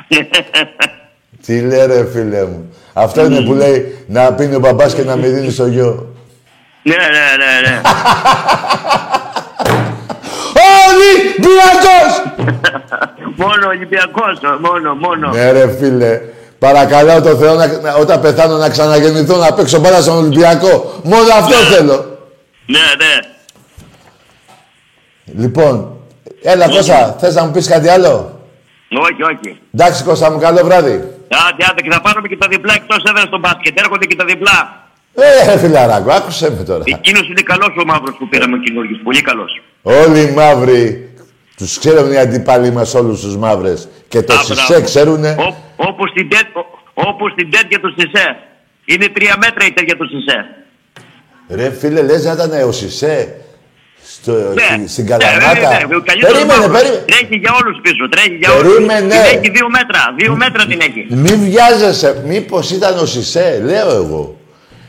Τι 1.46 1.62
λέει 1.62 1.86
ρε 1.86 2.06
φίλε 2.14 2.46
μου. 2.46 2.76
Αυτό 2.94 3.26
είναι 3.26 3.42
που 3.42 3.54
λέει 3.54 4.06
να 4.08 4.34
πίνει 4.34 4.56
ο 4.56 4.60
μπαμπάς 4.60 4.96
και 4.96 5.04
να 5.04 5.16
μην 5.16 5.34
δίνει 5.34 5.52
στο 5.52 5.66
γιο. 5.68 6.16
Ναι, 6.84 6.96
ναι, 6.96 7.44
ναι, 7.44 7.70
ναι. 7.70 7.82
Ολυμπιακός! 10.88 12.12
μόνο 13.42 13.68
Ολυμπιακός, 13.68 14.40
μόνο, 14.62 14.94
μόνο. 14.96 15.30
ναι 15.30 15.52
ρε 15.52 15.76
φίλε. 15.80 16.22
Παρακαλώ 16.66 17.22
το 17.22 17.36
Θεό 17.36 17.56
να, 17.56 17.68
να- 17.68 17.94
όταν 17.96 18.22
πεθάνω 18.22 18.58
να 18.58 18.70
ξαναγεννηθώ 18.70 19.38
να 19.38 19.54
παίξω 19.54 19.80
μπάλα 19.80 20.02
στον 20.02 20.18
Ολυμπιακό. 20.18 21.00
Μόνο 21.04 21.34
αυτό 21.34 21.54
θέλω. 21.54 22.18
Ναι, 22.66 22.80
ναι. 22.98 23.14
Λοιπόν, 25.44 25.98
έλα 26.42 26.68
Κώστα, 26.70 27.16
θες 27.20 27.36
να 27.36 27.44
μου 27.46 27.52
πεις 27.52 27.68
κάτι 27.68 27.88
άλλο; 27.90 28.40
Όχι, 28.90 29.24
όχι. 29.24 29.58
Εντάξει 29.74 30.04
Κώστα 30.04 30.32
μου, 30.32 30.40
καλό 30.40 30.62
βράδυ. 30.64 30.94
Άντε, 31.50 31.66
άντε, 31.70 31.82
και 31.82 31.92
θα 31.92 32.02
πάρουμε 32.02 32.28
και 32.28 32.38
τα 32.38 32.48
διπλά 32.48 32.74
εκτός 32.74 33.04
έδρας 33.10 33.24
στο 33.24 33.40
μπάσκετ. 33.40 33.80
Έρχονται 33.80 34.06
και 34.06 34.16
τα 34.16 34.26
διπλά. 34.26 34.86
Ε, 35.16 35.52
ρε 35.52 35.58
φιλαράκο, 35.58 36.12
άκουσέ 36.12 36.52
με 36.58 36.64
τώρα. 36.64 36.84
Εκείνος 36.86 37.28
είναι 37.30 37.42
καλός 37.42 37.76
ο 37.82 37.86
μαύρος 37.86 38.16
που 38.20 38.28
πήραμε 38.30 38.56
ο 38.56 38.60
Κινόργης. 38.60 38.98
Πολύ 39.04 39.22
καλός. 39.22 39.62
Όλοι 39.82 40.22
οι 40.22 40.32
μαύροι, 40.32 41.11
τους 41.58 41.80
ξέρουν 41.80 42.12
οι 42.12 42.18
αντιπάλοι 42.18 42.72
μας 42.72 42.94
όλους 42.94 43.22
τους 43.22 43.38
μαύρες. 43.38 43.88
Και 44.08 44.22
το 44.22 44.34
Α, 44.34 44.38
Σισε 44.44 44.64
μπράβο. 44.68 44.84
ξέρουνε. 44.86 45.36
Ω- 45.40 45.56
Όπως 45.76 46.10
στην 46.10 46.30
τέτ, 46.30 46.56
ο- 46.56 46.80
όπως 46.94 47.32
στην 47.32 47.52
τέτοια 47.52 47.80
του 47.80 47.94
Σισε. 47.98 48.36
Είναι 48.86 49.08
τρία 49.08 49.36
μέτρα 49.38 49.66
η 49.66 49.72
τέτοια 49.72 49.98
του 49.98 50.08
Σισε. 50.08 50.46
Ρε 51.50 51.72
φίλε, 51.72 52.02
λες 52.02 52.24
να 52.24 52.32
ήταν 52.32 52.68
ο 52.68 52.72
Σισε 52.72 53.36
στο, 54.06 54.32
στη- 54.58 54.88
στην 54.88 55.04
ναι, 55.04 55.10
Καλαμάτα; 55.10 55.54
ναι, 55.54 55.86
ναι, 55.88 55.96
ο 55.96 56.02
καλύτερος 56.02 56.32
περίμενε, 56.38 56.60
μαύρος. 56.60 56.82
περίμενε. 56.82 57.04
Τρέχει 57.06 57.36
για 57.36 57.52
όλους 57.64 57.80
πίσω, 57.82 58.10
τρέχει 58.10 58.36
για 58.36 58.50
Περίμενε. 58.52 59.14
όλους. 59.16 59.28
Την 59.30 59.38
έχει 59.40 59.50
δύο 59.52 59.70
μέτρα, 59.70 60.14
δύο 60.18 60.36
μέτρα 60.36 60.66
την 60.66 60.80
έχει. 60.82 61.06
Μη 61.10 61.36
βιάζεσαι. 61.50 62.22
Μήπως 62.26 62.72
ήταν 62.72 62.98
ο 62.98 63.06
Σισε, 63.06 63.62
λέω 63.64 63.90
εγώ. 63.92 64.40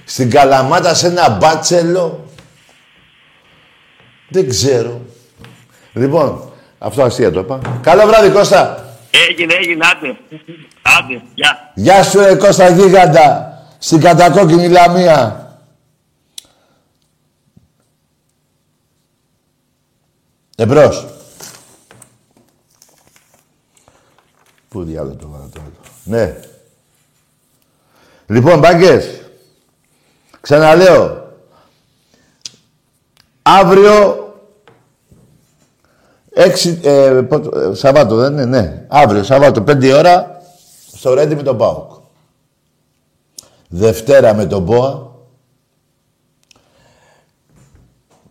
Στην 0.05 0.31
Καλαμάτα 0.31 0.95
σε 0.95 1.07
ένα 1.07 1.31
μπάτσελο. 1.31 2.27
Δεν 4.29 4.49
ξέρω. 4.49 5.01
Λοιπόν, 5.93 6.51
αυτό 6.83 7.03
αστεία 7.03 7.33
το 7.33 7.41
είπα. 7.41 7.61
Καλό 7.83 8.07
βράδυ 8.07 8.30
Κώστα. 8.30 8.95
Έγινε, 9.28 9.55
έγινε, 9.55 9.87
άντε. 9.87 10.16
Άντε, 10.83 11.22
γεια. 11.35 11.72
Γεια 11.74 12.03
σου 12.03 12.20
ρε 12.20 12.35
Κώστα 12.35 12.68
Γίγαντα. 12.68 13.57
Στην 13.78 14.01
κατακόκκινη 14.01 14.68
Λαμία. 14.68 15.37
Εμπρός. 20.57 21.07
Πού 24.68 24.83
διάλογο 24.83 25.16
το 25.16 25.28
βάλα 25.28 25.49
το 25.53 25.61
άλλο. 25.61 25.72
Ναι. 26.05 26.37
Λοιπόν, 28.26 28.59
μπάγκες. 28.59 29.20
Ξαναλέω. 30.41 31.30
Αύριο... 33.43 34.22
Έξι, 36.35 36.80
ε, 36.83 37.20
πότε- 37.28 37.57
ε, 37.57 37.74
Σαββάτο 37.74 38.16
δεν 38.16 38.33
είναι, 38.33 38.45
ναι. 38.45 38.85
Αύριο, 38.89 39.22
Σαββάτο, 39.22 39.62
πέντε 39.62 39.95
ώρα, 39.95 40.43
στο 40.97 41.14
Ρέντι 41.14 41.35
με 41.35 41.43
τον 41.43 41.57
ΠΑΟΚ. 41.59 41.91
Δευτέρα 43.68 44.35
με 44.35 44.47
τον 44.47 44.64
ΠΟΑ. 44.64 45.11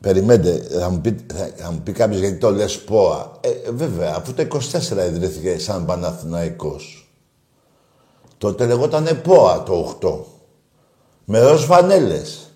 Περιμένετε, 0.02 0.68
θα 0.80 0.90
μου 0.90 1.02
πει, 1.02 1.26
θα, 1.34 1.50
θα 1.56 1.72
μου 1.72 1.80
πει 1.84 1.92
κάποιος 1.92 2.20
γιατί 2.20 2.38
το 2.38 2.50
λες 2.52 2.80
ΠΟΑ. 2.80 3.32
Ε, 3.42 3.72
βέβαια, 3.72 4.14
αφού 4.18 4.34
το 4.34 4.42
24 4.42 5.06
ιδρύθηκε 5.08 5.60
σαν 5.60 5.86
Παναθηναϊκός. 5.86 7.12
Τότε 8.38 8.66
λεγότανε 8.66 9.14
ΠΟΑ 9.14 9.64
το 9.64 9.74
8. 9.74 10.26
Με 11.26 11.40
ροζ 11.40 11.64
φανέλες. 11.66 12.52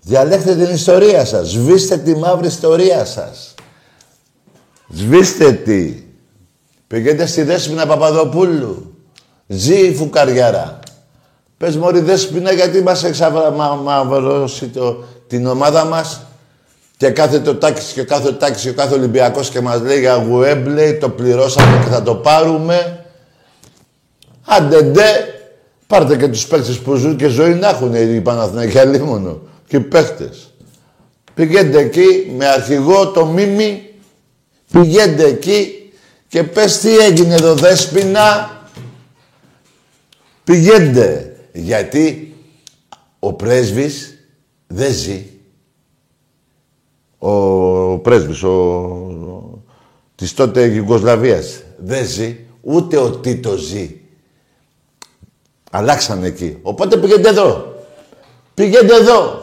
Διαλέχτε 0.00 0.54
την 0.54 0.74
ιστορία 0.74 1.24
σας. 1.24 1.48
Σβήστε 1.48 1.96
τη 1.96 2.16
μαύρη 2.16 2.46
ιστορία 2.46 3.04
σας. 3.04 3.47
Σβήστε 4.88 5.52
τη. 5.52 5.94
Πηγαίνετε 6.86 7.26
στη 7.26 7.42
Δέσποινα 7.42 7.86
Παπαδοπούλου. 7.86 8.94
Ζει 9.46 9.86
η 9.86 9.94
φουκαριάρα. 9.94 10.78
Πες 11.56 11.76
μωρή 11.76 12.00
Δέσποινα 12.00 12.52
γιατί 12.52 12.82
μας 12.82 13.04
εξαμαυρώσει 13.04 14.66
το, 14.66 15.04
την 15.26 15.46
ομάδα 15.46 15.84
μας; 15.84 16.20
Και 16.96 17.10
κάθε 17.10 17.40
το 17.40 17.54
τάξη 17.54 17.92
και 17.92 18.02
κάθε 18.02 18.32
τάξη 18.32 18.68
και 18.68 18.74
κάθε 18.74 18.94
Ολυμπιακός 18.94 19.48
και 19.48 19.60
μας 19.60 19.80
λέει 19.80 19.98
για 19.98 20.14
Γουέμπλε, 20.14 20.92
το 20.92 21.08
πληρώσαμε 21.08 21.80
και 21.84 21.90
θα 21.90 22.02
το 22.02 22.14
πάρουμε. 22.14 23.04
Άντε 24.46 24.82
ντε, 24.82 25.10
πάρτε 25.86 26.16
και 26.16 26.28
τους 26.28 26.46
παίκτες 26.46 26.78
που 26.78 26.94
ζουν 26.94 27.16
και 27.16 27.26
ζωή 27.26 27.54
να 27.54 27.68
έχουν 27.68 27.94
οι 27.94 28.20
Παναθηναϊκοί 28.20 28.98
μόνο. 29.02 29.40
Και 29.66 29.76
οι 29.76 29.80
παίκτες. 29.80 30.52
Πηγαίνετε 31.34 31.78
εκεί 31.78 32.32
με 32.36 32.46
αρχηγό 32.46 33.08
το 33.08 33.26
Μίμη. 33.26 33.87
Πηγαίνετε 34.72 35.24
εκεί 35.24 35.92
και 36.28 36.44
πες 36.44 36.78
τι 36.78 36.96
έγινε 36.96 37.34
εδώ 37.34 37.54
Δέσποινα. 37.54 38.50
Πηγαίνετε. 40.44 41.36
Γιατί 41.52 42.36
ο 43.18 43.32
πρέσβης 43.32 44.18
δεν 44.66 44.92
ζει. 44.92 45.26
Ο 47.18 47.98
πρέσβης, 47.98 48.42
ο... 48.42 49.62
της 50.14 50.34
τότε 50.34 50.66
Γιουγκοσλαβίας 50.66 51.62
δεν 51.78 52.06
ζει. 52.06 52.38
Ούτε 52.60 52.96
ο 52.96 53.10
Τίτος 53.10 53.60
ζει. 53.60 54.00
Αλλάξανε 55.70 56.26
εκεί. 56.26 56.58
Οπότε 56.62 56.96
πηγαίνετε 56.96 57.28
εδώ. 57.28 57.74
Πηγαίνετε 58.54 58.94
εδώ. 58.94 59.42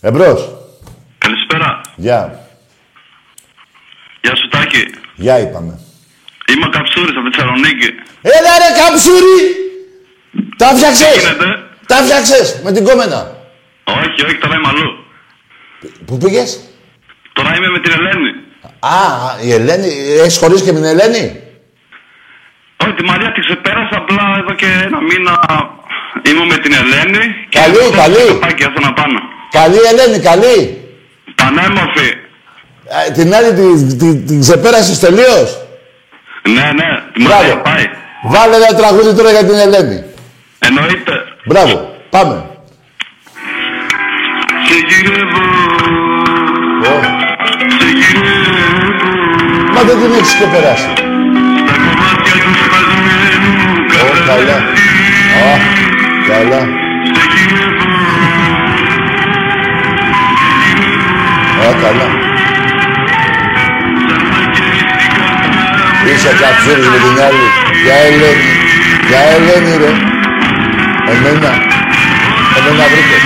Εμπρός. 0.00 0.56
Καλησπέρα. 1.18 1.80
Γεια. 1.96 2.26
Γεια 2.26 2.47
σου 4.78 4.84
Τάκη. 4.90 4.98
Γεια 5.14 5.38
είπαμε. 5.40 5.80
Είμαι 6.50 6.66
ο 6.66 6.68
Καψούρης 6.68 7.16
από 7.16 7.28
Θεσσαλονίκη. 7.32 7.88
Έλα 8.36 8.52
ρε 8.62 8.70
καψούρι! 8.80 9.38
Τα 10.56 10.68
Τι 10.68 10.74
φτιάξες! 10.76 11.14
γίνεται; 11.22 11.46
Τα 11.86 11.96
φτιάξες 11.96 12.60
με 12.64 12.72
την 12.72 12.84
κόμενα. 12.84 13.20
Όχι, 13.84 14.24
όχι, 14.24 14.34
τώρα 14.42 14.54
είμαι 14.56 14.68
αλλού. 14.72 14.90
Πού 16.06 16.18
πήγες; 16.18 16.50
Τώρα 17.32 17.50
είμαι 17.56 17.68
με 17.70 17.78
την 17.80 17.92
Ελένη. 17.98 18.30
Α, 18.78 18.98
η 19.46 19.52
Ελένη. 19.52 19.90
Έχεις 20.22 20.38
χωρίσει 20.38 20.64
και 20.64 20.72
με 20.72 20.80
την 20.80 20.88
Ελένη; 20.88 21.24
Όχι, 22.82 22.92
τη 22.92 23.04
Μαρία 23.04 23.32
τη 23.32 23.40
ξεπέρασα 23.40 23.96
απλά 24.02 24.24
εδώ 24.40 24.54
και 24.54 24.66
ένα 24.86 25.00
μήνα. 25.08 25.34
Είμαι 26.28 26.44
με 26.44 26.56
την 26.58 26.72
Ελένη. 26.80 27.24
και 27.48 27.58
Καλή, 27.58 27.78
αυτό 27.78 27.90
καλή. 28.02 28.26
το 28.28 28.34
πάκι, 28.34 28.64
αυτό 28.64 28.80
να 28.80 28.92
πάνω. 28.92 29.18
Καλή 29.50 29.78
Ελένη, 29.90 30.18
καλή. 30.30 30.56
Πανέμορφη. 31.34 32.08
Ε, 32.90 33.10
την 33.10 33.34
άλλη 33.34 33.52
την, 33.52 33.98
την, 33.98 34.26
την 34.26 34.40
ξεπέρασες 34.40 34.98
τελείως; 34.98 35.58
Ναι, 36.42 36.52
ναι, 36.78 37.02
τη 37.12 37.22
Μπράβο. 37.22 37.40
Μαρία 37.42 37.56
πάει. 37.60 37.84
Βάλε 38.22 38.56
ένα 38.56 38.74
τραγούδι 38.78 39.14
τώρα 39.16 39.30
για 39.30 39.44
την 39.44 39.54
Ελένη. 39.54 40.04
Εννοείται. 40.58 41.12
Μπράβο. 41.44 41.94
Πάμε. 42.10 42.44
Σε 44.66 44.74
γυρεύω, 44.88 45.42
Ω, 46.84 47.00
σε 47.78 47.88
γυρεύω. 47.98 48.56
Μα 49.74 49.82
δεν 49.82 49.96
την 50.00 50.12
έχεις 50.18 50.34
ξεπεράσει. 50.34 50.90
Στα 51.62 51.74
κομμάτια 51.84 52.34
του 52.42 52.52
σπασμένου 52.64 53.52
Ω, 54.00 54.24
καλά. 54.26 54.44
καράβι. 54.44 54.76
Α, 55.44 55.54
καλά. 56.28 56.60
Σε 57.14 57.24
γυρεύω, 57.32 57.86
Α, 61.68 61.72
καλά. 61.82 62.27
Είσαι 66.06 66.30
καψούρης 66.40 66.86
με 66.92 66.98
την 67.04 67.16
άλλη. 67.26 67.46
Για 67.84 67.96
Ελένη. 68.06 68.48
Για 69.08 69.20
Ελένη, 69.34 69.72
ρε. 69.82 69.90
Εμένα. 71.12 71.52
Εμένα 72.58 72.84
βρήκε. 72.92 73.18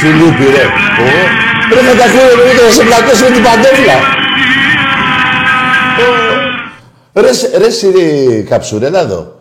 Φιλίππη, 0.00 0.44
ρε. 0.56 0.64
Ω. 1.02 1.08
Ρε 1.74 1.80
θα 1.80 1.94
τα 1.96 2.04
ακούω, 2.04 2.44
ρε, 2.44 2.52
θα 2.66 2.70
σε 2.72 2.82
πλακώσει 2.84 3.22
με 3.22 3.30
την 3.30 3.42
παντέφλα. 3.42 3.94
Ω. 6.02 7.20
Ρε, 7.20 7.32
σ- 7.32 7.56
ρε, 7.58 7.70
Σιρή 7.70 8.46
Καψουρέλα 8.48 9.00
εδώ. 9.00 9.38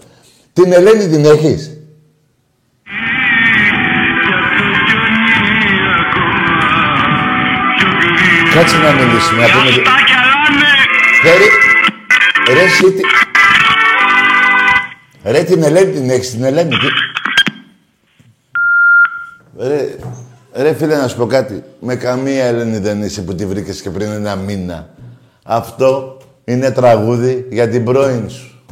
Την 0.54 0.74
Ελένη 0.74 1.08
την 1.08 1.26
έχεις; 1.26 1.74
Κάτσε 8.56 8.78
να 8.78 8.91
μιλήσουμε, 8.91 9.41
να 9.41 9.51
πούμε... 9.53 9.72
Στάκια 9.72 10.20
λάνε. 10.32 10.72
Ρε, 11.24 12.53
ρε, 12.53 12.62
εσύ 12.62 12.91
τι... 12.91 13.01
Ρε, 15.24 15.43
την 15.43 15.64
Ελένη 15.64 15.91
την 15.91 16.10
έχεις, 16.10 16.32
την 16.32 16.43
Ελένη. 16.43 16.70
Τι... 16.70 16.88
Ρε, 19.58 19.95
ρε, 20.53 20.74
φίλε, 20.74 20.95
να 20.95 21.08
σου 21.08 21.18
πω 21.18 21.26
κάτι. 21.26 21.64
Με 21.80 21.95
καμία 21.95 22.45
Ελένη 22.45 22.78
δεν 22.78 23.03
είσαι 23.03 23.22
που 23.22 23.36
τη 23.36 23.45
βρήκες 23.45 23.82
και 23.82 23.89
πριν 23.89 24.12
ένα 24.12 24.36
μήνα. 24.36 24.89
Αυτό 25.43 26.18
είναι 26.45 26.72
τραγούδι 26.72 27.47
για 27.49 27.70
την 27.70 27.84
πρώην 27.84 28.30
σου. 28.30 28.64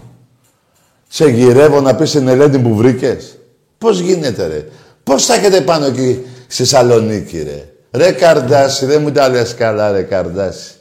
Σε 1.08 1.30
γυρεύω 1.30 1.82
να 1.82 1.96
πεις 1.96 2.12
την 2.12 2.28
Ελένη 2.28 2.60
που 2.60 2.76
βρήκες. 2.76 3.38
Πώς 3.78 4.00
γίνεται, 4.00 4.48
ρε; 4.48 4.68
Πώς 5.04 5.26
θα 5.26 5.34
έχετε 5.34 5.62
πάνω 5.62 5.86
εκεί 5.86 6.26
στη 6.48 6.66
Σαλονίκη, 6.66 7.44
ρε; 7.44 7.73
Ρε 7.96 8.12
Καρδάση, 8.12 8.86
δεν 8.86 9.02
μου 9.02 9.12
τα 9.12 9.30
λες 9.30 9.56
καλά, 9.56 9.92
ρε 9.92 10.02
Καρδάση. 10.02 10.72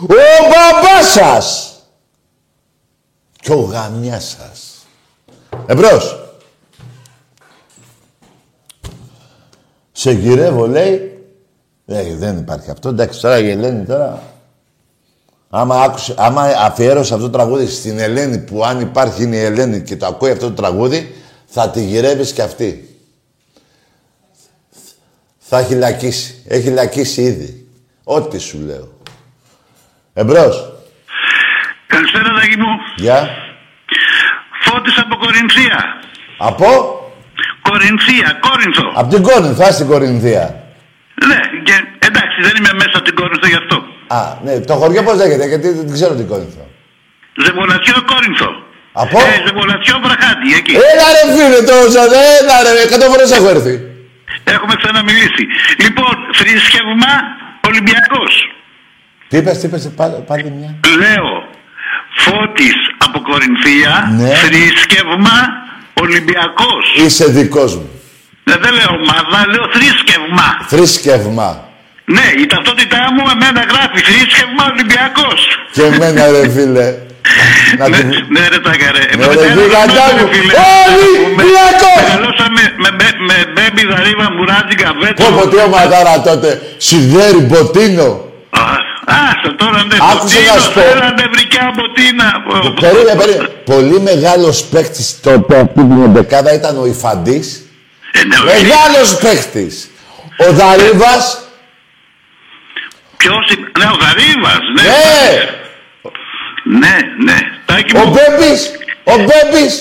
Ο 0.00 0.04
μπαμπάς 0.06 1.12
σας! 1.12 1.74
Και 3.40 3.52
ο 3.52 3.60
γαμιάς 3.60 4.36
σας. 4.38 4.86
Εμπρός. 5.66 6.30
Σε 9.92 10.10
γυρεύω, 10.10 10.66
λέει. 10.66 11.24
Ε, 11.86 12.14
δεν 12.16 12.38
υπάρχει 12.38 12.70
αυτό. 12.70 12.88
Εντάξει, 12.88 13.20
τώρα 13.20 13.38
η 13.38 13.50
Ελένη 13.50 13.84
τώρα... 13.84 14.22
Άμα, 15.50 15.82
άκουσε, 15.82 16.14
άμα 16.18 16.42
αφιέρωσε 16.42 17.14
αυτό 17.14 17.26
το 17.26 17.32
τραγούδι 17.32 17.66
στην 17.66 17.98
Ελένη, 17.98 18.38
που 18.38 18.64
αν 18.64 18.80
υπάρχει 18.80 19.22
είναι 19.22 19.36
η 19.36 19.44
Ελένη 19.44 19.82
και 19.82 19.96
το 19.96 20.06
ακούει 20.06 20.30
αυτό 20.30 20.46
το 20.46 20.54
τραγούδι, 20.54 21.14
θα 21.46 21.70
τη 21.70 21.84
γυρεύεις 21.84 22.32
κι 22.32 22.40
αυτή. 22.40 22.95
Θα 25.48 25.58
έχει 25.58 25.74
λακίσει. 25.74 26.42
Έχει 26.48 26.68
λακίσει 26.70 27.22
ήδη. 27.22 27.66
Ό,τι 28.04 28.38
σου 28.38 28.58
λέω. 28.66 28.88
Εμπρός. 30.14 30.72
Καλησπέρα, 31.86 32.32
Δαγί 32.38 32.56
μου. 32.56 32.72
Γεια. 32.96 33.28
Φώτης 34.64 34.98
από 34.98 35.16
Κορινθία. 35.16 35.78
Από, 36.38 36.68
Κορινθία, 37.68 38.28
Κόρινθο. 38.46 38.86
από 39.00 39.08
την 39.14 39.22
Κόρινθο, 39.22 39.72
στην 39.72 39.86
Κορινθία. 39.86 40.44
Ναι, 41.28 41.40
και 41.66 41.74
εντάξει, 42.08 42.38
δεν 42.46 42.54
είμαι 42.58 42.72
μέσα 42.82 42.94
από 42.98 43.04
την 43.08 43.14
Κόρινθο 43.20 43.46
γι' 43.52 43.60
αυτό. 43.62 43.76
Α, 44.18 44.20
ναι, 44.44 44.60
το 44.60 44.74
χωριό 44.74 45.02
πώς 45.02 45.16
λέγεται, 45.16 45.46
γιατί 45.46 45.68
δεν 45.70 45.92
ξέρω 45.92 46.14
την 46.14 46.26
Κόρινθο. 46.26 46.64
Ζεβολατσιό, 47.44 47.98
Κόρινθο. 48.12 48.50
Από; 48.92 49.18
Ε, 49.18 49.42
Ζεβολατσιό, 49.46 49.96
Βραχάτη, 50.04 50.48
εκεί. 50.58 50.74
Έλα 50.90 51.06
ρε 51.16 51.22
φίλε 51.34 51.60
τόσο, 51.72 52.00
έλα 52.38 52.56
ρε, 52.74 52.82
εκατό 52.86 53.04
φορές 53.12 53.30
έχω 53.38 53.48
έρθει. 53.48 53.74
Έχουμε 54.44 54.74
ξαναμιλήσει. 54.82 55.44
Λοιπόν, 55.84 56.14
θρησκεύμα 56.34 57.12
Ολυμπιακός. 57.68 58.32
Τι 59.28 59.36
είπες, 59.36 59.58
τι 59.58 59.66
είπες, 59.66 59.92
πάλι, 59.96 60.24
πάλι 60.26 60.50
μια. 60.58 60.74
Λέω, 61.02 61.28
Φώτης 62.24 62.74
από 62.98 63.18
Κορινθία, 63.20 63.92
Ναι. 64.18 64.28
θρησκεύμα 64.34 65.36
Ολυμπιακός. 66.00 66.84
Είσαι 66.96 67.24
δικός 67.24 67.76
μου. 67.76 67.90
Ε, 68.44 68.52
δεν 68.62 68.72
λέω 68.72 68.90
ομάδα, 69.02 69.38
λέω 69.52 69.66
θρησκεύμα. 69.72 70.46
Θρησκεύμα. 70.66 71.64
Ναι, 72.04 72.26
η 72.42 72.46
ταυτότητά 72.46 72.98
μου 73.12 73.22
εμένα 73.34 73.60
γράφει 73.72 73.98
θρησκεύμα 74.08 74.62
Ολυμπιακός. 74.72 75.40
Και 75.72 75.82
εμένα 75.82 76.30
ρε 76.30 76.50
φίλε. 76.50 76.94
Να 77.78 77.88
ναι, 77.88 77.96
την... 77.96 78.08
ναι, 78.28 78.48
ρε 78.52 78.58
τάκαρε. 78.66 79.04
Ναι, 79.18 79.26
ρε, 79.26 79.46
γιγαντά 79.56 80.06
μου. 80.14 80.28
Ολυμπιακός! 80.86 82.02
Μεγαλώσαμε 82.02 82.62
με, 82.82 82.90
με, 82.98 83.08
με 83.28 83.36
μπέμπι 83.52 83.86
δαρίβα 83.92 84.26
μουράτζι 84.36 84.74
καβέτσο. 84.82 85.24
Πω 85.24 85.36
πω 85.36 85.48
τι 85.48 85.56
ομαδάρα 85.66 86.20
τότε. 86.22 86.48
Σιδέρι, 86.76 87.38
Μποτίνο. 87.38 88.24
Α, 89.04 89.16
στο 89.42 89.54
τώρα 89.54 89.84
ναι. 89.84 89.96
Άκουσε 90.12 90.38
να 90.54 90.60
σου 90.60 90.72
πω. 90.72 90.80
Έλα 90.80 91.14
νευρικά 91.20 91.72
μποτίνα. 91.74 92.26
Περίμενε, 92.80 93.14
περίμενε. 93.20 93.48
Πολύ 93.64 94.00
μεγάλος 94.00 94.64
παίκτης 94.64 95.20
τότε 95.20 95.56
αυτή 95.56 95.72
την 95.74 96.12
δεκάδα 96.12 96.54
ήταν 96.54 96.78
ο 96.82 96.86
Ιφαντής. 96.86 97.62
Ε, 98.12 98.24
ναι, 98.24 98.36
όχι. 98.36 98.62
Μεγάλος 98.62 99.16
παίκτης. 99.16 99.90
Ο 100.36 100.52
Δαρίβας. 100.52 101.40
Ποιος 103.16 103.50
είναι, 103.50 103.66
ναι, 103.78 103.84
ο 103.84 103.96
Δαρίβας, 104.04 104.60
ναι. 104.74 104.82
Ναι. 106.66 106.78
Ναι, 106.78 106.94
ναι. 107.26 107.38
Τάκη 107.66 107.96
Ο 107.96 107.98
μου, 107.98 108.12
Μπέμπης. 108.14 108.60
Ο 109.12 109.14
Μπέμπης. 109.26 109.74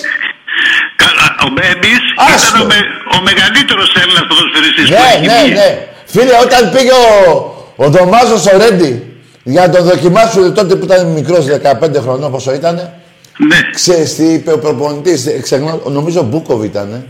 καλά, 1.04 1.28
ο 1.46 1.48
Μπέμπης 1.56 2.00
Άστο. 2.16 2.48
ήταν 2.58 2.62
ο, 2.62 2.66
με, 2.72 2.78
ο 3.18 3.22
μεγαλύτερος 3.30 3.90
Έλληνας 4.02 4.26
ποδοσφαιριστής 4.30 4.86
που 4.90 4.96
Ναι, 5.02 5.10
έχει 5.16 5.26
ναι, 5.26 5.42
βγει. 5.44 5.54
ναι. 5.60 5.70
Φίλε, 6.14 6.34
όταν 6.46 6.62
πήγε 6.74 6.92
ο, 6.92 7.06
ο 7.76 7.90
Δωμάζος 7.90 8.46
ο 8.46 8.58
Ρέντι 8.58 8.94
για 9.44 9.62
να 9.68 9.70
τον 9.74 9.84
δοκιμάσουν 9.86 10.54
τότε 10.54 10.76
που 10.76 10.86
ήταν 10.86 11.08
μικρός, 11.08 11.46
15 11.46 12.02
χρονών 12.02 12.32
πόσο 12.32 12.54
ήτανε, 12.54 12.94
Ναι, 13.38 13.60
ξέρεις 13.74 14.16
τι 14.16 14.24
είπε 14.34 14.52
ο 14.52 14.60
προπονητής, 14.60 15.26
ε, 15.28 15.40
ξεχνάω, 15.42 15.80
νομίζω 15.90 16.22
Μπούκοβ 16.24 16.64
ήτανε. 16.64 17.08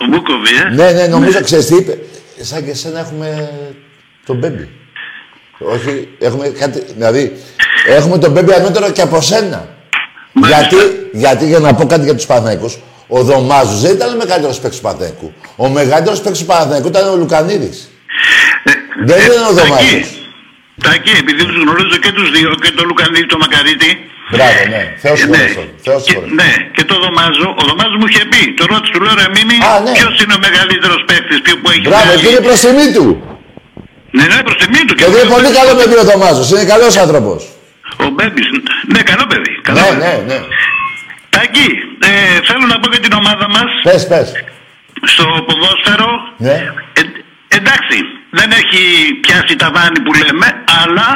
ο 0.00 0.04
Μπούκοβι, 0.10 0.48
ε; 0.66 0.74
Ναι, 0.74 0.90
ναι, 0.90 1.06
νομίζω, 1.06 1.40
ξέρεις 1.42 1.66
τι 1.66 1.74
είπε. 1.76 1.98
Σαν 2.40 2.64
και 2.64 2.70
εσένα 2.70 2.98
έχουμε 2.98 3.50
τον 4.26 4.36
Μπέμπι. 4.36 4.68
Όχι, 5.58 6.08
έχουμε 6.18 6.48
κάτι, 6.48 6.82
δηλαδή, 6.96 7.36
έχουμε 7.86 8.18
τον 8.18 8.30
Μπέμπι 8.32 8.52
ανώτερο 8.52 8.90
και 8.90 9.00
από 9.00 9.20
σένα. 9.20 9.68
Μάλιστα. 10.32 10.60
Γιατί, 10.60 10.76
γιατί, 11.12 11.44
για 11.46 11.58
να 11.58 11.74
πω 11.74 11.86
κάτι 11.86 12.04
για 12.04 12.14
τους 12.14 12.26
Παναθηναϊκούς, 12.26 12.78
Ο 13.08 13.22
Δωμάζος 13.22 13.80
δεν 13.80 13.92
ήταν 13.98 14.08
ο 14.14 14.16
μεγαλύτερος 14.22 14.58
παίκτης 14.62 14.78
του 14.78 14.84
Παναθηναϊκού. 14.86 15.28
Ο 15.56 15.68
μεγαλύτερος 15.78 16.20
παίκτης 16.20 16.40
του 16.42 16.46
Παναθηναϊκού 16.52 16.88
ήταν 16.94 17.04
ο 17.12 17.16
Λουκανίδης. 17.22 17.78
Ε, 18.64 18.72
Δεν 19.08 19.18
ε, 19.20 19.22
είναι 19.24 19.46
ο 19.50 19.52
Δωμάζος. 19.58 19.90
Τάκη, 19.90 20.04
Τάκη, 20.86 21.12
επειδή 21.22 21.42
τους 21.48 21.58
γνωρίζω 21.62 21.96
και 22.04 22.12
τους 22.16 22.28
δύο, 22.36 22.48
και 22.62 22.70
τον 22.76 22.84
Λουκανίδη, 22.88 23.26
τον 23.32 23.38
Μακαρίτη. 23.44 23.90
Μπράβο, 24.34 24.60
ναι. 24.74 24.82
Θεός 25.04 25.18
ε, 25.22 25.26
ναι, 25.32 25.36
συγχωρέσω. 25.42 25.62
Θεός 25.86 26.00
και, 26.04 26.10
συγχωρέσω. 26.10 26.34
ναι, 26.40 26.50
και 26.76 26.84
το 26.90 26.94
Δωμάζο, 27.04 27.46
ο 27.60 27.62
Δωμάζος 27.68 27.96
μου 28.00 28.06
είχε 28.10 28.24
πει, 28.32 28.40
το 28.58 28.64
ρώτησε 28.72 28.90
του 28.94 29.00
λέω 29.04 29.14
ρε 29.20 29.26
Μίμη, 29.34 29.56
Α, 29.68 29.70
ναι. 29.84 29.92
ποιος 29.96 30.12
είναι 30.22 30.34
ο 30.38 30.40
μεγαλύτερος 30.46 31.00
παίκτης 31.08 31.38
ποιο 31.44 31.54
που 31.60 31.66
έχει 31.72 31.84
Μπράβο, 31.90 32.04
βγάλει». 32.06 32.20
και 32.22 32.28
είναι 32.32 32.42
προς 32.48 32.58
τιμή 32.64 32.88
του. 32.96 33.06
Ναι, 34.16 34.24
ναι, 34.32 34.38
προς 34.46 34.56
τιμή 34.60 34.80
του. 34.86 34.94
Και 34.98 35.06
είναι 35.12 35.26
πολύ 35.34 35.48
καλό 35.58 35.72
παιδί 35.78 35.96
ο 36.02 36.04
Δωμάζος. 36.10 36.46
Είναι 36.52 36.66
καλός 36.74 36.94
άνθρωπος. 37.04 37.40
Ο 38.04 38.08
Μπέμπης, 38.14 38.46
ναι, 38.92 39.00
καλό 39.10 39.24
παιδί. 39.30 39.52
Καλό 39.68 39.78
Ναι, 39.80 39.86
παιδί. 39.88 40.00
ναι, 40.04 40.12
ναι. 40.34 40.38
Τάκη, 41.34 41.66
ε, 42.08 42.10
θέλω 42.48 42.64
να 42.72 42.76
πω 42.80 42.86
για 42.94 43.00
την 43.06 43.12
ομάδα 43.20 43.46
μας, 43.56 43.70
Πες, 43.82 44.06
πες. 44.06 44.28
στο 45.12 45.24
ποδόσφαιρο, 45.46 46.10
Ναι. 46.36 46.56
ε, 46.98 47.00
εντάξει, 47.58 47.96
δεν 48.38 48.50
έχει 48.60 48.82
πιάσει 49.24 49.56
τα 49.56 49.70
βάνη 49.74 50.00
που 50.04 50.12
λέμε, 50.22 50.46
αλλά 50.82 51.06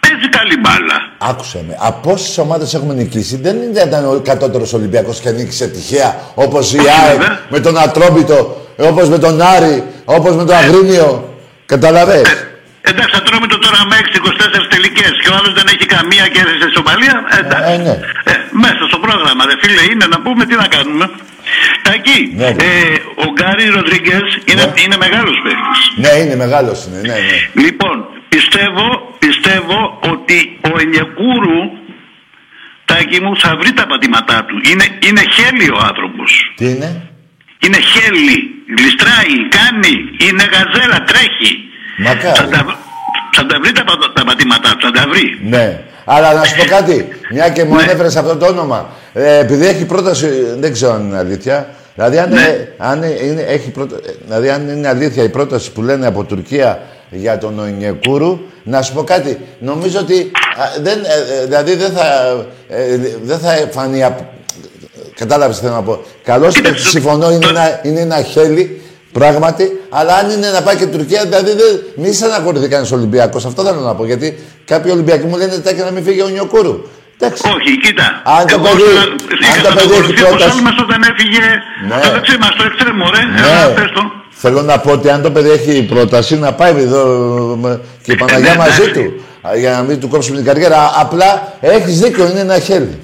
παίζει 0.00 0.28
καλή 0.28 0.56
μπάλα. 0.62 0.96
Άκουσε 1.18 1.64
με. 1.68 1.76
Από 1.80 2.12
όσες 2.12 2.38
ομάδες 2.38 2.74
έχουμε 2.74 2.94
νικήσει, 2.94 3.36
δεν 3.36 3.56
ήταν 3.86 4.04
ο 4.16 4.20
κατώτερος 4.24 4.72
Ολυμπιακός 4.72 5.20
και 5.20 5.30
νίκησε 5.30 5.66
τυχαία 5.68 6.10
όπως 6.34 6.72
η 6.72 6.78
Όχι, 6.78 6.88
ΑΕΚ 6.88 7.10
βέβαια. 7.18 7.40
με 7.48 7.60
τον 7.60 7.78
Ατρόμητο, 7.78 8.66
όπως 8.78 9.08
με 9.08 9.18
τον 9.18 9.40
Άρη, 9.42 9.84
όπως 10.04 10.34
με 10.36 10.44
τον 10.44 10.56
Αγρίνιο. 10.56 11.34
Καταλαβέ. 11.66 12.22
Εντάξει, 12.90 13.12
θα 13.16 13.22
τρώμε 13.26 13.46
το 13.52 13.58
τώρα 13.64 13.80
μέχρι 13.94 14.10
24 14.14 14.66
τελικές 14.74 15.12
και 15.22 15.28
ο 15.32 15.34
άλλος 15.38 15.52
δεν 15.58 15.66
έχει 15.74 15.86
καμία 15.96 16.24
και 16.32 16.40
έζησε 16.44 16.66
ισοπαλία. 16.72 17.16
Ε, 17.34 17.38
εντάξει. 17.44 17.72
Ε, 17.72 17.76
ναι. 17.86 17.94
Ε, 18.30 18.34
μέσα 18.64 18.82
στο 18.90 18.98
πρόγραμμα, 19.04 19.42
ρε 19.50 19.56
φίλε, 19.62 19.82
είναι 19.92 20.06
να 20.14 20.18
πούμε 20.24 20.42
τι 20.48 20.54
να 20.62 20.68
κάνουμε. 20.76 21.06
Τακί, 21.86 22.20
Ναι, 22.40 22.48
ναι. 22.50 22.64
ε, 22.64 22.96
ο 23.24 23.26
Γκάρι 23.36 23.66
Ροντρίγκες 23.76 24.26
είναι, 24.50 24.64
Ναι. 24.64 24.72
είναι 24.82 24.96
μεγάλος 25.04 25.36
παίκτη. 25.44 25.70
Ναι, 26.04 26.12
είναι 26.22 26.36
μεγάλος 26.44 26.78
είναι. 26.86 27.00
Ναι, 27.10 27.18
ναι. 27.30 27.62
Λοιπόν, 27.64 27.96
πιστεύω, 28.28 28.86
πιστεύω 29.24 29.78
ότι 30.12 30.38
ο 30.70 30.72
Ενιακούρου 30.84 31.60
Τάκη 32.84 33.18
μου 33.24 33.36
θα 33.42 33.56
βρει 33.60 33.72
τα 33.72 33.86
πατήματά 33.86 34.44
του. 34.44 34.56
Είναι, 34.70 34.86
είναι 35.08 35.22
χέλη 35.36 35.68
ο 35.70 35.80
άνθρωπος. 35.90 36.30
Τι 36.56 36.64
είναι; 36.74 36.90
Είναι 37.64 37.80
χέλη. 37.92 38.36
Γλιστράει, 38.78 39.34
κάνει, 39.58 39.94
είναι 40.26 40.44
γαζέλα, 40.52 40.98
τρέχει. 41.10 41.52
Μακάρι. 41.98 42.36
Θα 42.38 42.48
τα, 42.48 42.64
θα 43.36 43.46
τα 43.46 43.58
βρει 43.62 43.72
τα, 43.72 43.84
πα- 43.84 44.12
τα 44.14 44.24
πατήματά 44.24 44.70
του, 44.78 44.86
θα 44.86 44.90
τα 45.00 45.04
βρει. 45.10 45.24
Ναι. 45.48 45.80
Αλλά 46.04 46.32
να 46.32 46.44
σου 46.44 46.56
πω 46.56 46.64
κάτι, 46.64 47.08
μια 47.32 47.48
και 47.48 47.64
μου 47.64 47.74
Ναι. 47.74 47.82
ανέφερες 47.82 48.16
αυτό 48.16 48.36
το 48.36 48.46
όνομα. 48.46 48.88
Ε, 49.12 49.38
επειδή 49.38 49.66
έχει 49.66 49.84
πρόταση, 49.84 50.28
δεν 50.58 50.72
ξέρω 50.72 50.92
αν 50.92 51.04
είναι 51.06 51.18
αλήθεια. 51.18 51.68
Δηλαδή, 51.94 52.18
αν, 52.18 52.28
Ναι. 52.32 52.40
ε, 52.40 52.68
αν 52.76 53.02
είναι, 53.02 53.42
έχει 53.42 53.70
πρώτα, 53.70 53.96
ε, 53.96 54.10
δηλαδή, 54.24 54.48
αν 54.50 54.68
είναι 54.68 54.88
αλήθεια 54.88 55.22
η 55.22 55.28
πρόταση 55.28 55.72
που 55.72 55.82
λένε 55.82 56.06
από 56.06 56.24
Τουρκία 56.24 56.82
για 57.10 57.38
τον 57.38 57.58
Ονιεκούρου, 57.58 58.38
να 58.62 58.82
σου 58.82 58.92
πω 58.92 59.04
κάτι. 59.04 59.38
Νομίζω 59.58 59.98
ότι 59.98 60.30
α, 60.58 60.82
δεν, 60.82 60.98
ε, 60.98 61.42
ε, 61.42 61.44
δηλαδή 61.44 61.74
δεν 61.74 61.90
θα, 61.92 62.04
ε, 62.68 62.96
δεν 63.22 63.38
θα 63.38 63.52
φανεί. 63.70 64.04
απ- 64.04 64.20
Κατάλαβες 65.14 65.56
τι 65.56 65.62
θέλω 65.62 65.74
να 65.74 65.82
πω. 65.82 66.02
Καλό 66.24 66.48
Κοίταξε, 66.48 66.88
συμφωνώ, 66.88 67.30
είναι 67.30 67.38
το- 67.38 67.48
ένα, 67.48 67.80
είναι 67.82 68.00
ένα 68.00 68.22
χέλι, 68.22 68.81
πράγματι. 69.12 69.64
Αλλά 69.90 70.14
αν 70.14 70.30
είναι 70.30 70.50
να 70.50 70.62
πάει 70.62 70.76
και 70.76 70.86
Τουρκία, 70.86 71.22
δηλαδή 71.24 71.50
δεν, 71.60 71.72
μη 71.96 72.12
στεναχωρηθεί 72.12 72.68
κανένα 72.68 72.88
Ολυμπιακός. 72.94 73.44
Αυτό 73.44 73.62
θέλω 73.64 73.80
να 73.80 73.94
πω. 73.94 74.04
Γιατί 74.06 74.38
κάποιοι 74.64 74.90
Ολυμπιακοί 74.94 75.26
μου 75.26 75.36
λένε 75.36 75.58
τάκι 75.58 75.80
να 75.80 75.90
μην 75.90 76.04
φύγει 76.04 76.22
ο 76.22 76.28
Νιοκούρου. 76.28 76.74
Εντάξει. 77.18 77.42
Όχι, 77.54 77.78
κοίτα. 77.84 78.22
Αν 78.24 78.46
το 78.46 78.54
εγώ 78.54 78.62
παιδί- 78.62 78.96
στο- 78.96 79.10
αν 79.10 79.38
είχα 79.40 79.62
το 79.68 79.74
παιδί 79.74 79.94
έχει 79.94 80.02
κατηγορηθεί 80.02 80.12
πως 80.22 80.28
πρόταση- 80.30 80.52
όλοι 80.52 80.62
μας 80.62 80.76
όταν 80.86 81.00
έφυγε 81.10 81.44
Ναι. 81.88 81.96
στο 82.02 82.12
δεξί 82.12 82.36
μας, 82.42 82.50
στο 82.56 82.64
εξτρέμο, 82.68 83.04
ρε. 83.14 83.22
Έλα, 83.42 83.68
Ναι. 83.68 83.74
πες 83.74 83.90
το. 83.96 84.02
Θέλω 84.44 84.62
να 84.62 84.78
πω 84.78 84.90
ότι 84.92 85.08
αν 85.10 85.22
το 85.22 85.30
παιδί 85.30 85.50
έχει 85.50 85.82
πρόταση 85.82 86.38
να 86.38 86.52
πάει 86.52 86.70
εδώ 86.86 87.02
με- 87.62 87.80
και 88.02 88.12
η 88.12 88.16
Παναγιά 88.16 88.50
ναι, 88.50 88.56
μαζί 88.56 88.82
εντάξει. 88.82 89.00
του. 89.00 89.22
Α, 89.48 89.56
Για 89.56 89.70
να 89.70 89.82
μην 89.82 90.00
του 90.00 90.08
κόψουμε 90.08 90.36
την 90.36 90.46
καριέρα. 90.46 90.78
Απλά 91.04 91.28
έχεις 91.60 92.00
δίκιο, 92.00 92.24
είναι 92.30 92.40
ένα 92.40 92.58
χέλι. 92.58 92.94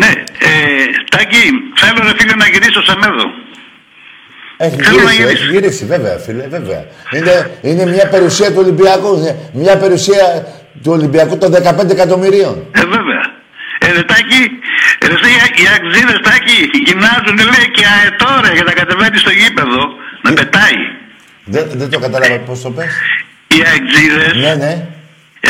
Ναι, 0.00 0.10
ε, 0.48 0.50
Τάκη, 1.10 1.42
θέλω 1.80 2.00
ρε 2.08 2.12
φίλε 2.18 2.34
να 2.42 2.46
γυρίσω 2.52 2.82
σε 2.88 2.94
μέδο. 3.02 3.24
Έχει 4.66 4.76
Θέλω 4.82 5.02
να 5.02 5.10
γυρίσει, 5.12 5.22
γυρίσει. 5.22 5.42
έχει 5.42 5.52
γυρίσει, 5.52 5.84
βέβαια, 5.94 6.16
φίλε, 6.24 6.44
βέβαια. 6.56 6.80
Είναι, 7.16 7.34
είναι 7.68 7.84
μια 7.94 8.06
περιουσία 8.14 8.48
του 8.52 8.58
Ολυμπιακού. 8.64 9.10
Είναι 9.18 9.32
μια 9.52 9.76
περιουσία 9.82 10.26
του 10.82 10.92
Ολυμπιακού 10.96 11.38
των 11.38 11.50
15 11.54 11.90
εκατομμυρίων. 11.90 12.54
Ε, 12.80 12.84
βέβαια. 12.96 13.22
Ε, 13.84 13.86
ρε 13.96 14.02
Τάκη, 14.10 14.42
ρε, 15.08 15.14
εσύ, 15.18 15.30
οι- 15.34 15.62
οι 15.62 15.66
αξίδες 15.78 16.18
Τάκη 16.28 16.58
γυμνάζουν 16.86 17.36
λέει 17.52 17.66
και 17.76 17.84
αετό 17.96 18.30
ρε 18.44 18.52
για 18.58 18.64
να 18.68 18.72
κατεβαίνει 18.80 19.18
στο 19.24 19.30
γήπεδο 19.40 19.80
να 20.24 20.30
πετάει. 20.38 20.78
Δεν, 21.54 21.64
δεν 21.80 21.88
το 21.90 21.98
κατάλαβα 22.04 22.38
πώς 22.48 22.60
το 22.64 22.70
πες. 22.76 22.92
Οι 23.54 23.60
αξίδες 23.76 24.32
Ναι, 24.44 24.54
ναι. 24.64 24.72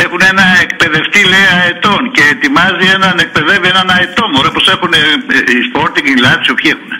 έχουν 0.03 0.21
ένα 0.31 0.45
εκπαιδευτή 0.65 1.21
λέει 1.31 1.47
αετών 1.59 2.01
και 2.15 2.23
ετοιμάζει 2.33 2.85
έναν, 2.97 3.13
εκπαιδεύει 3.25 3.67
έναν 3.73 3.87
αετό 3.95 4.23
μωρέ 4.33 4.47
όπως 4.53 4.65
έχουν 4.75 4.91
ε, 4.93 4.97
ε, 5.37 5.39
οι 5.55 5.59
Sporting, 5.69 6.05
οι 6.13 6.17
Lazio, 6.25 6.53
ποιοι 6.59 6.69
έχουν. 6.75 6.91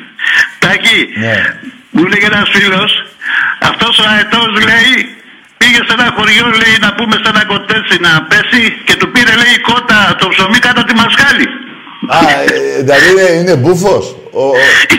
Τάκη, 0.63 0.99
Ναι. 1.25 1.35
Μου 1.95 2.03
λέγε 2.11 2.25
ένας 2.33 2.47
φίλος, 2.55 2.91
αυτός 3.69 3.93
ο 4.01 4.03
αετός 4.13 4.49
λέει 4.69 4.93
πήγε 5.59 5.79
σε 5.87 5.93
ένα 5.97 6.07
χωριό 6.17 6.45
λέει 6.61 6.75
να 6.85 6.89
πούμε 6.97 7.15
σε 7.23 7.27
ένα 7.33 7.43
κοτέτσι 7.51 7.95
να 8.07 8.11
πέσει 8.29 8.61
και 8.87 8.95
του 8.99 9.07
πήρε 9.13 9.33
λέει 9.41 9.53
η 9.59 9.61
κότα 9.69 9.99
το 10.19 10.25
ψωμί 10.33 10.59
κάτω 10.65 10.79
από 10.81 10.89
τη 10.91 10.95
μασχάλη. 11.03 11.45
Α, 12.17 12.19
ε, 12.29 12.81
δηλαδή 12.87 13.07
είναι, 13.13 13.27
είναι 13.41 13.55
μπούφος. 13.61 14.05
Ο, 14.41 14.43
ο, 14.47 14.53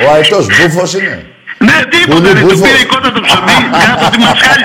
ο 0.05 0.07
αετός 0.15 0.45
μπούφος 0.55 0.91
είναι. 0.99 1.19
Ναι, 1.67 1.79
τίποτα, 1.93 2.15
Πολύ 2.21 2.33
ρε, 2.33 2.41
του 2.41 2.47
μπούφος. 2.47 2.61
πήρε 2.69 2.81
η 2.87 2.89
κότα 2.93 3.09
το 3.17 3.21
ψωμί 3.27 3.57
κάτω 3.85 4.03
από 4.07 4.11
τη 4.17 4.19
μασχάλη. 4.29 4.65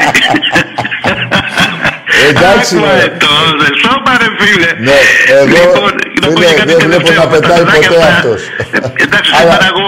Εντάξει, 2.29 2.75
Άκου, 2.75 2.85
ρε. 2.85 2.91
αετός, 2.91 3.47
ρε, 3.61 3.69
σώπα 3.83 4.11
ρε 4.21 4.29
φίλε. 4.39 4.71
Ναι, 4.87 4.97
εγώ, 5.41 5.45
Λοιπόν, 5.47 5.91
να 6.21 6.27
πω 6.27 6.39
φίλε, 6.41 6.45
και 6.49 6.53
κάτι 6.59 6.71
δεν 6.73 6.79
βλέπω 6.87 7.03
τελευταίο, 7.03 7.23
να 7.23 7.29
με 7.29 7.39
τα 7.39 7.47
πετάει 7.47 7.57
παιδάκια 7.63 7.89
ποτέ 7.89 8.01
αυτά. 8.01 8.15
αυτός. 8.19 8.41
Ε, 8.47 9.03
Εντάξει, 9.05 9.29
Αλλά- 9.33 9.41
σήμερα 9.41 9.65
εγώ, 9.73 9.87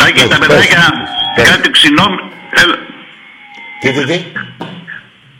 Τάκη, 0.00 0.20
Πες, 0.20 0.28
τα 0.32 0.36
πες, 0.38 0.46
παιδάκια, 0.48 0.78
πες. 0.78 1.21
Κάτι 1.50 1.70
ξινό, 1.76 2.06
έλα, 2.62 2.76
Τι, 3.80 3.88
τι, 3.92 4.02
τι; 4.10 4.18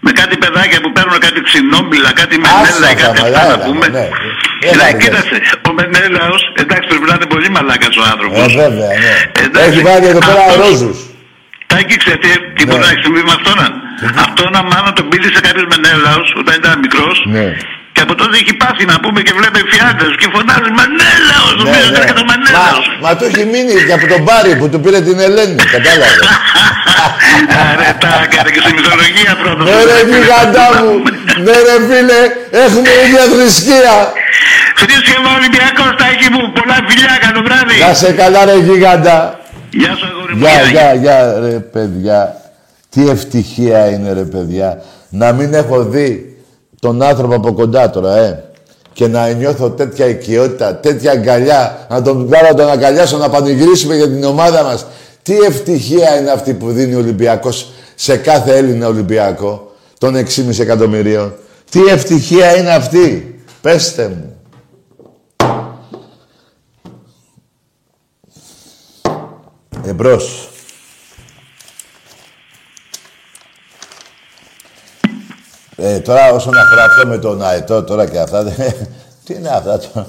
με 0.04 0.10
κάτι 0.20 0.36
παιδάκια 0.42 0.80
που 0.82 0.90
παίρνουν 0.96 1.18
κάτι 1.26 1.40
ξινόμπιλα, 1.48 2.10
κάτι 2.20 2.34
Άσε 2.42 2.52
μενέλα 2.54 2.88
ή 2.90 2.94
αυτά, 2.94 3.06
κάτι 3.06 3.20
μαλάκα, 3.22 3.40
αυτά 3.46 3.56
να 3.56 3.64
πούμε. 3.66 3.86
ναι. 3.96 4.06
Ε, 4.64 4.68
Έλα, 4.72 4.84
ναι, 4.84 4.90
ρε. 4.90 4.96
κοίταξε, 5.02 5.34
ο 5.68 5.70
Μενέλαος, 5.78 6.42
εντάξει 6.62 6.86
πρέπει 6.90 7.06
να 7.10 7.14
είναι 7.18 7.28
πολύ 7.34 7.48
μαλάκας 7.56 7.94
ο 8.00 8.02
άνθρωπος. 8.12 8.44
Ε, 8.54 8.56
βέβαια, 8.62 8.90
ναι. 9.04 9.14
Εντάξει, 9.44 9.68
Έχει 9.70 9.80
βάλει 9.88 10.06
εδώ 10.12 10.20
πέρα 10.28 10.40
αυτός- 10.48 10.60
ρόζους. 10.64 10.98
Τάκη, 11.70 11.94
ξέρετε 12.02 12.26
τι, 12.28 12.38
τι 12.56 12.62
Ναι. 12.64 12.68
μπορεί 12.68 12.82
να 12.86 12.90
έχει 12.94 13.02
συμβεί 13.06 13.22
με 13.28 13.34
αυτόν. 13.38 13.58
Αυτόν 14.26 14.48
να 14.56 14.60
μάλλον 14.72 14.92
τον 14.98 15.06
πήλησε 15.10 15.40
κάποιος 15.46 15.66
Μενέλαος 15.72 16.28
όταν 16.40 16.54
ήταν 16.60 16.72
μικρός. 16.84 17.16
Ναι. 17.36 17.46
Και 17.94 18.00
από 18.06 18.14
τότε 18.20 18.34
έχει 18.42 18.54
πάθει 18.62 18.84
να 18.92 18.96
πούμε 19.02 19.18
και 19.26 19.32
βλέπει 19.38 19.60
φιάντες 19.72 20.12
και 20.20 20.26
φωνάζει 20.34 20.70
Μενέλαος, 20.78 21.54
ο 21.60 21.62
Ναι, 21.64 21.68
οποίος 21.70 21.88
ναι. 21.90 21.98
έρχεται 22.00 22.20
ο 22.24 22.26
Μενέλαος. 22.30 22.86
Μα, 23.02 23.08
μα 23.08 23.10
του 23.16 23.24
έχει 23.30 23.44
μείνει 23.52 23.74
και 23.86 23.94
από 23.98 24.06
τον 24.12 24.20
Μπάρι 24.26 24.52
που 24.60 24.66
του 24.72 24.78
πήρε 24.84 25.00
την 25.08 25.18
Ελένη. 25.26 25.56
Κατάλαβες. 25.74 26.26
Ρε 27.80 27.90
τάκα, 28.02 28.38
ρε, 28.44 28.50
και 28.54 28.60
στη 28.64 28.72
μυθολογία 28.78 29.32
πρώτα. 29.42 29.62
ναι 29.66 29.76
ρε 29.90 29.98
γιγαντά 30.10 30.66
μου. 30.78 30.92
ναι 31.44 31.56
ρε 31.66 31.76
φίλε. 31.88 32.20
Έχουμε 32.64 32.90
ίδια 33.04 33.22
θρησκεία. 33.32 33.94
Θρήσκευα 34.80 35.30
Ολυμπιακός, 35.38 35.90
Τάκη 36.00 36.28
μου. 36.34 36.42
Πολλά 36.56 36.76
φιλιά, 36.88 37.14
καλό 37.26 37.40
βράδυ. 37.46 37.76
Να 37.86 37.94
σε 37.94 38.10
καλά 38.12 38.44
ρε 38.44 38.56
γιγαντά. 38.66 39.18
Γεια 39.70 39.92
σου, 39.98 40.06
αγόρι 40.10 40.34
μου. 40.34 40.40
Γεια, 40.46 40.50
Γεια, 40.50 40.70
γεια, 40.70 40.94
γεια 41.02 41.38
ρε 41.44 41.58
παιδιά. 41.74 42.36
Τι 42.90 43.08
ευτυχία 43.08 43.86
είναι 43.90 44.12
ρε 44.12 44.24
παιδιά. 44.24 44.82
Να 45.10 45.32
μην 45.32 45.54
έχω 45.54 45.82
δει 45.84 46.31
τον 46.82 47.02
άνθρωπο 47.02 47.34
από 47.34 47.52
κοντά 47.52 47.90
τώρα, 47.90 48.16
ε. 48.16 48.44
Και 48.92 49.08
να 49.08 49.28
νιώθω 49.28 49.70
τέτοια 49.70 50.06
οικειότητα, 50.06 50.76
τέτοια 50.76 51.10
αγκαλιά. 51.12 51.86
Να 51.90 52.02
τον 52.02 52.26
βγάλω, 52.26 52.48
να 52.48 52.54
τον 52.54 52.68
αγκαλιάσω, 52.68 53.16
να 53.16 53.28
πανηγυρίσουμε 53.28 53.96
για 53.96 54.08
την 54.08 54.24
ομάδα 54.24 54.62
μας. 54.62 54.86
Τι 55.22 55.36
ευτυχία 55.36 56.18
είναι 56.18 56.30
αυτή 56.30 56.54
που 56.54 56.70
δίνει 56.70 56.94
ο 56.94 56.98
Ολυμπιακός 56.98 57.72
σε 57.94 58.16
κάθε 58.16 58.56
Έλληνα 58.56 58.86
Ολυμπιακό 58.86 59.72
των 59.98 60.14
6,5 60.14 60.58
εκατομμυρίων. 60.58 61.34
Τι 61.70 61.80
ευτυχία 61.80 62.56
είναι 62.56 62.70
αυτή. 62.70 63.40
Πέστε 63.60 64.08
μου. 64.08 64.36
Εμπρός. 69.84 70.51
Ε, 75.84 75.98
τώρα 76.00 76.32
όσον 76.32 76.54
αφορά 76.58 76.84
αυτό 76.84 77.06
με 77.06 77.18
τον 77.18 77.42
Αετό 77.42 77.82
τώρα 77.84 78.06
και 78.06 78.18
αυτά, 78.18 78.42
δεν- 78.42 78.54
τι 79.24 79.34
είναι 79.34 79.48
αυτά 79.48 79.78
τώρα. 79.78 80.06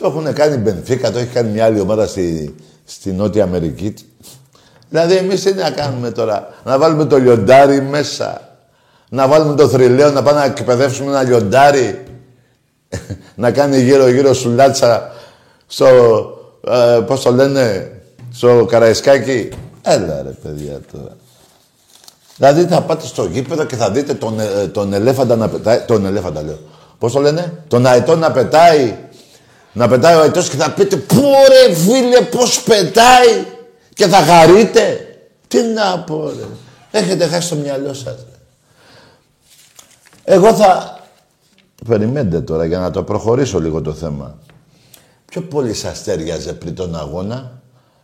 Το 0.00 0.06
έχουν 0.06 0.32
κάνει 0.32 0.54
η 0.54 0.58
Μπενφίκα, 0.62 1.10
το 1.12 1.18
έχει 1.18 1.26
κάνει 1.32 1.50
μια 1.50 1.64
άλλη 1.64 1.80
ομάδα 1.80 2.06
στη, 2.06 2.54
στη 2.84 3.10
Νότια 3.12 3.42
Αμερική. 3.44 3.94
Δηλαδή 4.88 5.14
εμείς 5.16 5.42
τι 5.42 5.52
να 5.54 5.70
κάνουμε 5.70 6.10
τώρα, 6.10 6.48
να 6.64 6.78
βάλουμε 6.78 7.04
το 7.04 7.16
λιοντάρι 7.18 7.80
μέσα, 7.80 8.40
να 9.08 9.28
βάλουμε 9.28 9.54
το 9.54 9.68
θρυλαίο, 9.68 10.10
να 10.10 10.22
πάμε 10.22 10.38
να 10.38 10.44
εκπαιδεύσουμε 10.44 11.10
ένα 11.10 11.22
λιοντάρι, 11.22 12.02
να 13.34 13.50
κάνει 13.50 13.80
γύρω-γύρω 13.82 14.32
σουλάτσα 14.34 15.12
στο, 15.66 15.86
ε, 16.70 17.00
πώς 17.06 17.22
το 17.22 17.32
λένε, 17.32 17.90
Στο 18.32 18.64
Καραϊσκάκι. 18.68 19.48
Έλα 19.82 20.22
ρε 20.22 20.30
παιδιά 20.42 20.80
τώρα. 20.92 21.16
Δηλαδή 22.36 22.64
θα 22.64 22.82
πάτε 22.82 23.06
στο 23.06 23.24
γήπεδο 23.24 23.64
και 23.64 23.76
θα 23.76 23.90
δείτε 23.90 24.14
τον, 24.14 24.40
ε, 24.40 24.66
τον 24.66 24.92
ελέφαντα 24.92 25.36
να 25.36 25.48
πετάει. 25.48 25.80
Τον 25.86 26.06
ελέφαντα 26.06 26.42
λέω. 26.42 26.58
Πώς 26.98 27.12
το 27.12 27.20
λένε, 27.20 27.64
τον 27.68 27.86
αετό 27.86 28.16
να 28.16 28.30
πετάει. 28.30 28.98
Να 29.72 29.88
πετάει 29.88 30.16
ο 30.16 30.20
αετός 30.20 30.48
και 30.48 30.56
θα 30.56 30.70
πείτε 30.70 30.96
Πού 30.96 31.22
ρε 31.48 31.74
φίλε 31.74 32.20
πώς 32.20 32.62
πετάει 32.62 33.44
και 33.94 34.06
θα 34.06 34.16
χαρείτε. 34.16 35.00
Τι 35.48 35.62
να 35.62 35.98
πω 35.98 36.28
ρε. 36.28 36.46
Έχετε 36.98 37.26
χάσει 37.26 37.48
το 37.48 37.54
μυαλό 37.54 37.94
σας. 37.94 38.14
Ρε. 38.14 38.36
Εγώ 40.34 40.54
θα... 40.54 41.00
Περιμένετε 41.88 42.40
τώρα 42.40 42.64
για 42.64 42.78
να 42.78 42.90
το 42.90 43.02
προχωρήσω 43.02 43.60
λίγο 43.60 43.82
το 43.82 43.92
θέμα. 43.92 44.38
Πιο 45.24 45.42
πολύ 45.42 45.74
σας 45.74 46.02
τέριαζε 46.02 46.52
πριν 46.52 46.74
τον 46.74 46.96
αγώνα 46.96 47.60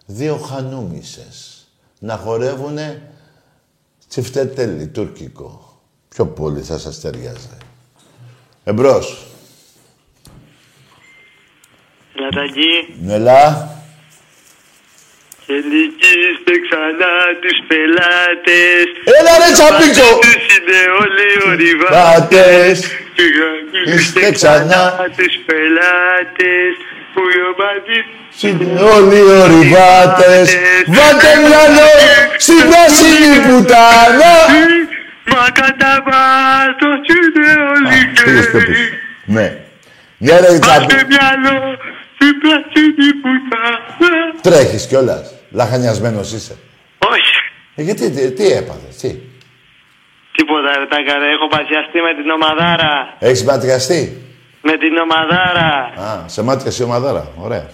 δύο 0.07 0.37
χανούμισες 0.37 1.67
να 1.99 2.17
χορεύουνε 2.17 3.03
τσιφτετέλι, 4.13 4.87
τουρκικό. 4.87 5.81
Πιο 6.09 6.27
πολύ 6.27 6.61
θα 6.61 6.79
σας 6.79 7.01
ταιριάζει. 7.01 7.57
Εμπρός. 8.65 9.27
Λαταγί. 12.15 12.95
Μελά. 13.03 13.69
Και 15.47 15.53
νικήστε 15.53 16.55
ξανά 16.67 17.15
τους 17.43 17.59
πελάτες. 17.69 18.85
Έλα 19.19 19.33
ρε 19.39 19.53
τσαπίκο. 19.53 20.19
Τους 20.19 20.57
είναι 20.57 20.81
όλοι 21.01 21.29
ορειβάτες. 21.51 21.91
Πάτες. 21.91 22.77
Είστε 23.87 24.31
ξανά 24.33 25.11
τους 25.17 25.35
πελάτες. 25.47 26.73
Που 27.15 27.21
οι 27.35 27.41
οπαδοί 27.51 27.99
Είναι 28.47 28.81
όλοι 28.95 29.17
οι 29.17 29.29
ορειβάτες. 29.45 30.47
Βάτε 30.97 31.31
μυαλό 31.47 31.91
στην 32.39 32.61
πράσινη 32.71 33.37
πουτάνα. 33.47 34.35
Μα 35.33 35.45
κατά 35.61 35.93
βάθος 36.09 37.05
είναι 37.17 37.47
όλοι 37.73 38.13
Πήγες 38.25 38.49
πιο 38.51 38.61
γκέι. 38.61 38.73
πίσω. 38.73 38.95
Ναι. 39.25 39.47
Ναι 40.19 40.33
ρε 40.41 40.47
Βάτε 40.47 40.59
τσαπίκο. 40.59 41.07
μυαλό 41.13 41.57
στην 42.15 42.33
πράσινη 42.43 43.09
πουτάνα. 43.23 44.19
Τρέχεις 44.43 44.87
κιόλας. 44.87 45.35
Λαχανιασμένος 45.51 46.33
είσαι. 46.33 46.57
Όχι. 46.99 47.35
Ε, 47.75 47.83
γιατί, 47.83 48.11
τι, 48.11 48.33
τι 48.33 48.47
έπαθες, 48.47 48.97
τι; 49.01 49.11
Τίποτα 50.37 50.71
ρε 50.79 50.87
τάκαρε, 50.93 51.29
έχω 51.37 51.49
παθιαστεί 51.49 51.99
με 52.07 52.13
την 52.23 52.31
ομαδάρα. 52.31 53.17
Έχεις 53.19 53.45
ματριαστεί. 53.45 54.23
Με 54.63 54.73
την 54.73 54.97
ομαδάρα. 55.05 55.71
Α, 56.09 56.29
σε 56.29 56.43
μάτιασε 56.43 56.83
η 56.83 56.87
ομαδάρα. 56.87 57.27
Ωραία. 57.37 57.67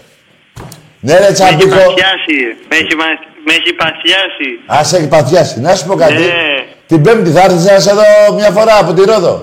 Ναι 0.99 1.13
ρε 1.13 1.19
Με 1.19 1.25
έχει 1.25 1.33
τσαπίκο. 1.33 1.69
παθιάσει. 1.75 2.39
Με 2.69 2.75
έχει, 2.75 2.95
μα- 2.95 3.27
με 3.45 3.53
έχει 3.59 3.73
παθιάσει. 3.81 4.49
Α, 4.79 4.83
σε 4.83 4.97
έχει 4.97 5.07
παθιάσει. 5.07 5.59
Να 5.59 5.75
σου 5.75 5.85
πω 5.85 5.95
κάτι. 5.95 6.13
Ναι. 6.13 6.65
Την 6.87 7.01
Πέμπτη 7.01 7.29
θα 7.31 7.41
έρθεις 7.43 7.65
να 7.65 7.79
σε 7.79 7.93
δω 7.93 8.33
μια 8.35 8.49
φορά 8.51 8.77
από 8.77 8.93
τη 8.93 9.01
Ρόδο; 9.03 9.35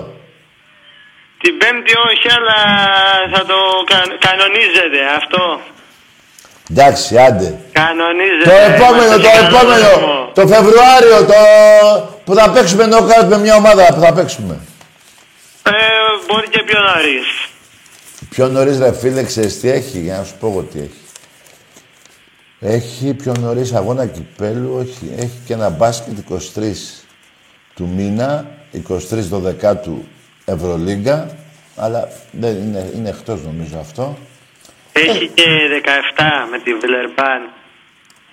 Την 1.41 1.57
πέμπτη 1.57 1.93
όχι, 2.09 2.27
αλλά 2.37 2.57
θα 3.33 3.45
το 3.45 3.57
κα- 3.91 4.15
κανονίζετε 4.27 4.99
αυτό. 5.17 5.59
Εντάξει, 6.71 7.17
άντε. 7.17 7.59
Κανονίζετε. 7.71 8.49
Το 8.49 8.55
επόμενο, 8.73 9.03
Είμαστε 9.03 9.17
το 9.17 9.27
σε 9.27 9.31
καλό 9.35 9.57
επόμενο. 9.57 9.87
δρόμο. 9.89 10.31
Το 10.33 10.47
Φεβρουάριο, 10.47 11.17
το... 11.31 11.33
που 12.25 12.33
θα 12.35 12.49
παίξουμε 12.49 12.85
νοκάουτ 12.85 13.27
με 13.29 13.37
μια 13.37 13.55
ομάδα 13.55 13.85
που 13.93 13.99
θα 13.99 14.13
παίξουμε. 14.13 14.59
Ε, 15.63 15.71
μπορεί 16.27 16.49
και 16.49 16.63
πιο 16.63 16.79
νωρίς. 16.79 17.49
Πιο 18.29 18.47
νωρίς, 18.47 18.79
ρε 18.79 18.93
φίλε, 18.93 19.23
ξέρεις 19.23 19.59
τι 19.59 19.69
έχει, 19.69 19.99
για 19.99 20.17
να 20.17 20.23
σου 20.23 20.35
πω 20.39 20.47
εγώ 20.47 20.61
τι 20.61 20.79
έχει. 20.79 21.01
Έχει 22.59 23.13
πιο 23.13 23.33
νωρίς 23.39 23.73
αγώνα 23.73 24.05
κυπέλου, 24.05 24.75
όχι. 24.79 25.11
Έχει 25.17 25.39
και 25.45 25.53
ένα 25.53 25.69
μπάσκετ 25.69 26.13
23 26.29 27.05
του 27.75 27.87
μήνα, 27.95 28.45
23 28.89 28.99
12 29.63 29.75
Ευρωλίγκα, 30.45 31.37
αλλά 31.75 32.09
δεν 32.31 32.55
είναι, 32.55 32.91
είναι 32.95 33.09
εκτός 33.09 33.39
νομίζω 33.43 33.77
αυτό. 33.79 34.17
Έχει 34.91 35.27
και 35.33 35.43
17 36.17 36.23
με 36.51 36.59
τη 36.59 36.73
Βιλερμπάν. 36.73 37.49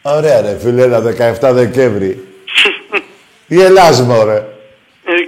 Ωραία 0.02 0.40
ρε 0.40 0.58
φίλε, 0.58 0.82
έλα 0.82 1.02
17 1.40 1.50
Δεκέμβρη. 1.52 2.24
Η 3.46 3.60
Ελλάς 3.62 4.02
μωρέ. 4.02 4.53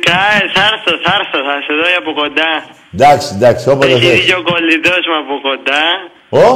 Κάε, 0.08 0.40
θα 0.54 0.62
έρθω, 0.72 0.92
θα 1.04 1.12
έρθω, 1.20 1.38
θα 1.48 1.54
σε 1.66 1.72
δω 1.78 1.86
από 2.02 2.10
κοντά. 2.20 2.50
Εντάξει, 2.96 3.28
εντάξει, 3.38 3.62
όποτε 3.74 3.86
Έχει 3.92 3.98
δει 4.00 4.06
θες. 4.16 4.24
και 4.28 4.34
ο 4.40 4.42
κολλητός 4.50 5.02
μου 5.08 5.16
από 5.24 5.34
κοντά. 5.48 5.82
Ω, 6.44 6.46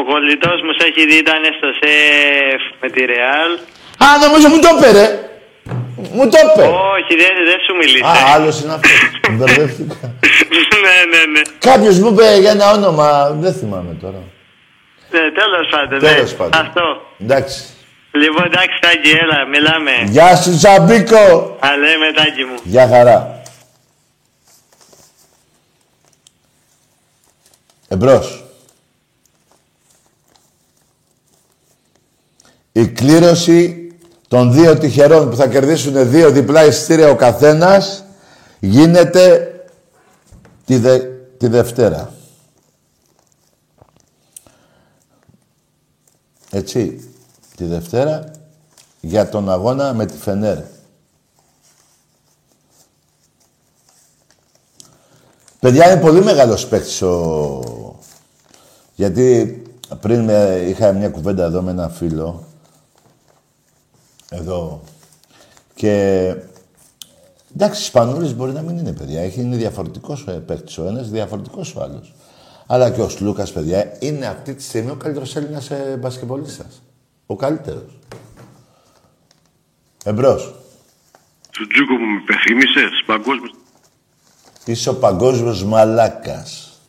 Ο 0.00 0.02
κολλητός 0.10 0.58
μου 0.64 0.72
σε 0.78 0.82
έχει 0.90 1.02
δει, 1.08 1.16
ήταν 1.26 1.40
στο 1.58 1.68
σεφ 1.80 2.60
με 2.80 2.88
τη 2.94 3.00
Ρεάλ. 3.12 3.50
α, 4.04 4.06
νομίζω 4.24 4.46
μου 4.52 4.58
το 4.64 4.68
είπε 4.74 4.88
ρε. 4.98 5.06
Μου 6.16 6.24
το 6.32 6.38
είπε. 6.44 6.62
Όχι, 6.96 7.12
δεν, 7.22 7.32
δεν 7.50 7.58
σου 7.66 7.72
μιλήσε. 7.80 8.04
Α, 8.10 8.12
άλλος 8.34 8.54
είναι 8.60 8.72
αυτός. 8.78 8.98
Μπερδεύτηκα. 9.36 9.96
ναι, 10.84 10.96
ναι, 11.12 11.22
ναι. 11.34 11.42
Κάποιος 11.70 11.96
μου 11.98 12.08
είπε 12.12 12.26
για 12.44 12.50
ένα 12.56 12.66
όνομα, 12.76 13.08
δεν 13.44 13.52
θυμάμαι 13.58 13.92
τώρα. 14.02 14.20
Ναι, 15.14 15.20
τέλος 15.40 15.66
πάντων. 15.70 15.98
Τέλος 15.98 16.30
ναι. 16.30 16.36
πάντων. 16.38 16.60
Αυτό. 16.64 16.84
Εντάξει. 17.24 17.58
Λοιπόν, 18.12 18.44
εντάξει, 18.44 18.78
Τάκη, 18.80 19.10
έλα, 19.10 19.46
μιλάμε. 19.46 19.90
Γεια 20.10 20.36
σου 20.36 20.56
Τσαμπίκο. 20.56 21.16
Α, 21.60 21.76
λέμε, 21.76 22.12
Τάκη 22.14 22.44
μου. 22.44 22.58
Γεια 22.64 22.88
χαρά. 22.88 23.42
Εμπρός. 27.88 28.44
Η 32.72 32.88
κλήρωση 32.88 33.92
των 34.28 34.52
δύο 34.52 34.78
τυχερών 34.78 35.30
που 35.30 35.36
θα 35.36 35.48
κερδίσουν 35.48 36.10
δύο 36.10 36.30
διπλά 36.30 36.64
εισιτήρια 36.64 37.08
ο 37.08 37.16
καθένας 37.16 38.04
γίνεται 38.60 39.52
τη, 40.64 40.76
δε, 40.76 40.98
τη 41.38 41.46
Δευτέρα. 41.46 42.12
Έτσι, 46.50 47.07
τη 47.58 47.64
Δευτέρα 47.64 48.30
για 49.00 49.28
τον 49.28 49.50
αγώνα 49.50 49.92
με 49.92 50.06
τη 50.06 50.16
Φενέρ. 50.16 50.58
Παιδιά 55.60 55.92
είναι 55.92 56.00
πολύ 56.00 56.22
μεγάλος 56.22 56.66
παίκτης 56.66 57.02
ο... 57.02 57.60
Γιατί 58.94 59.62
πριν 60.00 60.24
με... 60.24 60.64
είχα 60.68 60.92
μια 60.92 61.08
κουβέντα 61.08 61.44
εδώ 61.44 61.62
με 61.62 61.70
ένα 61.70 61.88
φίλο. 61.88 62.44
Εδώ. 64.30 64.80
Και... 65.74 66.34
Εντάξει, 67.54 67.82
Ισπανούλης 67.82 68.34
μπορεί 68.34 68.52
να 68.52 68.62
μην 68.62 68.78
είναι 68.78 68.92
παιδιά. 68.92 69.20
Έχει, 69.20 69.40
είναι 69.40 69.56
διαφορετικός 69.56 70.26
ο 70.26 70.42
παίκτης 70.46 70.78
ο 70.78 70.86
ένας, 70.86 71.10
διαφορετικός 71.10 71.74
ο 71.74 71.82
άλλος. 71.82 72.14
Αλλά 72.66 72.90
και 72.90 73.00
ο 73.00 73.08
Σλούκας, 73.08 73.52
παιδιά, 73.52 73.96
είναι 73.98 74.26
αυτή 74.26 74.54
τη 74.54 74.62
στιγμή 74.62 74.90
ο 74.90 74.96
καλύτερος 74.96 75.36
Έλληνας 75.36 75.70
ε, 75.70 75.98
μπασκετμπολίστας. 76.00 76.82
Ο 77.30 77.36
καλύτερος. 77.36 77.98
Εμπρός. 80.04 80.54
Του 81.50 81.66
Τζούκο 81.66 81.96
που 81.96 82.04
με 82.04 82.20
υπενθύμησες, 82.22 83.02
παγκόσμιος. 83.06 83.54
Είσαι 84.64 84.88
ο 84.88 84.94
παγκόσμιος 84.94 85.64
μαλάκας. 85.64 86.80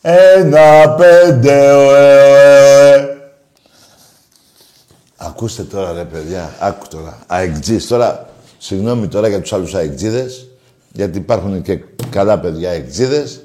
Ένα 0.00 0.94
πέντε 0.94 1.72
ωε, 1.72 2.96
ωε. 2.96 3.16
Ακούστε 5.16 5.62
τώρα 5.62 5.92
ρε 5.92 6.04
παιδιά, 6.04 6.54
άκου 6.60 6.86
τώρα. 6.88 7.18
Αεκτζής. 7.26 7.86
Τώρα, 7.86 8.28
συγγνώμη 8.58 9.08
τώρα 9.08 9.28
για 9.28 9.40
τους 9.40 9.52
άλλους 9.52 9.74
αεκτζίδες, 9.74 10.48
γιατί 10.92 11.18
υπάρχουν 11.18 11.62
και 11.62 11.76
καλά 12.10 12.40
παιδιά 12.40 12.70
αεκτζίδες. 12.70 13.42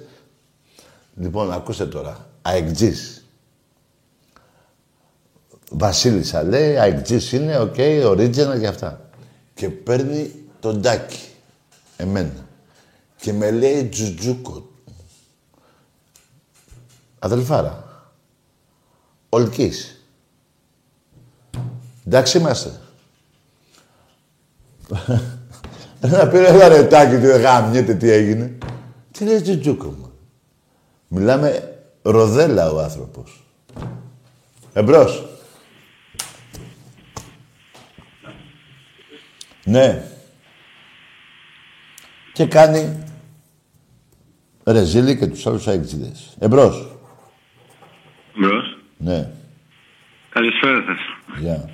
Λοιπόν, 1.16 1.52
ακούστε 1.52 1.86
τώρα. 1.86 2.28
Αεκτζής. 2.42 3.19
Βασίλισσα 5.70 6.44
λέει, 6.44 6.78
αεκτζής 6.78 7.32
είναι, 7.32 7.60
OK, 7.60 7.74
okay, 7.78 8.12
original 8.12 8.60
και 8.60 8.68
αυτά. 8.68 9.10
Και 9.54 9.70
παίρνει 9.70 10.34
τον 10.60 10.82
Τάκη, 10.82 11.20
εμένα. 11.98 12.48
Και 13.16 13.34
με 13.34 13.52
λέει 13.52 13.86
Τζουτζούκο. 13.86 14.70
Αδελφάρα. 17.20 17.84
Ολκής. 19.30 20.04
Εντάξει 22.06 22.38
είμαστε. 22.38 22.80
Να 26.00 26.28
πήρε 26.28 26.48
ένα 26.48 26.68
ρετάκι 26.68 27.16
του 27.16 27.28
γάμιεται 27.28 27.94
τι 27.94 28.10
έγινε. 28.10 28.58
Τι 29.12 29.26
λέει 29.26 29.42
Τζουτζούκο 29.42 29.86
μου. 29.86 30.12
Μιλάμε 31.08 31.80
ροδέλα 32.02 32.72
ο 32.72 32.80
άνθρωπος. 32.80 33.44
Εμπρός. 34.74 35.39
Ναι. 39.70 40.02
Και 42.34 42.46
κάνει 42.46 43.04
ρεζίλη 44.64 45.18
και 45.18 45.28
τους 45.28 45.48
άλλους 45.48 45.68
αεξίδες. 45.68 46.36
Εμπρός. 46.40 46.96
Μπρος. 48.36 48.78
Ναι. 48.98 49.30
Καλησπέρα 50.30 50.84
σας. 50.88 50.98
Γεια. 51.40 51.70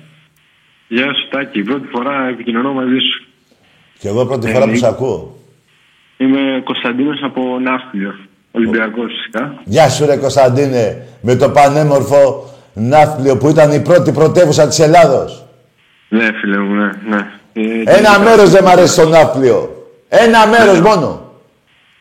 Γεια 0.88 1.14
σου 1.14 1.28
Τάκη, 1.30 1.62
πρώτη 1.62 1.86
φορά 1.86 2.28
επικοινωνώ 2.28 2.72
μαζί 2.72 2.98
σου. 2.98 3.26
Και 3.98 4.08
εγώ 4.08 4.26
πρώτη 4.26 4.52
φορά 4.52 4.68
που 4.68 4.76
σ' 4.76 4.82
ακούω. 4.82 5.36
Είμαι 6.16 6.62
Κωνσταντίνος 6.64 7.22
από 7.22 7.58
Ναύπλιο, 7.58 8.14
Ολυμπιακός 8.50 9.12
φυσικά. 9.12 9.62
Γεια 9.64 9.88
σου 9.88 10.06
ρε 10.06 10.16
Κωνσταντίνε, 10.16 11.06
με 11.22 11.36
το 11.36 11.50
πανέμορφο 11.50 12.50
Ναύπλιο 12.74 13.36
που 13.36 13.48
ήταν 13.48 13.72
η 13.72 13.82
πρώτη 13.82 14.12
πρωτεύουσα 14.12 14.68
της 14.68 14.78
Ελλάδος. 14.78 15.45
Ναι 16.08 16.32
φίλε 16.40 16.58
μου, 16.58 16.74
ναι, 16.74 16.90
ναι. 17.08 17.26
Ε, 17.52 17.82
Ένα 17.98 18.16
και- 18.16 18.22
μέρος 18.24 18.50
δεν 18.50 18.64
μ' 18.64 18.68
αρέσει 18.68 19.00
το 19.00 19.08
Ναύπλιο. 19.08 19.86
Ένα 20.08 20.46
μέρος 20.46 20.80
μόνο. 20.80 21.30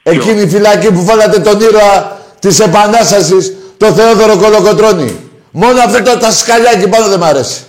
Εκείνη 0.03 0.41
η 0.41 0.47
φυλακή 0.47 0.91
που 0.93 1.03
βάλατε 1.05 1.39
τον 1.39 1.59
ήρωα 1.59 2.19
της 2.39 2.59
Επανάστασης, 2.59 3.53
το 3.77 3.85
Θεόδωρο 3.85 4.37
Κολοκοτρώνη. 4.37 5.19
Μόνο 5.51 5.79
αυτό 5.79 6.11
το 6.11 6.17
τα 6.17 6.31
σκαλιά 6.31 6.71
εκεί 6.75 6.89
πάνω 6.89 7.07
δεν 7.07 7.19
μ' 7.19 7.23
αρέσει. 7.23 7.63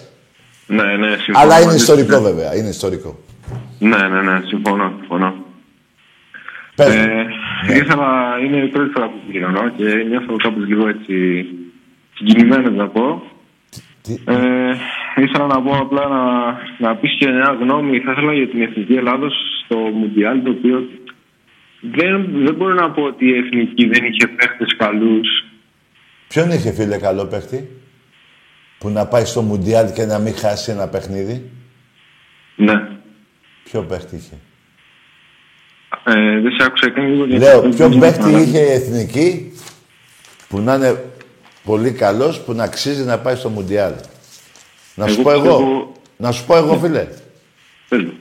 Ναι, 0.67 0.83
ναι, 0.83 1.07
συμφωνώ. 1.17 1.39
Αλλά 1.39 1.57
είναι 1.57 1.65
μαζί 1.65 1.79
σου. 1.79 1.83
ιστορικό 1.83 2.21
βέβαια, 2.21 2.57
είναι 2.57 2.69
ιστορικό. 2.69 3.19
Ναι, 3.79 3.97
ναι, 3.97 4.21
ναι, 4.23 4.43
συμφωνώ, 4.47 4.93
συμφωνώ. 4.99 5.35
Πες 6.75 6.95
μου. 6.95 7.03
Ε, 7.03 7.75
ήθελα, 7.77 8.07
είναι 8.45 8.57
η 8.57 8.67
πρώτη 8.69 8.91
φορά 8.95 9.07
που 9.07 9.15
επικοινωνώ 9.23 9.69
και 9.77 9.85
νιώθω 10.09 10.37
κάπως 10.43 10.67
λίγο 10.67 10.89
έτσι 10.89 11.47
συγκινημένος 12.15 12.75
να 12.75 12.89
πω. 12.89 13.23
Τι- 14.07 14.23
Ε, 14.33 14.75
ήθελα 15.23 15.47
να 15.47 15.63
πω 15.63 15.77
απλά 15.77 16.09
να, 16.09 16.23
να 16.89 16.97
πεις 16.97 17.17
και 17.19 17.27
μια 17.31 17.57
γνώμη. 17.61 17.99
Θα 18.01 18.13
ήθελα 18.13 18.33
για 18.35 18.49
την 18.49 18.63
Εθνική 18.63 18.93
Ελλάδος 18.93 19.35
στο 19.65 19.77
Μουντιάλ, 19.77 20.43
το 20.43 20.51
οποίο 20.51 20.89
δεν, 21.81 22.29
δεν 22.45 22.55
μπορώ 22.55 22.75
να 22.75 22.91
πω 22.91 23.03
ότι 23.03 23.27
η 23.27 23.37
Εθνική 23.37 23.87
δεν 23.87 24.05
είχε 24.05 24.27
παίχτες 24.27 24.77
καλούς. 24.77 25.29
Ποιον 26.29 26.51
είχε 26.51 26.73
φίλε 26.73 26.97
καλό 26.99 27.27
παίχτη 27.27 27.69
που 28.79 28.89
να 28.89 29.07
πάει 29.07 29.25
στο 29.25 29.43
Μουντιάλ 29.43 29.93
και 29.93 30.05
να 30.05 30.19
μην 30.19 30.35
χάσει 30.35 30.71
ένα 30.71 30.89
παιχνίδι; 30.89 31.51
Ναι. 32.57 32.89
Ποιο 33.65 33.83
παίχτη 33.83 34.17
είχε; 34.17 34.35
Ε, 36.05 36.41
δεν 36.41 36.53
σε 36.59 36.65
άκουσα 36.67 36.91
καν 36.91 37.07
λίγο 37.09 37.25
γιατί 37.27 37.43
Λέω, 37.45 37.61
δεν 37.61 37.71
ποιο 37.75 37.89
ξέρω 37.89 38.01
παίχτη 38.01 38.19
καλά. 38.23 38.41
είχε 38.41 38.59
η 38.59 38.73
εθνική 38.73 39.53
που 40.49 40.61
να 40.61 40.75
είναι 40.75 41.05
πολύ 41.67 41.91
καλός, 41.93 42.41
που 42.41 42.53
να 42.53 42.65
αξίζει 42.65 43.03
να 43.03 43.19
πάει 43.19 43.37
στο 43.37 43.49
Μουντιάλ. 43.49 43.93
Να 44.95 45.07
σου 45.07 45.13
Εγώ 45.21 45.23
πω 45.23 45.31
εγώ. 45.31 45.43
πιστεύω- 45.43 45.93
Να 46.17 46.33
σου 46.33 46.45
πω 46.45 46.57
εγώ, 46.57 46.79
φίλε. 46.79 47.07
Πες 47.89 48.03
μου. 48.03 48.13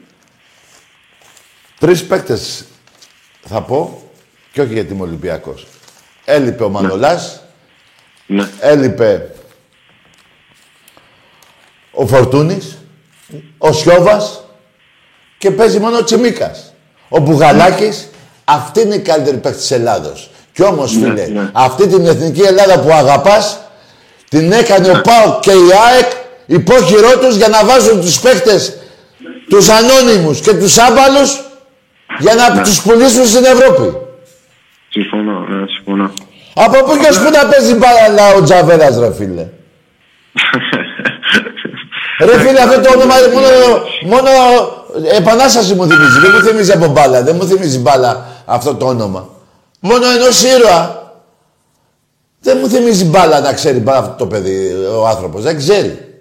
Τρεις 1.79 2.05
παίκτες 2.05 2.65
θα 3.45 3.61
πω 3.61 4.01
και 4.51 4.61
όχι 4.61 4.73
γιατί 4.73 4.93
είμαι 4.93 5.01
Ολυμπιακός. 5.01 5.67
Έλειπε 6.25 6.63
ο 6.63 6.69
Μανολάς, 6.69 7.41
Ναι. 8.27 8.49
έλειπε 8.59 9.35
ο 11.91 12.07
Φορτούνης, 12.07 12.77
ο 13.57 13.71
Σιώβας 13.73 14.43
και 15.37 15.51
παίζει 15.51 15.79
μόνο 15.79 15.97
ο 15.97 16.03
Τσιμίκας. 16.03 16.73
Ο 17.09 17.19
Μπουγαλάκης, 17.19 18.09
αυτή 18.45 18.81
είναι 18.81 18.95
η 18.95 18.99
καλύτερη 19.01 19.37
παίκτη 19.37 19.57
της 19.57 19.71
Ελλάδος. 19.71 20.29
Κι 20.55 20.63
όμως, 20.63 20.91
φίλε, 20.91 21.25
ναι. 21.25 21.49
αυτή 21.53 21.87
την 21.87 22.05
εθνική 22.05 22.41
Ελλάδα 22.41 22.79
που 22.79 22.93
αγαπάς, 22.93 23.59
την 24.29 24.51
έκανε 24.51 24.89
ο 24.89 25.01
ΠΑΟΚ 25.01 25.39
και 25.39 25.51
η 25.51 25.69
ΑΕΚ 25.87 26.11
υπόχειρό 26.45 27.17
τους 27.17 27.35
για 27.35 27.47
να 27.47 27.65
βάζουν 27.65 28.01
τους 28.01 28.19
παίκτες, 28.19 28.77
τους 29.49 29.69
ανώνυμους 29.69 30.39
και 30.39 30.53
τους 30.53 30.77
άμπαλους 30.77 31.41
για 32.19 32.33
να 32.33 32.61
τους 32.61 32.81
πουλήσουν 32.81 33.25
στην 33.25 33.43
Ευρώπη. 33.45 33.97
Συμφωνώ, 34.89 35.39
ναι, 35.39 35.65
συμφωνώ. 35.75 36.11
Από 36.53 36.83
πού 36.83 36.97
και 36.97 37.07
ως 37.09 37.19
πού 37.19 37.29
να 37.29 37.45
παίζει 37.45 37.73
μπάλα 37.73 38.33
ο 38.37 38.43
Τζαβέλας, 38.43 38.99
ρε 38.99 39.13
φίλε; 39.13 39.47
Ρε 42.19 42.39
φίλε, 42.39 42.61
αυτό 42.61 42.81
το 42.81 42.89
όνομα 42.93 43.15
μόνο, 43.33 43.47
μόνο 44.05 44.29
επανάσταση 45.17 45.73
μου 45.73 45.87
θυμίζει. 45.87 46.19
Δεν 46.19 46.31
μου 46.33 46.41
θυμίζει 46.47 46.71
από 46.71 46.87
μπάλα. 46.87 47.23
Δεν 47.23 47.35
μου 47.35 47.45
θυμίζει 47.45 47.79
μπάλα 47.79 48.25
αυτό 48.45 48.75
το 48.75 48.85
όνομα. 48.85 49.34
Μόνο 49.88 50.09
ενός 50.09 50.43
ήρωα. 50.43 51.13
Δεν 52.39 52.57
μου 52.61 52.69
θυμίζει 52.69 53.05
μπάλα 53.05 53.39
να 53.39 53.53
ξέρει 53.53 53.79
μπάλα 53.79 53.97
αυτό 53.97 54.13
το 54.13 54.27
παιδί, 54.27 54.73
ο 54.73 55.07
άνθρωπος. 55.07 55.43
Δεν 55.43 55.57
ξέρει. 55.57 56.19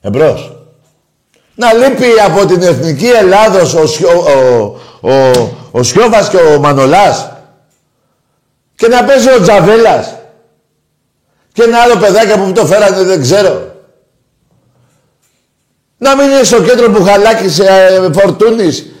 Εμπρός. 0.00 0.56
Να 1.54 1.72
λείπει 1.72 2.06
από 2.24 2.46
την 2.46 2.62
Εθνική 2.62 3.06
Ελλάδος 3.06 3.74
ο, 3.74 3.86
Σιώ, 3.86 4.10
ο, 4.10 5.08
ο, 5.10 5.50
ο 5.70 5.82
Σιώβας 5.82 6.28
και 6.28 6.36
ο 6.36 6.58
Μανολάς 6.58 7.30
και 8.74 8.88
να 8.88 9.04
παίζει 9.04 9.30
ο 9.30 9.40
Τζαβέλας 9.40 10.14
και 11.52 11.62
ένα 11.62 11.78
άλλο 11.78 11.96
παιδάκι 11.96 12.32
από 12.32 12.44
που 12.44 12.52
το 12.52 12.66
φέρανε 12.66 13.02
δεν 13.02 13.20
ξέρω. 13.20 13.73
Να 16.04 16.16
μην 16.16 16.30
είναι 16.30 16.42
στο 16.42 16.62
κέντρο 16.62 16.88
Μπουχαλάκης, 16.90 17.58
ε, 17.58 18.10
Φορτούνης, 18.12 18.92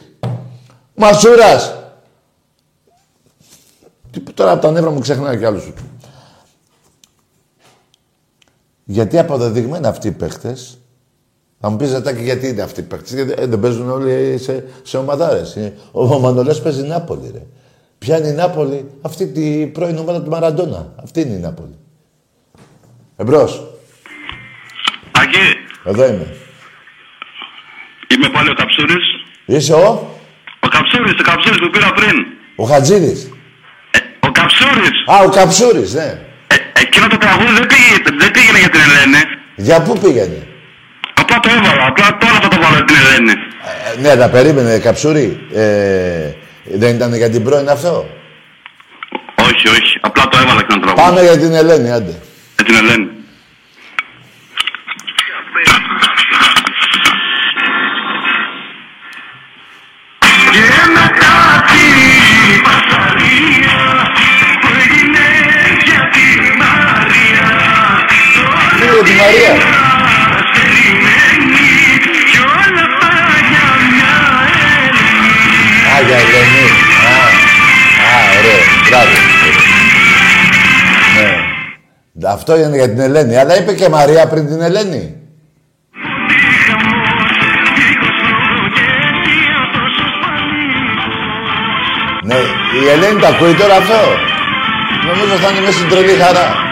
Μασούρας. 0.94 1.74
Τι 4.10 4.20
που 4.20 4.32
τώρα 4.32 4.50
από 4.50 4.62
τα 4.62 4.70
νεύρα 4.70 4.90
μου 4.90 4.98
ξεχνάει 4.98 5.38
κι 5.38 5.44
άλλους. 5.44 5.72
Γιατί 8.84 9.18
αποδεδειγμένα 9.18 9.88
αυτοί 9.88 10.08
οι 10.08 10.12
παίχτες 10.12 10.78
θα 11.60 11.70
μου 11.70 11.76
πεις 11.76 11.88
Ζετάκη 11.88 12.22
γιατί 12.22 12.48
είναι 12.48 12.62
αυτοί 12.62 12.80
οι 12.80 12.82
παίκτες. 12.82 13.12
Γιατί 13.14 13.34
ε, 13.36 13.46
δεν 13.46 13.60
παίζουν 13.60 13.90
όλοι 13.90 14.38
σε, 14.38 14.64
σε 14.82 14.96
ομαδάρες. 14.96 15.56
Ε, 15.56 15.72
Ο, 15.92 16.04
ο 16.14 16.18
Μανολές 16.18 16.62
παίζει 16.62 16.82
Νάπολη, 16.82 17.30
ρε. 17.32 17.42
Ποια 17.98 18.18
είναι 18.18 18.28
η 18.28 18.32
Νάπολη, 18.32 18.90
αυτή 19.02 19.26
την 19.26 19.72
πρώην 19.72 19.98
ομάδα 19.98 20.22
του 20.22 20.30
Μαραντόνα. 20.30 20.92
Αυτή 21.02 21.20
είναι 21.20 21.34
η 21.34 21.38
Νάπολη. 21.38 21.78
Εμπρός. 23.16 23.66
Τάκη, 25.12 25.38
Εδώ 25.84 26.06
είμαι. 26.06 26.36
Είμαι 28.12 28.28
πάλι 28.34 28.48
ο 28.50 28.54
Καψούρης. 28.54 29.06
Είσαι 29.44 29.72
ο, 29.72 29.88
Ο 30.60 30.68
Καψούρης, 30.68 31.12
ο 31.20 31.22
Καψούρης 31.30 31.58
που 31.58 31.70
πήρα 31.70 31.90
πριν. 31.98 32.16
ο 32.56 32.64
Χατζίδης. 32.64 33.20
Ε, 33.90 33.98
ο 34.26 34.30
Καψούρης. 34.32 34.96
Α, 35.12 35.14
ο 35.26 35.28
Καψούρης, 35.28 35.94
ναι. 35.94 36.08
Ε, 36.46 36.56
εκείνο 36.82 37.06
το 37.06 37.18
τραγούδι 37.18 37.52
δεν 37.52 37.66
πήγε, 37.66 37.94
δεν 38.22 38.30
πήγαινε 38.30 38.58
για 38.58 38.68
την 38.68 38.80
Ελένη. 38.86 39.22
Για 39.56 39.82
πού 39.82 39.98
πήγαινε; 39.98 40.46
Απλά 41.14 41.40
το 41.40 41.48
έβαλα, 41.56 41.86
απλά 41.86 42.16
τώρα 42.20 42.38
θα 42.42 42.48
το 42.48 42.58
βάλω 42.62 42.74
για 42.74 42.84
την 42.84 42.96
Ελένη. 43.02 43.32
Ε, 43.96 44.00
ναι, 44.00 44.16
τα 44.16 44.28
περίμενε, 44.28 44.78
Καψούρη. 44.78 45.46
Ε, 45.54 46.30
δεν 46.64 46.94
ήταν 46.94 47.14
για 47.14 47.30
την 47.30 47.44
πρώην 47.44 47.68
αυτό; 47.68 48.06
Όχι, 49.42 49.68
όχι, 49.68 49.98
απλά 50.00 50.28
το 50.28 50.38
έβαλα 50.42 50.60
και 50.60 50.66
ένα 50.70 50.80
τραγούδι. 50.80 51.06
Πάμε 51.06 51.20
για 51.22 51.38
την 51.38 51.52
Ελένη, 51.54 51.90
άντε. 51.90 52.14
Για 52.56 52.64
την 52.64 52.74
Ελένη. 52.74 53.08
Μαρία. 69.34 69.54
Α, 75.94 76.00
για 76.06 76.16
Ελένη. 76.16 76.66
Α, 77.04 77.16
α, 78.06 78.20
ωραίο. 78.38 78.60
Μπράβο. 78.88 79.16
Ναι. 81.16 82.28
Αυτό 82.28 82.56
είναι 82.56 82.76
για 82.76 82.88
την 82.88 83.00
Ελένη. 83.00 83.36
Αλλά 83.36 83.58
είπε 83.60 83.72
και 83.72 83.88
Μαρία 83.88 84.26
πριν 84.26 84.46
την 84.46 84.60
Ελένη. 84.60 85.16
Ναι, 92.24 92.34
η 92.84 92.88
Ελένη 92.88 93.20
τα 93.20 93.28
ακούει 93.28 93.54
τώρα 93.54 93.76
αυτό. 93.76 93.94
Νομίζω 95.06 95.36
θα 95.36 95.50
είναι 95.50 95.60
μέσα 95.60 95.72
στην 95.72 95.88
τρελή 95.88 96.12
χαρά. 96.12 96.63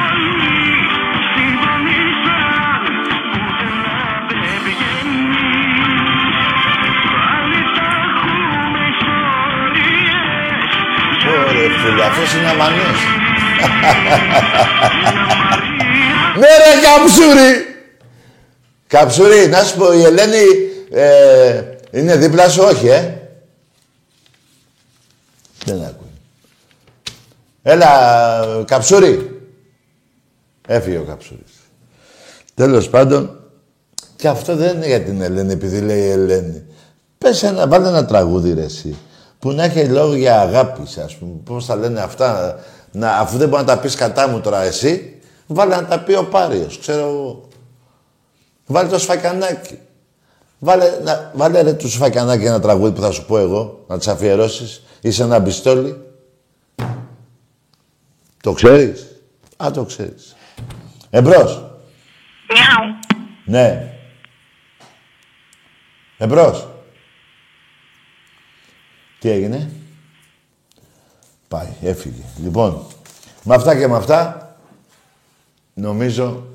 Φίλε, 11.83 12.05
αυτός 12.05 12.35
είναι 12.35 12.49
αμανής. 12.49 13.01
ναι 16.41 16.47
ρε 16.47 16.73
Καψούρη! 16.83 17.67
Καψούρη, 18.87 19.49
να 19.49 19.63
σου 19.63 19.77
πω, 19.77 19.93
η 19.93 20.03
Ελένη 20.03 20.45
ε, 20.91 21.63
είναι 21.91 22.17
δίπλα 22.17 22.49
σου, 22.49 22.63
όχι, 22.63 22.89
ε. 22.89 23.15
Δεν 25.65 25.83
ακούει. 25.83 26.11
Έλα, 27.63 28.65
Καψούρη. 28.67 29.41
Έφυγε 30.67 30.99
ο 30.99 31.03
Καψούρης. 31.03 31.53
Τέλος 32.55 32.89
πάντων, 32.89 33.41
και 34.17 34.29
αυτό 34.29 34.57
δεν 34.57 34.77
είναι 34.77 34.87
για 34.87 35.01
την 35.01 35.23
Ελένη, 35.23 35.53
επειδή 35.53 35.81
λέει 35.81 36.11
Ελένη. 36.11 36.63
Πες 37.19 37.43
ένα, 37.43 37.69
βάλε 37.69 37.89
ένα 37.89 38.05
τραγούδι 38.05 38.53
ρε 38.53 38.63
εσύ, 38.63 38.97
που 39.43 39.53
να 39.53 39.65
έχει 39.65 39.89
λόγια 39.89 40.41
αγάπης, 40.41 40.99
ας 40.99 41.17
πούμε. 41.17 41.33
Πώς 41.45 41.65
θα 41.65 41.77
λένε 41.77 42.01
αυτά, 42.01 42.59
να, 42.93 43.13
αφού 43.13 43.37
δεν 43.37 43.49
μπορεί 43.49 43.63
να 43.63 43.75
τα 43.75 43.79
πεις 43.81 43.95
κατά 43.95 44.29
μου 44.29 44.41
τώρα 44.41 44.63
εσύ, 44.63 45.21
βάλε 45.47 45.75
να 45.75 45.85
τα 45.85 46.01
πει 46.01 46.15
ο 46.15 46.25
Πάριος, 46.25 46.79
ξέρω 46.79 47.01
εγώ. 47.01 47.49
Βάλε 48.67 48.89
το 48.89 48.99
σφακιανάκι. 48.99 49.79
Βάλε, 50.59 50.99
να, 51.05 51.31
βάλε 51.35 51.61
ρε 51.61 51.73
του 51.73 51.91
σφακιανάκι 51.91 52.45
ένα 52.45 52.61
τραγούδι 52.61 52.93
που 52.93 53.01
θα 53.01 53.11
σου 53.11 53.27
πω 53.27 53.39
εγώ, 53.39 53.85
να 53.89 53.99
τις 53.99 54.09
αφιερώσεις. 54.09 54.83
Είσαι 55.01 55.23
ένα 55.23 55.39
μπιστόλι. 55.39 56.03
Το 58.43 58.53
ξέρεις; 58.53 59.07
Α, 59.57 59.71
το 59.71 59.85
ξέρεις. 59.85 60.37
Εμπρός. 61.11 61.65
Μιαου. 62.49 62.99
Ναι. 63.45 63.95
Εμπρός. 66.19 66.72
Τι 69.23 69.31
έγινε; 69.31 69.71
Πάει, 71.49 71.69
έφυγε. 71.83 72.23
Λοιπόν, 72.43 72.87
με 73.43 73.55
αυτά 73.55 73.79
και 73.79 73.87
με 73.87 73.97
αυτά, 73.97 74.57
νομίζω, 75.75 76.47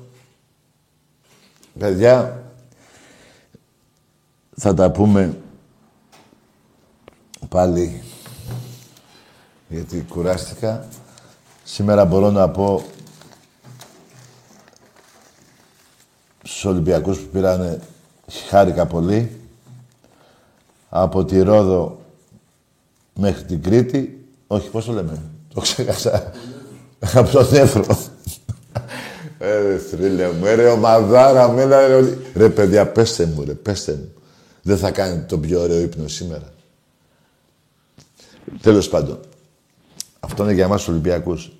παιδιά, 1.78 2.44
θα 4.56 4.74
τα 4.74 4.90
πούμε 4.90 5.40
πάλι, 7.48 8.02
γιατί 9.68 10.06
κουράστηκα. 10.08 10.88
Σήμερα 11.64 12.04
μπορώ 12.04 12.30
να 12.30 12.48
πω 12.48 12.84
στους 16.42 16.64
Ολυμπιακούς 16.64 17.18
που 17.18 17.28
πήρανε 17.28 17.80
χάρηκα 18.48 18.86
πολύ. 18.86 19.40
Από 20.88 21.24
τη 21.24 21.40
Ρόδο 21.40 22.06
μέχρι 23.20 23.42
την 23.42 23.62
Κρήτη. 23.62 24.26
Όχι, 24.46 24.68
πώς 24.68 24.84
το 24.84 24.92
λέμε. 24.92 25.22
Το 25.54 25.60
ξέχασα. 25.60 26.32
Από 27.14 27.30
τον 27.30 27.54
Εύρο. 27.54 27.98
Ε, 29.38 29.78
θρύλε 29.78 30.28
μου, 30.32 30.46
ε, 30.46 30.54
ρε 30.54 30.68
ομαδάρα 30.68 31.48
μου, 31.48 31.66
ρε, 31.66 32.16
ρε 32.34 32.48
παιδιά, 32.48 32.86
πέστε 32.86 33.26
μου, 33.26 33.44
ρε, 33.44 33.52
πέστε 33.52 33.92
μου. 33.92 34.12
Δεν 34.62 34.78
θα 34.78 34.90
κάνει 34.90 35.22
τον 35.22 35.40
πιο 35.40 35.60
ωραίο 35.60 35.80
ύπνο 35.80 36.08
σήμερα. 36.08 36.52
Τέλος 38.62 38.88
πάντων. 38.88 39.20
Αυτό 40.20 40.42
είναι 40.42 40.52
για 40.52 40.64
εμάς 40.64 40.78
τους 40.78 40.88
Ολυμπιακούς. 40.88 41.52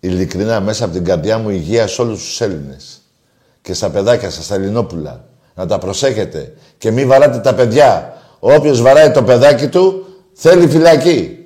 Ειλικρινά, 0.00 0.60
μέσα 0.60 0.84
από 0.84 0.94
την 0.94 1.04
καρδιά 1.04 1.38
μου 1.38 1.50
υγεία 1.50 1.86
σε 1.86 2.02
όλους 2.02 2.18
τους 2.18 2.40
Έλληνες. 2.40 3.00
Και 3.62 3.74
στα 3.74 3.90
παιδάκια 3.90 4.30
σας, 4.30 4.44
στα 4.44 4.54
Ελληνόπουλα. 4.54 5.24
Να 5.54 5.66
τα 5.66 5.78
προσέχετε. 5.78 6.54
Και 6.78 6.90
μην 6.90 7.08
βαράτε 7.08 7.38
τα 7.38 7.54
παιδιά. 7.54 8.14
Όποιος 8.38 8.80
βαράει 8.80 9.10
το 9.10 9.22
παιδάκι 9.22 9.68
του, 9.68 10.04
θέλει 10.42 10.68
φυλακή. 10.68 11.38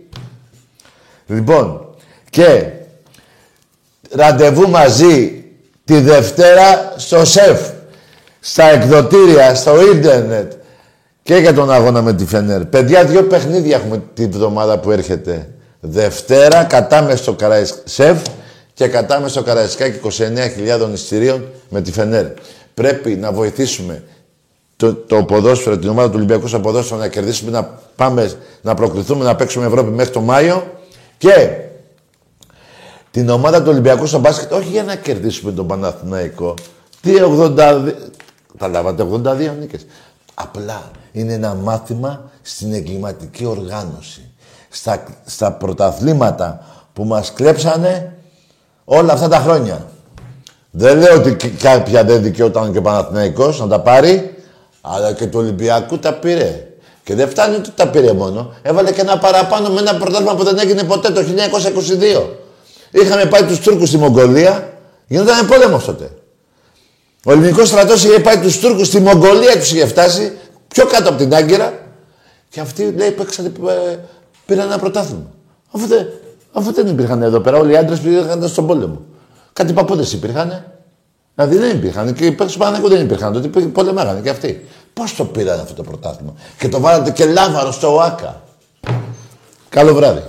Λοιπόν, 1.26 1.94
και 2.30 2.70
ραντεβού 4.10 4.68
μαζί 4.68 5.44
τη 5.84 6.00
Δευτέρα 6.00 6.94
στο 6.96 7.24
ΣΕΦ, 7.24 7.68
στα 8.40 8.64
εκδοτήρια, 8.64 9.54
στο 9.54 9.92
ίντερνετ 9.92 10.52
και 11.22 11.34
για 11.36 11.54
τον 11.54 11.70
αγώνα 11.70 12.02
με 12.02 12.14
τη 12.14 12.26
Φενέρ. 12.26 12.64
Παιδιά, 12.64 13.04
δύο 13.04 13.22
παιχνίδια 13.22 13.76
έχουμε 13.76 14.02
τη 14.14 14.26
βδομάδα 14.26 14.78
που 14.78 14.90
έρχεται. 14.90 15.48
Δευτέρα, 15.80 16.64
κατάμε 16.64 17.16
στο 17.16 17.36
ΣΕΦ 17.84 18.22
και 18.74 18.86
κατάμε 18.88 19.28
στο 19.28 19.42
Καραϊσκάκι 19.42 20.00
29.000 20.04 20.92
εισιτηρίων 20.92 21.44
με 21.68 21.80
τη 21.80 21.92
Φενέρ. 21.92 22.26
Πρέπει 22.74 23.10
να 23.10 23.32
βοηθήσουμε 23.32 24.02
το, 24.84 24.94
το 24.94 25.24
ποδόσφαιρο, 25.24 25.78
την 25.78 25.88
ομάδα 25.88 26.08
του 26.08 26.14
Ολυμπιακού 26.16 26.46
στο 26.46 26.60
ποδόσφαιρο 26.60 27.00
να 27.00 27.08
κερδίσουμε, 27.08 27.50
να 27.50 27.78
πάμε 27.96 28.30
να 28.62 28.74
προκριθούμε, 28.74 29.24
να 29.24 29.36
παίξουμε 29.36 29.66
Ευρώπη 29.66 29.90
μέχρι 29.90 30.12
το 30.12 30.20
Μάιο 30.20 30.66
και 31.18 31.50
την 33.10 33.28
ομάδα 33.28 33.62
του 33.62 33.68
Ολυμπιακού 33.70 34.06
στο 34.06 34.18
μπάσκετ, 34.18 34.52
όχι 34.52 34.68
για 34.68 34.82
να 34.82 34.94
κερδίσουμε 34.94 35.52
τον 35.52 35.66
Παναθηναϊκό. 35.66 36.54
Τι 37.00 37.12
82. 37.38 37.92
Τα 38.58 38.68
λάβατε 38.68 39.06
82 39.12 39.54
νίκες. 39.60 39.86
Απλά 40.34 40.90
είναι 41.12 41.32
ένα 41.32 41.54
μάθημα 41.54 42.30
στην 42.42 42.72
εγκληματική 42.72 43.44
οργάνωση. 43.44 44.30
Στα, 44.68 45.02
στα 45.24 45.52
πρωταθλήματα 45.52 46.66
που 46.92 47.04
μας 47.04 47.32
κλέψανε 47.32 48.16
όλα 48.84 49.12
αυτά 49.12 49.28
τα 49.28 49.38
χρόνια. 49.38 49.86
Δεν 50.70 50.98
λέω 50.98 51.16
ότι 51.16 51.48
κάποια 51.48 52.04
δεν 52.04 52.22
δικαιόταν 52.22 52.72
και 52.72 52.78
ο 52.78 52.82
Παναθηναϊκός 52.82 53.60
να 53.60 53.66
τα 53.66 53.80
πάρει, 53.80 54.34
αλλά 54.86 55.12
και 55.12 55.26
του 55.26 55.38
Ολυμπιακού 55.38 55.98
τα 55.98 56.12
πήρε. 56.12 56.66
Και 57.04 57.14
δεν 57.14 57.28
φτάνει 57.28 57.56
ότι 57.56 57.70
τα 57.70 57.88
πήρε 57.88 58.12
μόνο. 58.12 58.54
Έβαλε 58.62 58.92
και 58.92 59.00
ένα 59.00 59.18
παραπάνω 59.18 59.68
με 59.68 59.80
ένα 59.80 59.96
πρωτάθλημα 59.96 60.34
που 60.34 60.44
δεν 60.44 60.58
έγινε 60.58 60.82
ποτέ 60.82 61.10
το 61.10 61.20
1922. 62.20 62.22
Είχαμε 62.90 63.24
πάει 63.24 63.42
τους 63.42 63.60
Τούρκους 63.60 63.88
στη 63.88 63.96
Μογγολία, 63.96 64.72
γινόταν 65.06 65.46
πόλεμος 65.46 65.84
τότε. 65.84 66.10
Ο 67.24 67.32
ελληνικός 67.32 67.68
στρατός 67.68 68.04
είχε 68.04 68.20
πάει 68.20 68.38
τους 68.38 68.58
Τούρκους 68.58 68.86
στη 68.86 69.00
Μογγολία, 69.00 69.58
τους 69.58 69.72
είχε 69.72 69.86
φτάσει 69.86 70.32
πιο 70.68 70.86
κάτω 70.86 71.08
από 71.08 71.18
την 71.18 71.34
Άγκυρα 71.34 71.72
και 72.48 72.60
αυτοί 72.60 72.94
λέει 72.96 73.10
παίξανε, 73.10 73.52
ε, 73.68 73.96
πήραν 74.46 74.66
ένα 74.66 74.78
πρωτάθλημα. 74.78 75.32
Αφού 75.70 75.86
δεν, 75.86 76.06
αφού 76.52 76.72
δεν 76.72 76.86
υπήρχαν 76.86 77.22
εδώ 77.22 77.40
πέρα, 77.40 77.58
όλοι 77.58 77.72
οι 77.72 77.76
άντρες 77.76 77.98
πήγαν 77.98 78.48
στον 78.48 78.66
πόλεμο. 78.66 79.00
Κάτι 79.52 79.72
παππούδες 79.72 80.12
υπήρχαν. 80.12 80.73
Δηλαδή 81.34 81.56
δεν 81.56 81.76
υπήρχαν. 81.76 82.14
Και 82.14 82.26
οι 82.26 82.32
παίκτες 82.32 82.80
του 82.80 82.88
δεν 82.88 83.00
υπήρχαν. 83.00 83.32
Τότε 83.32 83.48
πολεμάγανε 83.48 84.20
και 84.20 84.30
αυτοί. 84.30 84.64
Πώς 84.92 85.14
το 85.14 85.24
πήραν 85.24 85.60
αυτό 85.60 85.74
το 85.74 85.82
πρωτάθλημα. 85.82 86.32
Και 86.58 86.68
το 86.68 86.80
βάλατε 86.80 87.10
και 87.10 87.24
λάβαρο 87.24 87.72
στο 87.72 87.94
ΟΑΚΑ. 87.94 88.42
Καλό 89.68 89.94
βράδυ. 89.94 90.22